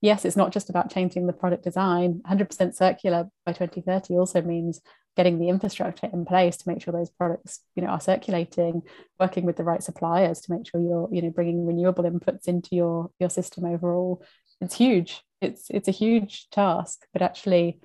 yes, 0.00 0.24
it's 0.24 0.36
not 0.36 0.52
just 0.52 0.70
about 0.70 0.90
changing 0.90 1.26
the 1.26 1.34
product 1.34 1.64
design. 1.64 2.22
100% 2.28 2.74
circular 2.74 3.28
by 3.44 3.52
2030 3.52 4.14
also 4.14 4.40
means 4.40 4.80
getting 5.16 5.38
the 5.38 5.48
infrastructure 5.48 6.08
in 6.12 6.24
place 6.24 6.56
to 6.56 6.68
make 6.68 6.80
sure 6.80 6.92
those 6.92 7.10
products, 7.10 7.60
you 7.74 7.82
know, 7.82 7.88
are 7.88 8.00
circulating, 8.00 8.80
working 9.18 9.44
with 9.44 9.56
the 9.56 9.64
right 9.64 9.82
suppliers 9.82 10.40
to 10.40 10.52
make 10.52 10.66
sure 10.66 10.80
you're, 10.80 11.08
you 11.12 11.20
know, 11.20 11.30
bringing 11.30 11.66
renewable 11.66 12.04
inputs 12.04 12.48
into 12.48 12.70
your 12.72 13.10
your 13.18 13.30
system 13.30 13.64
overall. 13.64 14.22
It's 14.60 14.76
huge. 14.76 15.22
It's 15.40 15.70
it's 15.70 15.88
a 15.88 15.92
huge 15.92 16.50
task, 16.50 17.06
but 17.12 17.22
actually, 17.22 17.80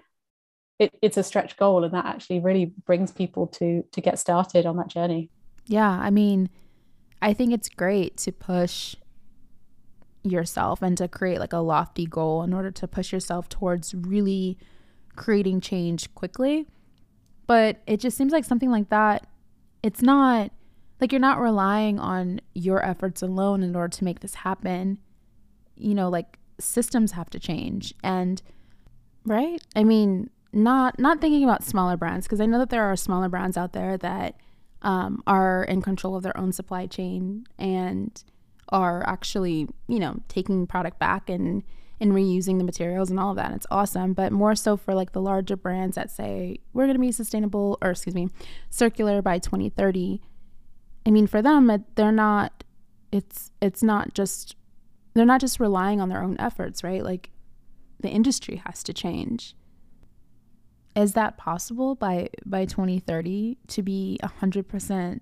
it, 0.79 0.91
it's 1.01 1.17
a 1.17 1.23
stretch 1.23 1.55
goal, 1.57 1.83
and 1.83 1.93
that 1.93 2.05
actually 2.05 2.39
really 2.39 2.73
brings 2.85 3.11
people 3.11 3.47
to 3.47 3.83
to 3.91 4.01
get 4.01 4.19
started 4.19 4.65
on 4.65 4.77
that 4.77 4.87
journey. 4.89 5.29
Yeah, 5.65 5.89
I 5.89 6.09
mean, 6.09 6.49
I 7.21 7.33
think 7.33 7.53
it's 7.53 7.69
great 7.69 8.17
to 8.17 8.31
push 8.31 8.95
yourself 10.23 10.81
and 10.81 10.97
to 10.97 11.07
create 11.07 11.39
like 11.39 11.53
a 11.53 11.57
lofty 11.57 12.05
goal 12.05 12.43
in 12.43 12.53
order 12.53 12.71
to 12.71 12.87
push 12.87 13.13
yourself 13.13 13.47
towards 13.47 13.93
really 13.93 14.57
creating 15.15 15.61
change 15.61 16.13
quickly. 16.15 16.67
But 17.47 17.81
it 17.85 17.99
just 17.99 18.17
seems 18.17 18.33
like 18.33 18.43
something 18.43 18.71
like 18.71 18.89
that, 18.89 19.27
it's 19.83 20.01
not 20.01 20.51
like 20.99 21.11
you're 21.11 21.19
not 21.19 21.39
relying 21.39 21.99
on 21.99 22.41
your 22.53 22.83
efforts 22.83 23.21
alone 23.21 23.63
in 23.63 23.75
order 23.75 23.95
to 23.97 24.03
make 24.03 24.21
this 24.21 24.35
happen. 24.35 24.97
You 25.75 25.93
know, 25.93 26.09
like 26.09 26.39
systems 26.59 27.13
have 27.13 27.29
to 27.31 27.39
change 27.39 27.93
and 28.03 28.41
right? 29.25 29.61
I 29.75 29.83
mean, 29.83 30.29
not 30.53 30.97
not 30.99 31.19
thinking 31.19 31.43
about 31.43 31.63
smaller 31.63 31.97
brands 31.97 32.25
because 32.25 32.39
I 32.39 32.45
know 32.45 32.59
that 32.59 32.69
there 32.69 32.83
are 32.83 32.95
smaller 32.95 33.27
brands 33.27 33.57
out 33.57 33.73
there 33.73 33.97
that 33.97 34.35
um, 34.81 35.21
are 35.27 35.63
in 35.63 35.81
control 35.81 36.15
of 36.15 36.23
their 36.23 36.37
own 36.37 36.51
supply 36.53 36.87
chain 36.87 37.45
and 37.57 38.23
are 38.69 39.07
actually, 39.07 39.67
you 39.87 39.99
know, 39.99 40.21
taking 40.27 40.65
product 40.65 40.99
back 40.99 41.29
and 41.29 41.63
and 41.99 42.11
reusing 42.11 42.57
the 42.57 42.63
materials 42.63 43.09
and 43.09 43.19
all 43.19 43.31
of 43.31 43.37
that. 43.37 43.53
It's 43.53 43.67
awesome, 43.71 44.13
but 44.13 44.31
more 44.31 44.53
so 44.53 44.75
for 44.75 44.93
like 44.93 45.13
the 45.13 45.21
larger 45.21 45.55
brands 45.55 45.95
that 45.95 46.11
say 46.11 46.59
we're 46.73 46.85
going 46.85 46.95
to 46.95 46.99
be 46.99 47.11
sustainable 47.11 47.77
or 47.81 47.91
excuse 47.91 48.15
me, 48.15 48.29
circular 48.69 49.21
by 49.21 49.39
2030. 49.39 50.21
I 51.05 51.11
mean, 51.11 51.27
for 51.27 51.41
them, 51.41 51.69
it, 51.69 51.95
they're 51.95 52.11
not. 52.11 52.63
It's 53.11 53.51
it's 53.61 53.83
not 53.83 54.13
just 54.13 54.55
they're 55.15 55.25
not 55.25 55.41
just 55.41 55.59
relying 55.59 55.99
on 55.99 56.09
their 56.09 56.21
own 56.21 56.35
efforts, 56.39 56.83
right? 56.83 57.03
Like 57.03 57.31
the 57.99 58.09
industry 58.09 58.61
has 58.65 58.83
to 58.83 58.93
change. 58.93 59.55
Is 60.95 61.13
that 61.13 61.37
possible 61.37 61.95
by 61.95 62.29
by 62.45 62.65
2030 62.65 63.57
to 63.67 63.81
be 63.81 64.19
100% 64.21 65.19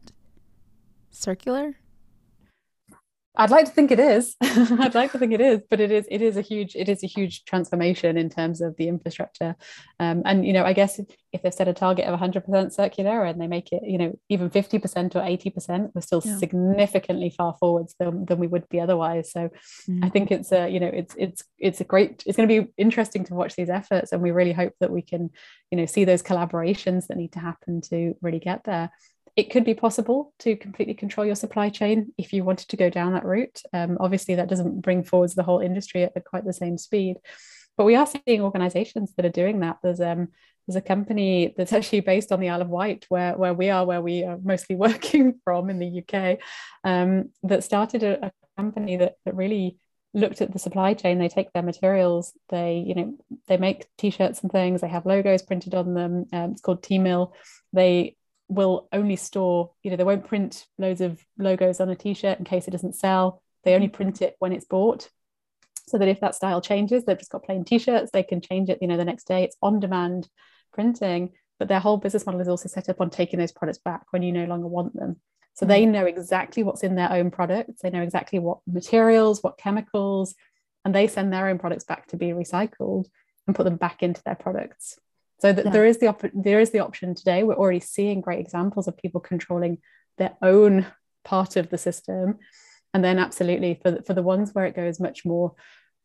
circular? 1.10 1.76
I'd 3.36 3.50
like 3.50 3.66
to 3.66 3.72
think 3.72 3.90
it 3.90 4.00
is. 4.00 4.36
I'd 4.42 4.94
like 4.94 5.12
to 5.14 5.18
think 5.18 5.34
it 5.34 5.42
is, 5.42 5.62
but 5.68 5.80
it 5.80 5.92
is. 5.92 6.08
It 6.12 6.22
is 6.22 6.38
a 6.38 6.42
huge. 6.42 6.76
It 6.76 6.88
is 6.88 7.04
a 7.04 7.08
huge 7.08 7.46
transformation 7.46 8.16
in 8.16 8.30
terms 8.30 8.62
of 8.62 8.76
the 8.78 8.88
infrastructure. 8.88 9.56
Um, 10.00 10.22
and 10.26 10.46
you 10.46 10.54
know, 10.54 10.64
I 10.64 10.74
guess 10.74 11.00
if 11.32 11.42
they've 11.42 11.54
set 11.54 11.68
a 11.68 11.74
target 11.74 12.06
of 12.06 12.20
100% 12.20 12.72
circular 12.72 13.24
and 13.24 13.42
they 13.42 13.48
make 13.48 13.72
it, 13.72 13.82
you 13.84 13.98
know, 13.98 14.20
even 14.30 14.52
50% 14.52 15.16
or 15.16 15.22
80%, 15.22 15.92
we're 15.96 16.02
still 16.02 16.22
yeah. 16.24 16.38
significantly 16.38 17.34
far 17.36 17.56
forwards 17.60 17.96
than, 18.00 18.26
than 18.26 18.38
we 18.38 18.46
would 18.46 18.70
be 18.70 18.80
otherwise. 18.80 19.32
So, 19.32 19.50
mm-hmm. 19.90 20.04
I 20.04 20.10
think 20.10 20.32
it's 20.32 20.52
a, 20.52 20.70
you 20.70 20.80
know, 20.80 20.92
it's 20.94 21.16
it's 21.18 21.44
it's 21.58 21.82
a 21.82 21.86
great. 21.86 22.24
It's 22.28 22.38
going 22.38 22.48
to 22.48 22.62
be 22.62 22.72
interesting 22.78 23.24
to 23.26 23.34
watch 23.34 23.56
these 23.56 23.70
efforts, 23.70 24.12
and 24.12 24.22
we 24.22 24.30
really 24.30 24.54
hope 24.54 24.74
that 24.80 24.92
we 24.92 25.02
can, 25.02 25.32
you 25.72 25.78
know, 25.80 25.88
see 25.88 26.06
those 26.06 26.22
collaborations 26.22 27.08
that 27.08 27.18
need 27.18 27.34
to 27.34 27.40
happen 27.40 27.82
to 27.90 28.14
really 28.22 28.40
get 28.40 28.64
there 28.64 28.92
it 29.36 29.50
could 29.50 29.66
be 29.66 29.74
possible 29.74 30.34
to 30.40 30.56
completely 30.56 30.94
control 30.94 31.26
your 31.26 31.36
supply 31.36 31.70
chain 31.70 32.14
if 32.18 32.34
you 32.34 32.44
wanted 32.44 32.68
to 32.70 32.78
go 32.78 32.90
down 32.90 33.14
that 33.14 33.26
route. 33.26 33.62
Um, 33.74 33.98
obviously, 34.00 34.36
that 34.36 34.50
doesn't 34.50 34.82
bring 34.82 35.04
forwards 35.04 35.34
the 35.34 35.44
whole 35.44 35.60
industry 35.60 36.04
at 36.04 36.26
quite 36.26 36.46
the 36.46 36.54
same 36.54 36.78
speed, 36.78 37.18
but 37.76 37.86
we 37.86 37.96
are 37.96 38.08
seeing 38.08 38.42
organisations 38.42 39.14
that 39.16 39.26
are 39.26 39.30
doing 39.30 39.62
that. 39.62 39.78
There's 39.82 40.02
um, 40.02 40.28
there's 40.68 40.76
a 40.76 40.82
company 40.82 41.54
that's 41.58 41.74
actually 41.74 42.02
based 42.02 42.32
on 42.32 42.40
the 42.40 42.50
Isle 42.50 42.62
of 42.62 42.70
Wight, 42.70 43.06
where 43.10 43.36
where 43.36 43.54
we 43.54 43.70
are, 43.72 43.86
where 43.86 44.02
we 44.02 44.24
are 44.24 44.38
mostly 44.44 44.76
working 44.88 45.40
from 45.44 45.70
in 45.70 45.80
the 45.80 46.04
UK, 46.04 46.38
um, 46.84 47.32
that 47.42 47.64
started 47.64 48.04
a, 48.04 48.28
a 48.28 48.32
company 48.56 48.98
that 48.98 49.16
that 49.26 49.36
really 49.36 49.78
looked 50.16 50.44
at 50.44 50.54
the 50.54 50.60
supply 50.60 50.94
chain 50.94 51.18
they 51.18 51.28
take 51.28 51.52
their 51.54 51.64
materials 51.64 52.34
they 52.50 52.84
you 52.86 52.94
know 52.94 53.18
they 53.48 53.58
make 53.58 53.88
t-shirts 53.98 54.42
and 54.42 54.52
things 54.52 54.80
they 54.80 54.88
have 54.88 55.08
logos 55.08 55.42
printed 55.42 55.74
on 55.74 55.96
them 55.96 56.26
um, 56.32 56.52
it's 56.52 56.62
called 56.62 56.84
Teemill 56.84 57.32
they 57.74 58.16
will 58.56 58.88
only 58.92 59.16
store, 59.16 59.72
you 59.84 59.92
know, 59.92 59.98
they 59.98 60.04
won't 60.04 60.28
print 60.28 60.66
loads 60.78 61.02
of 61.02 61.24
logos 61.38 61.80
on 61.80 61.90
a 61.90 61.96
t-shirt 61.96 62.40
in 62.40 62.46
case 62.46 62.68
it 62.68 62.72
doesn't 62.72 62.96
sell. 62.96 63.42
They 63.64 63.76
only 63.76 63.88
print 63.88 64.22
it 64.22 64.36
when 64.40 64.52
it's 64.52 64.66
bought. 64.66 65.10
So 65.88 65.98
that 65.98 66.08
if 66.08 66.22
that 66.22 66.36
style 66.36 66.62
changes, 66.62 67.04
they've 67.04 67.18
just 67.18 67.32
got 67.32 67.44
plain 67.44 67.66
t-shirts, 67.66 68.12
they 68.12 68.24
can 68.24 68.42
change 68.42 68.70
it, 68.70 68.80
you 68.82 68.88
know, 68.88 68.98
the 68.98 69.06
next 69.06 69.28
day. 69.28 69.44
It's 69.44 69.58
on-demand 69.62 70.30
printing, 70.72 71.34
but 71.60 71.68
their 71.68 71.80
whole 71.80 71.98
business 71.98 72.26
model 72.26 72.42
is 72.42 72.48
also 72.48 72.70
set 72.70 72.90
up 72.90 73.02
on 73.02 73.10
taking 73.10 73.40
those 73.40 73.52
products 73.52 73.80
back 73.80 74.04
when 74.12 74.24
you 74.24 74.32
no 74.32 74.46
longer 74.46 74.68
want 74.68 74.96
them. 74.96 75.18
So 75.56 75.66
they 75.66 75.86
mm. 75.86 75.92
know 75.92 76.06
exactly 76.06 76.64
what's 76.64 76.84
in 76.84 76.96
their 76.96 77.12
own 77.12 77.32
products. 77.32 77.82
They 77.82 77.90
know 77.90 78.02
exactly 78.02 78.40
what 78.40 78.60
materials, 78.66 79.44
what 79.44 79.58
chemicals, 79.58 80.36
and 80.86 80.96
they 80.96 81.08
send 81.08 81.32
their 81.32 81.48
own 81.48 81.60
products 81.60 81.84
back 81.84 82.08
to 82.08 82.18
be 82.18 82.28
recycled 82.28 83.06
and 83.46 83.56
put 83.56 83.64
them 83.64 83.78
back 83.78 84.04
into 84.04 84.22
their 84.24 84.36
products. 84.36 84.98
So 85.44 85.52
th- 85.52 85.66
yeah. 85.66 85.72
there 85.72 85.86
is 85.86 85.98
the 85.98 86.08
op- 86.08 86.32
there 86.34 86.62
is 86.62 86.70
the 86.70 86.80
option 86.80 87.14
today. 87.14 87.44
We're 87.44 87.58
already 87.58 87.82
seeing 87.82 88.22
great 88.22 88.40
examples 88.40 88.88
of 88.88 88.96
people 88.96 89.20
controlling 89.20 89.80
their 90.18 90.38
own 90.42 90.86
part 91.26 91.58
of 91.58 91.70
the 91.70 91.78
system, 91.78 92.40
and 92.94 93.04
then 93.04 93.20
absolutely 93.20 93.78
for 93.84 93.92
the, 93.92 94.04
for 94.04 94.14
the 94.14 94.22
ones 94.22 94.52
where 94.54 94.66
it 94.66 94.74
goes 94.74 95.02
much 95.02 95.26
more, 95.26 95.54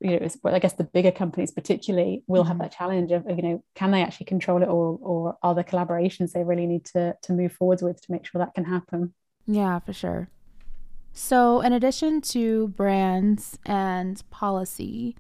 you 0.01 0.19
know, 0.19 0.29
well, 0.43 0.57
I 0.57 0.59
guess 0.59 0.73
the 0.73 0.83
bigger 0.83 1.13
companies 1.13 1.53
particularly 1.53 2.25
will 2.27 2.43
mm-hmm. 2.43 2.49
have 2.49 2.59
that 2.59 2.73
challenge 2.73 3.13
of 3.13 3.27
you 3.31 3.43
know 3.43 3.65
can 3.77 3.93
they 3.93 4.03
actually 4.03 4.27
control 4.27 4.61
it, 4.61 4.67
or 4.67 4.99
or 5.01 5.39
are 5.45 5.55
there 5.55 5.63
collaborations 5.63 6.33
they 6.33 6.43
really 6.43 6.67
need 6.67 6.85
to 6.87 7.15
to 7.23 7.33
move 7.33 7.53
forwards 7.53 7.81
with 7.81 8.01
to 8.03 8.11
make 8.11 8.27
sure 8.27 8.41
that 8.41 8.55
can 8.55 8.65
happen? 8.65 9.15
Yeah, 9.47 9.79
for 9.79 9.93
sure. 9.93 10.31
So, 11.13 11.61
in 11.61 11.73
addition 11.73 12.23
to 12.33 12.69
brands 12.69 13.57
and 13.65 14.21
policy, 14.31 15.15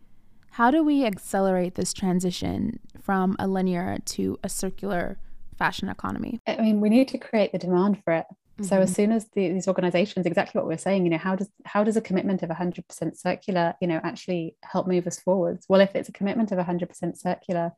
how 0.58 0.72
do 0.72 0.82
we 0.82 1.04
accelerate 1.04 1.76
this 1.76 1.92
transition 1.92 2.80
from 3.00 3.36
a 3.38 3.46
linear 3.46 3.96
to 4.04 4.36
a 4.42 4.48
circular 4.48 5.16
fashion 5.56 5.88
economy? 5.88 6.40
I 6.48 6.56
mean, 6.56 6.80
we 6.80 6.88
need 6.88 7.06
to 7.08 7.18
create 7.18 7.52
the 7.52 7.58
demand 7.58 8.02
for 8.02 8.12
it. 8.12 8.26
Mm-hmm. 8.28 8.64
So 8.64 8.80
as 8.80 8.90
mm-hmm. 8.90 8.94
soon 8.96 9.12
as 9.12 9.28
the, 9.36 9.52
these 9.52 9.68
organizations, 9.68 10.26
exactly 10.26 10.58
what 10.58 10.66
we're 10.66 10.76
saying, 10.76 11.04
you 11.04 11.10
know, 11.10 11.16
how 11.16 11.36
does 11.36 11.48
how 11.64 11.84
does 11.84 11.96
a 11.96 12.00
commitment 12.00 12.42
of 12.42 12.50
100% 12.50 13.16
circular, 13.16 13.74
you 13.80 13.86
know, 13.86 14.00
actually 14.02 14.56
help 14.64 14.88
move 14.88 15.06
us 15.06 15.20
forwards? 15.20 15.64
Well, 15.68 15.80
if 15.80 15.94
it's 15.94 16.08
a 16.08 16.12
commitment 16.12 16.50
of 16.50 16.58
100% 16.58 17.16
circular, 17.16 17.70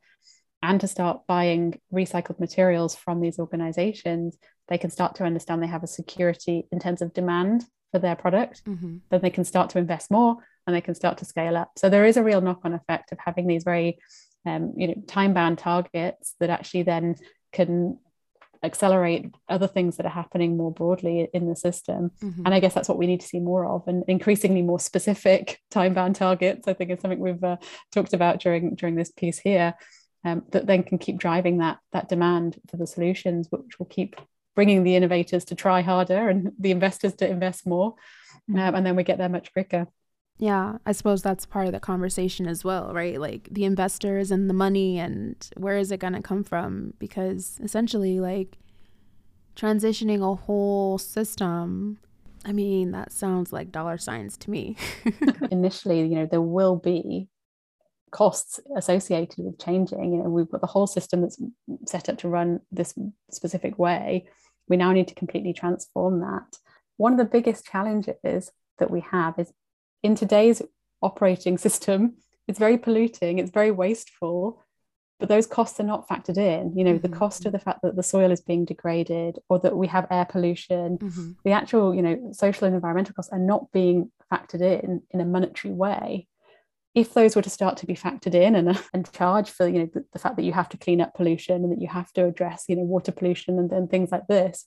and 0.63 0.81
to 0.81 0.87
start 0.87 1.27
buying 1.27 1.79
recycled 1.93 2.39
materials 2.39 2.95
from 2.95 3.21
these 3.21 3.37
organizations, 3.37 4.39
they 4.69 4.79
can 4.79 4.89
start 4.89 5.13
to 5.17 5.23
understand 5.23 5.61
they 5.61 5.67
have 5.67 5.83
a 5.83 5.87
security 6.01 6.67
in 6.71 6.79
terms 6.79 7.03
of 7.03 7.13
demand 7.13 7.63
for 7.91 7.99
their 7.99 8.15
product. 8.15 8.65
Mm-hmm. 8.65 8.97
Then 9.11 9.21
they 9.21 9.29
can 9.29 9.45
start 9.45 9.69
to 9.71 9.77
invest 9.77 10.09
more 10.09 10.37
and 10.65 10.75
they 10.75 10.81
can 10.81 10.95
start 10.95 11.17
to 11.19 11.25
scale 11.25 11.57
up. 11.57 11.71
So 11.77 11.89
there 11.89 12.05
is 12.05 12.17
a 12.17 12.23
real 12.23 12.41
knock-on 12.41 12.73
effect 12.73 13.11
of 13.11 13.17
having 13.23 13.47
these 13.47 13.63
very, 13.63 13.99
um, 14.45 14.73
you 14.77 14.87
know, 14.87 14.95
time-bound 15.07 15.57
targets 15.57 16.35
that 16.39 16.49
actually 16.49 16.83
then 16.83 17.15
can 17.51 17.97
accelerate 18.63 19.33
other 19.49 19.67
things 19.67 19.97
that 19.97 20.05
are 20.05 20.09
happening 20.09 20.55
more 20.55 20.71
broadly 20.71 21.27
in 21.33 21.47
the 21.47 21.55
system. 21.55 22.11
Mm-hmm. 22.21 22.45
And 22.45 22.53
I 22.53 22.59
guess 22.59 22.73
that's 22.73 22.89
what 22.89 22.97
we 22.97 23.07
need 23.07 23.21
to 23.21 23.27
see 23.27 23.39
more 23.39 23.65
of, 23.65 23.87
and 23.87 24.03
increasingly 24.07 24.61
more 24.61 24.79
specific 24.79 25.59
time-bound 25.71 26.15
targets. 26.15 26.67
I 26.67 26.73
think 26.73 26.91
is 26.91 26.99
something 27.01 27.19
we've 27.19 27.43
uh, 27.43 27.57
talked 27.91 28.13
about 28.13 28.39
during 28.39 28.75
during 28.75 28.95
this 28.95 29.11
piece 29.11 29.39
here. 29.39 29.73
Um, 30.23 30.43
that 30.51 30.67
then 30.67 30.83
can 30.83 30.99
keep 30.99 31.17
driving 31.17 31.57
that 31.57 31.79
that 31.93 32.07
demand 32.07 32.59
for 32.69 32.77
the 32.77 32.85
solutions, 32.85 33.47
which 33.49 33.79
will 33.79 33.87
keep 33.87 34.15
bringing 34.55 34.83
the 34.83 34.95
innovators 34.95 35.45
to 35.45 35.55
try 35.55 35.81
harder 35.81 36.29
and 36.29 36.51
the 36.59 36.69
investors 36.69 37.15
to 37.15 37.27
invest 37.27 37.65
more, 37.65 37.93
mm-hmm. 38.47 38.59
um, 38.59 38.75
and 38.75 38.85
then 38.85 38.95
we 38.95 39.03
get 39.03 39.17
there 39.17 39.29
much 39.29 39.51
quicker. 39.51 39.87
Yeah, 40.37 40.77
I 40.85 40.91
suppose 40.91 41.21
that's 41.21 41.45
part 41.45 41.67
of 41.67 41.73
the 41.73 41.79
conversation 41.79 42.47
as 42.47 42.63
well, 42.63 42.93
right? 42.93 43.19
Like 43.19 43.47
the 43.51 43.63
investors 43.63 44.31
and 44.31 44.49
the 44.49 44.55
money 44.55 44.97
and 44.97 45.35
where 45.55 45.77
is 45.77 45.91
it 45.91 45.99
going 45.99 46.13
to 46.13 46.21
come 46.21 46.43
from? 46.43 46.95
Because 46.97 47.59
essentially, 47.63 48.19
like 48.19 48.57
transitioning 49.55 50.21
a 50.21 50.35
whole 50.35 50.97
system, 50.97 51.99
I 52.43 52.53
mean, 52.53 52.91
that 52.91 53.11
sounds 53.11 53.53
like 53.53 53.71
dollar 53.71 53.97
signs 53.97 54.35
to 54.37 54.49
me. 54.49 54.77
Initially, 55.51 56.01
you 56.01 56.15
know, 56.15 56.25
there 56.25 56.41
will 56.41 56.75
be 56.75 57.27
costs 58.09 58.59
associated 58.75 59.45
with 59.45 59.59
changing. 59.59 60.13
You 60.13 60.23
know, 60.23 60.29
we've 60.29 60.49
got 60.49 60.61
the 60.61 60.67
whole 60.67 60.87
system 60.87 61.21
that's 61.21 61.41
set 61.85 62.09
up 62.09 62.17
to 62.19 62.29
run 62.29 62.61
this 62.71 62.93
specific 63.31 63.77
way. 63.77 64.27
We 64.67 64.77
now 64.77 64.91
need 64.91 65.07
to 65.09 65.15
completely 65.15 65.53
transform 65.53 66.19
that. 66.21 66.57
One 66.97 67.13
of 67.13 67.19
the 67.19 67.25
biggest 67.25 67.65
challenges 67.65 68.51
that 68.79 68.91
we 68.91 69.01
have 69.11 69.37
is 69.37 69.53
in 70.03 70.15
today's 70.15 70.61
operating 71.01 71.57
system, 71.57 72.15
it's 72.47 72.59
very 72.59 72.77
polluting, 72.77 73.39
it's 73.39 73.51
very 73.51 73.71
wasteful, 73.71 74.63
but 75.19 75.29
those 75.29 75.45
costs 75.45 75.79
are 75.79 75.83
not 75.83 76.07
factored 76.07 76.37
in. 76.37 76.75
You 76.77 76.83
know, 76.83 76.93
mm-hmm. 76.93 77.11
the 77.11 77.17
cost 77.17 77.45
of 77.45 77.51
the 77.51 77.59
fact 77.59 77.81
that 77.83 77.95
the 77.95 78.03
soil 78.03 78.31
is 78.31 78.41
being 78.41 78.65
degraded 78.65 79.39
or 79.49 79.59
that 79.59 79.75
we 79.75 79.87
have 79.87 80.07
air 80.09 80.25
pollution, 80.25 80.97
mm-hmm. 80.97 81.31
the 81.43 81.51
actual, 81.51 81.93
you 81.93 82.01
know, 82.01 82.31
social 82.33 82.65
and 82.65 82.75
environmental 82.75 83.13
costs 83.13 83.31
are 83.31 83.39
not 83.39 83.71
being 83.71 84.11
factored 84.31 84.61
in 84.61 85.01
in 85.11 85.21
a 85.21 85.25
monetary 85.25 85.73
way 85.73 86.27
if 86.93 87.13
those 87.13 87.35
were 87.35 87.41
to 87.41 87.49
start 87.49 87.77
to 87.77 87.85
be 87.85 87.95
factored 87.95 88.33
in 88.33 88.55
and, 88.55 88.77
and 88.93 89.11
charged 89.11 89.51
for 89.51 89.67
you 89.67 89.79
know 89.79 89.89
the, 89.93 90.05
the, 90.13 90.19
fact 90.19 90.35
that 90.35 90.43
you 90.43 90.53
have 90.53 90.69
to 90.69 90.77
clean 90.77 91.01
up 91.01 91.13
pollution 91.13 91.63
and 91.63 91.71
that 91.71 91.81
you 91.81 91.87
have 91.87 92.11
to 92.13 92.25
address 92.25 92.65
you 92.67 92.75
know 92.75 92.83
water 92.83 93.11
pollution 93.11 93.59
and, 93.59 93.71
and 93.71 93.89
things 93.89 94.11
like 94.11 94.27
this 94.27 94.65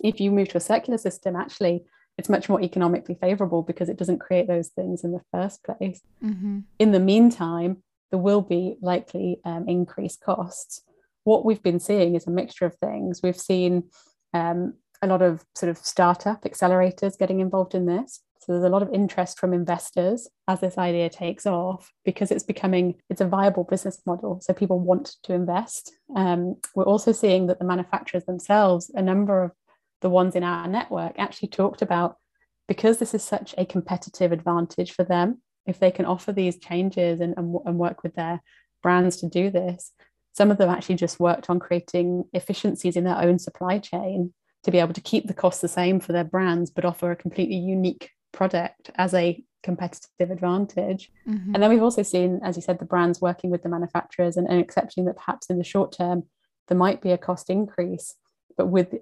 if 0.00 0.20
you 0.20 0.30
move 0.30 0.48
to 0.48 0.56
a 0.56 0.60
circular 0.60 0.98
system 0.98 1.36
actually 1.36 1.84
it's 2.22 2.28
much 2.28 2.48
more 2.48 2.62
economically 2.62 3.16
favorable 3.20 3.62
because 3.62 3.88
it 3.88 3.96
doesn't 3.96 4.20
create 4.20 4.46
those 4.46 4.68
things 4.68 5.02
in 5.02 5.10
the 5.10 5.20
first 5.32 5.64
place 5.64 6.00
mm-hmm. 6.22 6.60
in 6.78 6.92
the 6.92 7.00
meantime 7.00 7.78
there 8.12 8.20
will 8.20 8.42
be 8.42 8.76
likely 8.80 9.40
um, 9.44 9.68
increased 9.68 10.20
costs 10.20 10.82
what 11.24 11.44
we've 11.44 11.64
been 11.64 11.80
seeing 11.80 12.14
is 12.14 12.28
a 12.28 12.30
mixture 12.30 12.64
of 12.64 12.76
things 12.76 13.20
we've 13.24 13.40
seen 13.40 13.82
um, 14.34 14.74
a 15.02 15.08
lot 15.08 15.20
of 15.20 15.44
sort 15.56 15.68
of 15.68 15.78
startup 15.78 16.44
accelerators 16.44 17.18
getting 17.18 17.40
involved 17.40 17.74
in 17.74 17.86
this 17.86 18.20
so 18.38 18.52
there's 18.52 18.64
a 18.64 18.68
lot 18.68 18.82
of 18.82 18.92
interest 18.92 19.38
from 19.38 19.52
investors 19.52 20.28
as 20.48 20.60
this 20.60 20.76
idea 20.76 21.08
takes 21.08 21.46
off 21.46 21.92
because 22.04 22.32
it's 22.32 22.42
becoming 22.42 22.96
it's 23.08 23.20
a 23.20 23.28
viable 23.28 23.62
business 23.62 24.02
model. 24.04 24.40
So 24.40 24.52
people 24.52 24.80
want 24.80 25.14
to 25.22 25.32
invest. 25.32 25.92
Um, 26.16 26.56
we're 26.74 26.84
also 26.84 27.12
seeing 27.12 27.46
that 27.46 27.60
the 27.60 27.64
manufacturers 27.64 28.24
themselves, 28.24 28.90
a 28.94 29.02
number 29.02 29.44
of 29.44 29.52
the 30.02 30.10
ones 30.10 30.36
in 30.36 30.44
our 30.44 30.68
network, 30.68 31.14
actually 31.18 31.48
talked 31.48 31.82
about 31.82 32.16
because 32.68 32.98
this 32.98 33.14
is 33.14 33.24
such 33.24 33.54
a 33.56 33.64
competitive 33.64 34.32
advantage 34.32 34.92
for 34.92 35.04
them. 35.04 35.40
If 35.66 35.78
they 35.78 35.90
can 35.90 36.04
offer 36.04 36.32
these 36.32 36.58
changes 36.58 37.20
and, 37.20 37.34
and, 37.36 37.56
and 37.64 37.78
work 37.78 38.02
with 38.02 38.14
their 38.14 38.42
brands 38.82 39.16
to 39.18 39.28
do 39.28 39.50
this, 39.50 39.92
some 40.32 40.50
of 40.50 40.58
them 40.58 40.70
actually 40.70 40.96
just 40.96 41.20
worked 41.20 41.50
on 41.50 41.60
creating 41.60 42.24
efficiencies 42.32 42.96
in 42.96 43.04
their 43.04 43.18
own 43.18 43.38
supply 43.38 43.78
chain 43.78 44.32
to 44.64 44.70
be 44.70 44.78
able 44.78 44.94
to 44.94 45.00
keep 45.00 45.26
the 45.26 45.34
costs 45.34 45.60
the 45.60 45.68
same 45.68 46.00
for 46.00 46.12
their 46.12 46.24
brands, 46.24 46.70
but 46.70 46.84
offer 46.84 47.10
a 47.10 47.16
completely 47.16 47.56
unique 47.56 48.10
product 48.32 48.90
as 48.94 49.12
a 49.14 49.42
competitive 49.62 50.30
advantage. 50.30 51.10
Mm-hmm. 51.28 51.54
And 51.54 51.62
then 51.62 51.70
we've 51.70 51.82
also 51.82 52.02
seen, 52.02 52.40
as 52.42 52.56
you 52.56 52.62
said, 52.62 52.78
the 52.78 52.84
brands 52.84 53.20
working 53.20 53.50
with 53.50 53.62
the 53.62 53.68
manufacturers 53.68 54.36
and, 54.36 54.48
and 54.48 54.60
accepting 54.60 55.04
that 55.04 55.16
perhaps 55.16 55.50
in 55.50 55.58
the 55.58 55.64
short 55.64 55.92
term 55.92 56.24
there 56.68 56.78
might 56.78 57.02
be 57.02 57.10
a 57.10 57.18
cost 57.18 57.50
increase, 57.50 58.14
but 58.56 58.66
with 58.66 58.94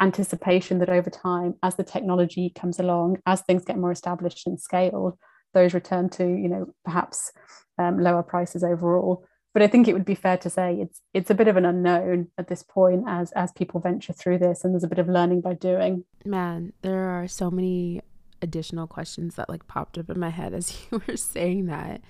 anticipation 0.00 0.78
that 0.78 0.88
over 0.88 1.10
time, 1.10 1.54
as 1.62 1.76
the 1.76 1.84
technology 1.84 2.50
comes 2.50 2.78
along, 2.78 3.18
as 3.26 3.42
things 3.42 3.64
get 3.64 3.78
more 3.78 3.92
established 3.92 4.46
and 4.46 4.60
scaled, 4.60 5.18
those 5.54 5.74
return 5.74 6.08
to, 6.10 6.24
you 6.24 6.48
know, 6.48 6.66
perhaps 6.84 7.32
um, 7.78 7.98
lower 7.98 8.22
prices 8.22 8.64
overall. 8.64 9.24
But 9.52 9.62
I 9.62 9.66
think 9.66 9.88
it 9.88 9.94
would 9.94 10.04
be 10.04 10.14
fair 10.14 10.36
to 10.38 10.50
say 10.50 10.76
it's 10.80 11.00
it's 11.12 11.30
a 11.30 11.34
bit 11.34 11.48
of 11.48 11.56
an 11.56 11.64
unknown 11.64 12.28
at 12.38 12.46
this 12.46 12.62
point 12.62 13.04
as 13.08 13.32
as 13.32 13.50
people 13.52 13.80
venture 13.80 14.12
through 14.12 14.38
this, 14.38 14.62
and 14.62 14.72
there's 14.72 14.84
a 14.84 14.88
bit 14.88 15.00
of 15.00 15.08
learning 15.08 15.40
by 15.40 15.54
doing. 15.54 16.04
Man, 16.24 16.72
there 16.82 17.08
are 17.08 17.26
so 17.26 17.50
many 17.50 18.00
additional 18.42 18.86
questions 18.86 19.34
that 19.34 19.48
like 19.48 19.66
popped 19.66 19.98
up 19.98 20.08
in 20.08 20.20
my 20.20 20.30
head 20.30 20.54
as 20.54 20.86
you 20.90 21.02
were 21.06 21.16
saying 21.16 21.66
that. 21.66 22.00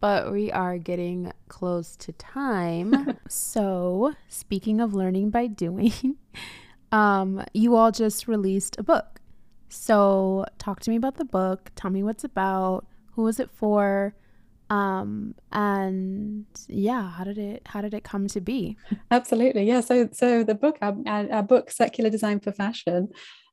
But 0.00 0.30
we 0.30 0.52
are 0.52 0.76
getting 0.76 1.32
close 1.48 1.96
to 1.96 2.12
time. 2.12 3.16
so, 3.28 4.12
speaking 4.28 4.78
of 4.78 4.92
learning 4.92 5.30
by 5.30 5.46
doing, 5.46 6.16
um, 6.94 7.44
you 7.52 7.76
all 7.76 7.90
just 7.90 8.28
released 8.28 8.78
a 8.78 8.82
book. 8.82 9.20
So, 9.68 10.46
talk 10.58 10.80
to 10.80 10.90
me 10.90 10.96
about 10.96 11.16
the 11.16 11.24
book. 11.24 11.70
Tell 11.74 11.90
me 11.90 12.02
what's 12.02 12.24
about. 12.24 12.86
Who 13.14 13.22
was 13.22 13.40
it 13.40 13.50
for? 13.50 14.14
um 14.70 15.34
and 15.52 16.46
yeah 16.68 17.10
how 17.10 17.22
did 17.22 17.36
it 17.36 17.60
how 17.66 17.82
did 17.82 17.92
it 17.92 18.02
come 18.02 18.26
to 18.26 18.40
be 18.40 18.78
absolutely 19.10 19.62
yeah 19.62 19.82
so 19.82 20.08
so 20.10 20.42
the 20.42 20.54
book 20.54 20.78
our, 20.80 20.96
our 21.06 21.42
book 21.42 21.70
circular 21.70 22.08
design 22.08 22.40
for 22.40 22.50
fashion 22.50 23.10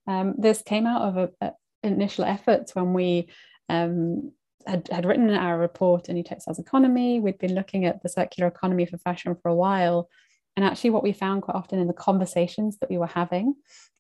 um, 0.08 0.36
this 0.38 0.62
came 0.62 0.88
out 0.88 1.02
of 1.02 1.32
a, 1.42 1.52
initial 1.84 2.26
efforts 2.26 2.76
when 2.76 2.94
we 2.94 3.28
um, 3.70 4.32
had, 4.68 4.88
had 4.92 5.06
written 5.06 5.30
our 5.32 5.58
report, 5.58 6.10
A 6.10 6.14
New 6.14 6.24
Textiles 6.24 6.60
Economy. 6.60 7.20
We'd 7.20 7.40
been 7.40 7.56
looking 7.56 7.86
at 7.86 8.02
the 8.02 8.10
circular 8.10 8.48
economy 8.48 8.86
for 8.86 8.98
fashion 8.98 9.36
for 9.42 9.50
a 9.50 9.56
while. 9.56 10.10
And 10.56 10.66
actually, 10.66 10.90
what 10.90 11.04
we 11.04 11.14
found 11.14 11.44
quite 11.44 11.56
often 11.56 11.80
in 11.80 11.88
the 11.88 11.94
conversations 11.94 12.78
that 12.80 12.90
we 12.90 12.98
were 12.98 13.08
having 13.08 13.56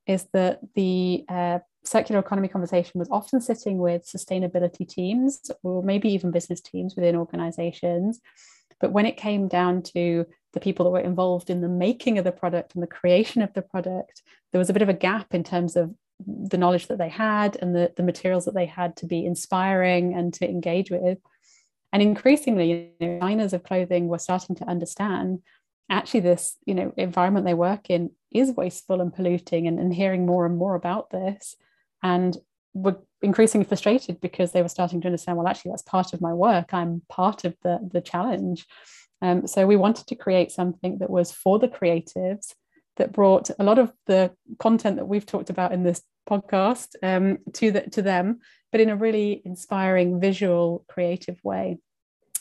is 0.07 0.27
that 0.33 0.59
the 0.75 1.23
uh, 1.29 1.59
circular 1.83 2.19
economy 2.19 2.47
conversation 2.47 2.99
was 2.99 3.09
often 3.09 3.41
sitting 3.41 3.77
with 3.77 4.05
sustainability 4.05 4.87
teams 4.87 5.49
or 5.63 5.83
maybe 5.83 6.09
even 6.09 6.31
business 6.31 6.61
teams 6.61 6.95
within 6.95 7.15
organizations. 7.15 8.19
But 8.79 8.91
when 8.91 9.05
it 9.05 9.17
came 9.17 9.47
down 9.47 9.83
to 9.93 10.25
the 10.53 10.59
people 10.59 10.83
that 10.85 10.91
were 10.91 10.99
involved 10.99 11.49
in 11.49 11.61
the 11.61 11.69
making 11.69 12.17
of 12.17 12.25
the 12.25 12.31
product 12.31 12.73
and 12.73 12.83
the 12.83 12.87
creation 12.87 13.41
of 13.41 13.53
the 13.53 13.61
product, 13.61 14.21
there 14.51 14.59
was 14.59 14.69
a 14.69 14.73
bit 14.73 14.81
of 14.81 14.89
a 14.89 14.93
gap 14.93 15.33
in 15.33 15.43
terms 15.43 15.75
of 15.75 15.93
the 16.25 16.57
knowledge 16.57 16.87
that 16.87 16.97
they 16.97 17.09
had 17.09 17.57
and 17.61 17.75
the, 17.75 17.91
the 17.95 18.03
materials 18.03 18.45
that 18.45 18.53
they 18.53 18.65
had 18.65 18.95
to 18.97 19.05
be 19.05 19.25
inspiring 19.25 20.13
and 20.13 20.33
to 20.33 20.47
engage 20.47 20.91
with. 20.91 21.17
And 21.93 22.01
increasingly, 22.01 22.71
you 22.99 23.07
know, 23.07 23.19
designers 23.19 23.53
of 23.53 23.63
clothing 23.63 24.07
were 24.07 24.19
starting 24.19 24.55
to 24.57 24.69
understand 24.69 25.41
actually 25.89 26.21
this, 26.21 26.57
you 26.65 26.73
know, 26.73 26.93
environment 26.97 27.45
they 27.45 27.53
work 27.53 27.89
in 27.89 28.11
is 28.33 28.55
wasteful 28.55 29.01
and 29.01 29.13
polluting 29.13 29.67
and, 29.67 29.79
and 29.79 29.93
hearing 29.93 30.25
more 30.25 30.45
and 30.45 30.57
more 30.57 30.75
about 30.75 31.09
this. 31.09 31.55
And 32.01 32.37
were 32.73 32.97
increasingly 33.21 33.65
frustrated 33.65 34.21
because 34.21 34.51
they 34.51 34.61
were 34.61 34.69
starting 34.69 35.01
to 35.01 35.07
understand, 35.07 35.37
well, 35.37 35.47
actually, 35.47 35.71
that's 35.71 35.81
part 35.83 36.13
of 36.13 36.21
my 36.21 36.33
work. 36.33 36.73
I'm 36.73 37.01
part 37.09 37.43
of 37.43 37.55
the, 37.63 37.79
the 37.91 38.01
challenge. 38.01 38.65
Um, 39.21 39.45
so 39.45 39.67
we 39.67 39.75
wanted 39.75 40.07
to 40.07 40.15
create 40.15 40.51
something 40.51 40.97
that 40.99 41.09
was 41.09 41.31
for 41.31 41.59
the 41.59 41.67
creatives 41.67 42.53
that 42.97 43.11
brought 43.11 43.49
a 43.59 43.63
lot 43.63 43.77
of 43.77 43.91
the 44.07 44.31
content 44.59 44.97
that 44.97 45.05
we've 45.05 45.25
talked 45.25 45.49
about 45.49 45.73
in 45.73 45.83
this 45.83 46.01
podcast 46.29 46.95
um, 47.03 47.37
to 47.53 47.71
the, 47.71 47.81
to 47.81 48.01
them, 48.01 48.39
but 48.71 48.81
in 48.81 48.89
a 48.89 48.95
really 48.95 49.41
inspiring, 49.45 50.19
visual, 50.19 50.85
creative 50.87 51.39
way. 51.43 51.77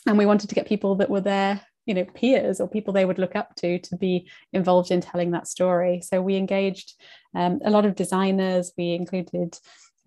And 0.07 0.17
we 0.17 0.25
wanted 0.25 0.49
to 0.49 0.55
get 0.55 0.67
people 0.67 0.95
that 0.95 1.09
were 1.09 1.21
there, 1.21 1.61
you 1.85 1.93
know, 1.93 2.05
peers 2.05 2.61
or 2.61 2.67
people 2.67 2.93
they 2.93 3.05
would 3.05 3.17
look 3.17 3.35
up 3.35 3.55
to 3.55 3.79
to 3.79 3.97
be 3.97 4.29
involved 4.53 4.91
in 4.91 5.01
telling 5.01 5.31
that 5.31 5.47
story. 5.47 6.01
So 6.01 6.21
we 6.21 6.35
engaged 6.35 6.93
um, 7.33 7.59
a 7.65 7.69
lot 7.69 7.85
of 7.85 7.95
designers. 7.95 8.71
We 8.77 8.93
included 8.93 9.57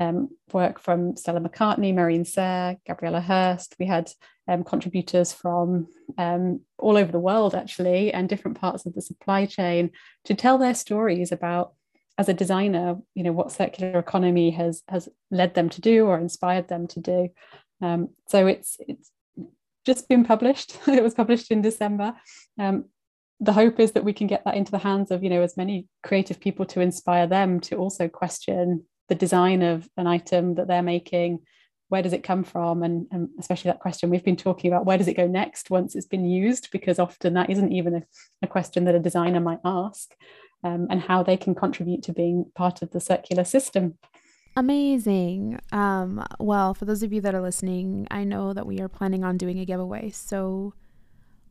um, 0.01 0.31
work 0.53 0.81
from 0.81 1.17
Stella 1.17 1.41
McCartney, 1.41 1.95
Marine 1.95 2.25
Serre, 2.25 2.77
Gabriela 2.87 3.21
Hearst. 3.21 3.77
We 3.79 3.87
had 3.87 4.11
um, 4.49 4.65
contributors 4.65 5.33
from 5.33 5.89
um, 6.19 6.61
all 6.79 6.97
over 6.97 7.11
the 7.11 7.19
world, 7.19 7.55
actually, 7.55 8.13
and 8.13 8.29
different 8.29 8.61
parts 8.61 8.87
of 8.87 8.95
the 8.95 9.03
supply 9.03 9.47
chain 9.47 9.91
to 10.25 10.35
tell 10.35 10.59
their 10.59 10.75
stories 10.75 11.33
about, 11.33 11.75
as 12.19 12.29
a 12.29 12.35
designer, 12.35 12.97
you 13.15 13.23
know, 13.23 13.33
what 13.33 13.53
circular 13.53 13.99
economy 13.99 14.51
has 14.51 14.83
has 14.89 15.09
led 15.31 15.55
them 15.55 15.69
to 15.71 15.81
do 15.81 16.07
or 16.07 16.19
inspired 16.19 16.69
them 16.69 16.87
to 16.89 17.01
do. 17.01 17.29
Um, 17.81 18.11
so 18.29 18.47
it's 18.47 18.77
it's 18.81 19.11
just 19.85 20.09
been 20.09 20.25
published. 20.25 20.79
it 20.89 21.03
was 21.03 21.15
published 21.15 21.51
in 21.51 21.63
December. 21.63 22.15
Um, 22.59 22.87
the 23.41 23.53
hope 23.53 23.81
is 23.81 23.93
that 23.93 24.05
we 24.05 24.13
can 24.13 24.27
get 24.27 24.45
that 24.45 24.55
into 24.55 24.71
the 24.71 24.79
hands 24.79 25.11
of 25.11 25.23
you 25.23 25.31
know 25.31 25.43
as 25.43 25.57
many 25.57 25.87
creative 26.03 26.41
people 26.41 26.65
to 26.67 26.81
inspire 26.81 27.27
them 27.27 27.61
to 27.61 27.77
also 27.77 28.09
question 28.09 28.85
the 29.09 29.15
design 29.15 29.63
of 29.63 29.89
an 29.97 30.07
item 30.07 30.55
that 30.55 30.69
they're 30.69 30.83
making 30.83 31.41
where 31.89 32.03
does 32.03 32.15
it 32.15 32.25
come 32.25 32.43
from 32.43 32.83
and, 32.83 33.07
and, 33.11 33.29
especially 33.39 33.71
that 33.71 33.81
question 33.81 34.09
we've 34.09 34.25
been 34.25 34.37
talking 34.37 34.73
about 34.73 34.87
where 34.87 34.97
does 34.97 35.09
it 35.09 35.17
go 35.17 35.27
next 35.27 35.69
once 35.69 35.95
it's 35.95 36.07
been 36.07 36.25
used 36.25 36.69
because 36.71 36.99
often 36.99 37.35
that 37.35 37.51
isn't 37.51 37.73
even 37.73 37.95
a, 37.97 38.03
a 38.43 38.47
question 38.47 38.85
that 38.85 38.95
a 38.95 39.01
designer 39.01 39.41
might 39.41 39.61
ask 39.65 40.15
um, 40.63 40.87
and 40.91 41.03
how 41.03 41.23
they 41.23 41.37
can 41.37 41.55
contribute 41.55 42.03
to 42.03 42.13
being 42.13 42.51
part 42.55 42.83
of 42.83 42.91
the 42.93 43.01
circular 43.01 43.45
system 43.45 43.99
amazing 44.57 45.59
um, 45.73 46.25
well 46.39 46.75
for 46.75 46.85
those 46.85 47.03
of 47.03 47.13
you 47.13 47.21
that 47.21 47.35
are 47.35 47.41
listening 47.41 48.07
i 48.11 48.23
know 48.25 48.53
that 48.53 48.67
we 48.67 48.81
are 48.81 48.89
planning 48.89 49.25
on 49.25 49.37
doing 49.37 49.59
a 49.59 49.65
giveaway 49.65 50.11
so 50.11 50.73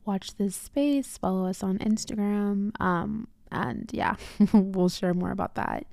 watch 0.06 0.36
this 0.38 0.56
space 0.56 1.18
follow 1.18 1.46
us 1.48 1.64
on 1.64 1.78
instagram 1.80 2.72
um, 2.82 3.28
and 3.52 3.90
yeah 3.94 4.16
we'll 4.54 4.90
share 4.90 5.14
more 5.14 5.32
about 5.32 5.56
that 5.56 5.86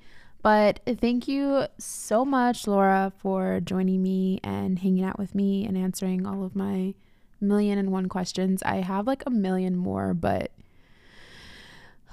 but 0.42 0.80
thank 0.86 1.28
you 1.28 1.66
so 1.78 2.24
much, 2.24 2.66
Laura, 2.66 3.12
for 3.18 3.60
joining 3.60 4.02
me 4.02 4.40
and 4.42 4.78
hanging 4.78 5.04
out 5.04 5.18
with 5.18 5.34
me 5.34 5.66
and 5.66 5.76
answering 5.76 6.26
all 6.26 6.44
of 6.44 6.56
my 6.56 6.94
million 7.40 7.78
and 7.78 7.92
one 7.92 8.08
questions. 8.08 8.62
I 8.62 8.76
have 8.76 9.06
like 9.06 9.22
a 9.26 9.30
million 9.30 9.76
more, 9.76 10.14
but 10.14 10.50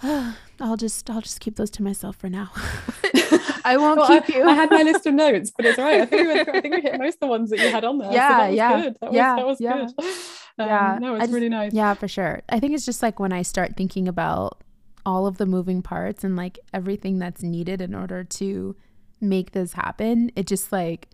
I'll 0.59 0.77
just 0.77 1.09
I'll 1.09 1.21
just 1.21 1.39
keep 1.39 1.55
those 1.55 1.69
to 1.71 1.83
myself 1.83 2.15
for 2.17 2.29
now. 2.29 2.51
I 3.65 3.75
won't 3.77 3.99
well, 3.99 4.07
keep 4.07 4.35
I, 4.35 4.37
you. 4.39 4.43
I 4.47 4.53
had 4.53 4.71
my 4.71 4.83
list 4.83 5.05
of 5.05 5.13
notes, 5.13 5.51
but 5.55 5.65
it's 5.65 5.77
right. 5.77 6.01
I 6.01 6.05
think 6.05 6.27
we, 6.27 6.39
I 6.57 6.61
think 6.61 6.75
we 6.75 6.81
hit 6.81 6.97
most 6.99 7.15
of 7.15 7.19
the 7.21 7.27
ones 7.27 7.49
that 7.49 7.59
you 7.59 7.69
had 7.69 7.83
on 7.83 7.97
there. 7.97 8.11
Yeah, 8.11 8.47
so 8.47 8.53
yeah, 8.53 8.81
good. 8.81 8.97
That 9.01 9.13
yeah, 9.13 9.35
was, 9.43 9.57
that 9.59 9.67
was 9.69 9.95
yeah. 9.97 10.03
good. 10.05 10.05
Um, 10.59 10.67
Yeah, 10.67 10.97
no, 10.99 11.13
it's 11.13 11.25
just- 11.25 11.33
really 11.33 11.49
nice. 11.49 11.71
Yeah, 11.71 11.93
for 11.93 12.07
sure. 12.07 12.41
I 12.49 12.59
think 12.59 12.73
it's 12.73 12.83
just 12.83 13.03
like 13.03 13.19
when 13.19 13.31
I 13.31 13.43
start 13.43 13.77
thinking 13.77 14.07
about 14.07 14.63
all 15.05 15.27
of 15.27 15.37
the 15.37 15.45
moving 15.45 15.83
parts 15.83 16.23
and 16.23 16.35
like 16.35 16.57
everything 16.73 17.19
that's 17.19 17.43
needed 17.43 17.79
in 17.79 17.93
order 17.93 18.23
to 18.23 18.75
make 19.21 19.51
this 19.51 19.73
happen, 19.73 20.31
it 20.35 20.47
just 20.47 20.71
like 20.71 21.09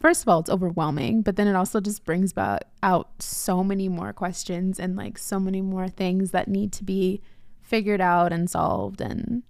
first 0.00 0.22
of 0.22 0.28
all, 0.28 0.40
it's 0.40 0.48
overwhelming, 0.48 1.20
but 1.20 1.36
then 1.36 1.46
it 1.46 1.54
also 1.54 1.80
just 1.80 2.04
brings 2.06 2.32
about 2.32 2.62
out 2.82 3.10
so 3.20 3.62
many 3.62 3.90
more 3.90 4.14
questions 4.14 4.80
and 4.80 4.96
like 4.96 5.18
so 5.18 5.38
many 5.38 5.60
more 5.60 5.88
things 5.88 6.30
that 6.30 6.48
need 6.48 6.72
to 6.72 6.84
be 6.84 7.20
figured 7.66 8.00
out 8.00 8.32
and 8.32 8.48
solved 8.48 9.00
and 9.00 9.42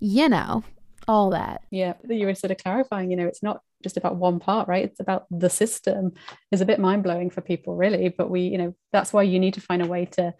you 0.00 0.28
know, 0.28 0.62
all 1.08 1.30
that. 1.30 1.62
Yeah, 1.70 1.94
you 2.08 2.26
were 2.26 2.34
sort 2.34 2.50
of 2.50 2.58
clarifying, 2.58 3.10
you 3.10 3.16
know, 3.16 3.26
it's 3.26 3.42
not 3.42 3.60
just 3.82 3.96
about 3.96 4.16
one 4.16 4.38
part, 4.38 4.68
right? 4.68 4.84
It's 4.84 5.00
about 5.00 5.26
the 5.30 5.50
system 5.50 6.12
is 6.50 6.60
a 6.60 6.66
bit 6.66 6.80
mind 6.80 7.02
blowing 7.02 7.30
for 7.30 7.40
people, 7.40 7.74
really. 7.74 8.08
But 8.08 8.30
we, 8.30 8.42
you 8.42 8.58
know, 8.58 8.74
that's 8.92 9.12
why 9.12 9.22
you 9.22 9.38
need 9.38 9.54
to 9.54 9.60
find 9.60 9.82
a 9.82 9.86
way 9.86 10.06
to 10.12 10.34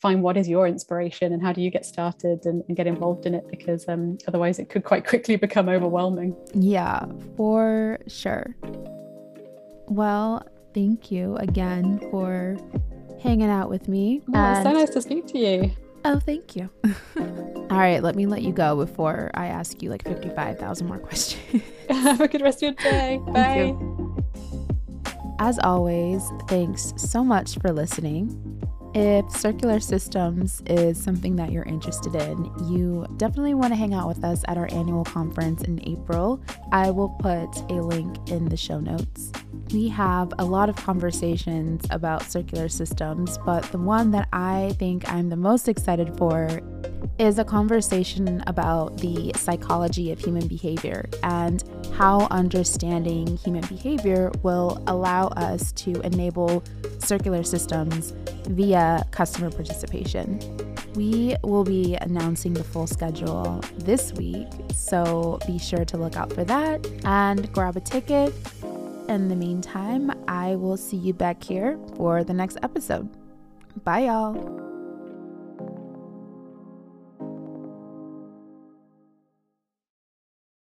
find 0.00 0.22
what 0.22 0.36
is 0.36 0.48
your 0.48 0.66
inspiration 0.66 1.32
and 1.32 1.42
how 1.42 1.52
do 1.52 1.60
you 1.60 1.70
get 1.70 1.84
started 1.84 2.46
and, 2.46 2.62
and 2.68 2.76
get 2.76 2.86
involved 2.86 3.26
in 3.26 3.34
it 3.34 3.44
because 3.50 3.86
um, 3.88 4.16
otherwise 4.26 4.58
it 4.58 4.70
could 4.70 4.84
quite 4.84 5.06
quickly 5.06 5.36
become 5.46 5.68
overwhelming. 5.68 6.34
Yeah, 6.54 7.04
for 7.36 7.98
sure. 8.06 8.56
Well, 9.88 10.46
thank 10.72 11.10
you 11.10 11.36
again 11.36 11.98
for 12.10 12.56
hanging 13.22 13.50
out 13.50 13.68
with 13.68 13.88
me. 13.88 14.22
Oh, 14.34 14.52
it's 14.52 14.62
so 14.62 14.72
nice 14.72 14.90
to 14.90 15.02
speak 15.02 15.26
to 15.28 15.38
you. 15.38 15.70
Oh, 16.04 16.18
thank 16.18 16.56
you. 16.56 16.70
All 17.18 17.78
right, 17.78 18.02
let 18.02 18.16
me 18.16 18.26
let 18.26 18.42
you 18.42 18.52
go 18.52 18.76
before 18.76 19.30
I 19.34 19.46
ask 19.46 19.82
you 19.82 19.90
like 19.90 20.04
55,000 20.04 20.86
more 20.86 20.98
questions. 21.10 21.62
Have 21.90 22.20
a 22.20 22.28
good 22.28 22.40
rest 22.40 22.62
of 22.62 22.62
your 22.62 22.72
day. 22.92 23.20
Bye. 23.28 23.56
you. 23.66 24.24
As 25.38 25.58
always, 25.58 26.22
thanks 26.48 26.92
so 26.96 27.24
much 27.24 27.58
for 27.58 27.72
listening. 27.72 28.59
If 28.92 29.30
circular 29.30 29.78
systems 29.78 30.62
is 30.66 31.00
something 31.00 31.36
that 31.36 31.52
you're 31.52 31.62
interested 31.62 32.16
in, 32.16 32.50
you 32.68 33.06
definitely 33.18 33.54
want 33.54 33.72
to 33.72 33.76
hang 33.76 33.94
out 33.94 34.08
with 34.08 34.24
us 34.24 34.42
at 34.48 34.58
our 34.58 34.68
annual 34.72 35.04
conference 35.04 35.62
in 35.62 35.80
April. 35.88 36.42
I 36.72 36.90
will 36.90 37.10
put 37.10 37.56
a 37.70 37.80
link 37.80 38.16
in 38.30 38.48
the 38.48 38.56
show 38.56 38.80
notes. 38.80 39.30
We 39.72 39.88
have 39.90 40.32
a 40.40 40.44
lot 40.44 40.68
of 40.68 40.74
conversations 40.74 41.86
about 41.90 42.24
circular 42.24 42.68
systems, 42.68 43.38
but 43.46 43.62
the 43.70 43.78
one 43.78 44.10
that 44.10 44.26
I 44.32 44.74
think 44.80 45.08
I'm 45.08 45.28
the 45.28 45.36
most 45.36 45.68
excited 45.68 46.16
for 46.18 46.60
is 47.20 47.38
a 47.38 47.44
conversation 47.44 48.42
about 48.48 48.96
the 48.98 49.30
psychology 49.36 50.10
of 50.10 50.18
human 50.18 50.48
behavior 50.48 51.08
and 51.22 51.62
how 51.94 52.26
understanding 52.30 53.36
human 53.36 53.64
behavior 53.66 54.32
will 54.42 54.82
allow 54.88 55.28
us 55.28 55.70
to 55.72 56.00
enable 56.00 56.64
circular 57.02 57.42
systems 57.42 58.12
via 58.48 59.04
customer 59.10 59.50
participation. 59.50 60.40
We 60.94 61.36
will 61.42 61.64
be 61.64 61.96
announcing 62.00 62.54
the 62.54 62.64
full 62.64 62.86
schedule 62.86 63.60
this 63.78 64.12
week, 64.14 64.48
so 64.74 65.38
be 65.46 65.58
sure 65.58 65.84
to 65.84 65.96
look 65.96 66.16
out 66.16 66.32
for 66.32 66.44
that 66.44 66.86
and 67.04 67.52
grab 67.52 67.76
a 67.76 67.80
ticket. 67.80 68.34
In 69.08 69.28
the 69.28 69.36
meantime, 69.36 70.12
I 70.28 70.56
will 70.56 70.76
see 70.76 70.96
you 70.96 71.12
back 71.12 71.42
here 71.42 71.78
for 71.96 72.24
the 72.24 72.34
next 72.34 72.58
episode. 72.62 73.08
Bye, 73.84 74.00
y'all. 74.06 74.69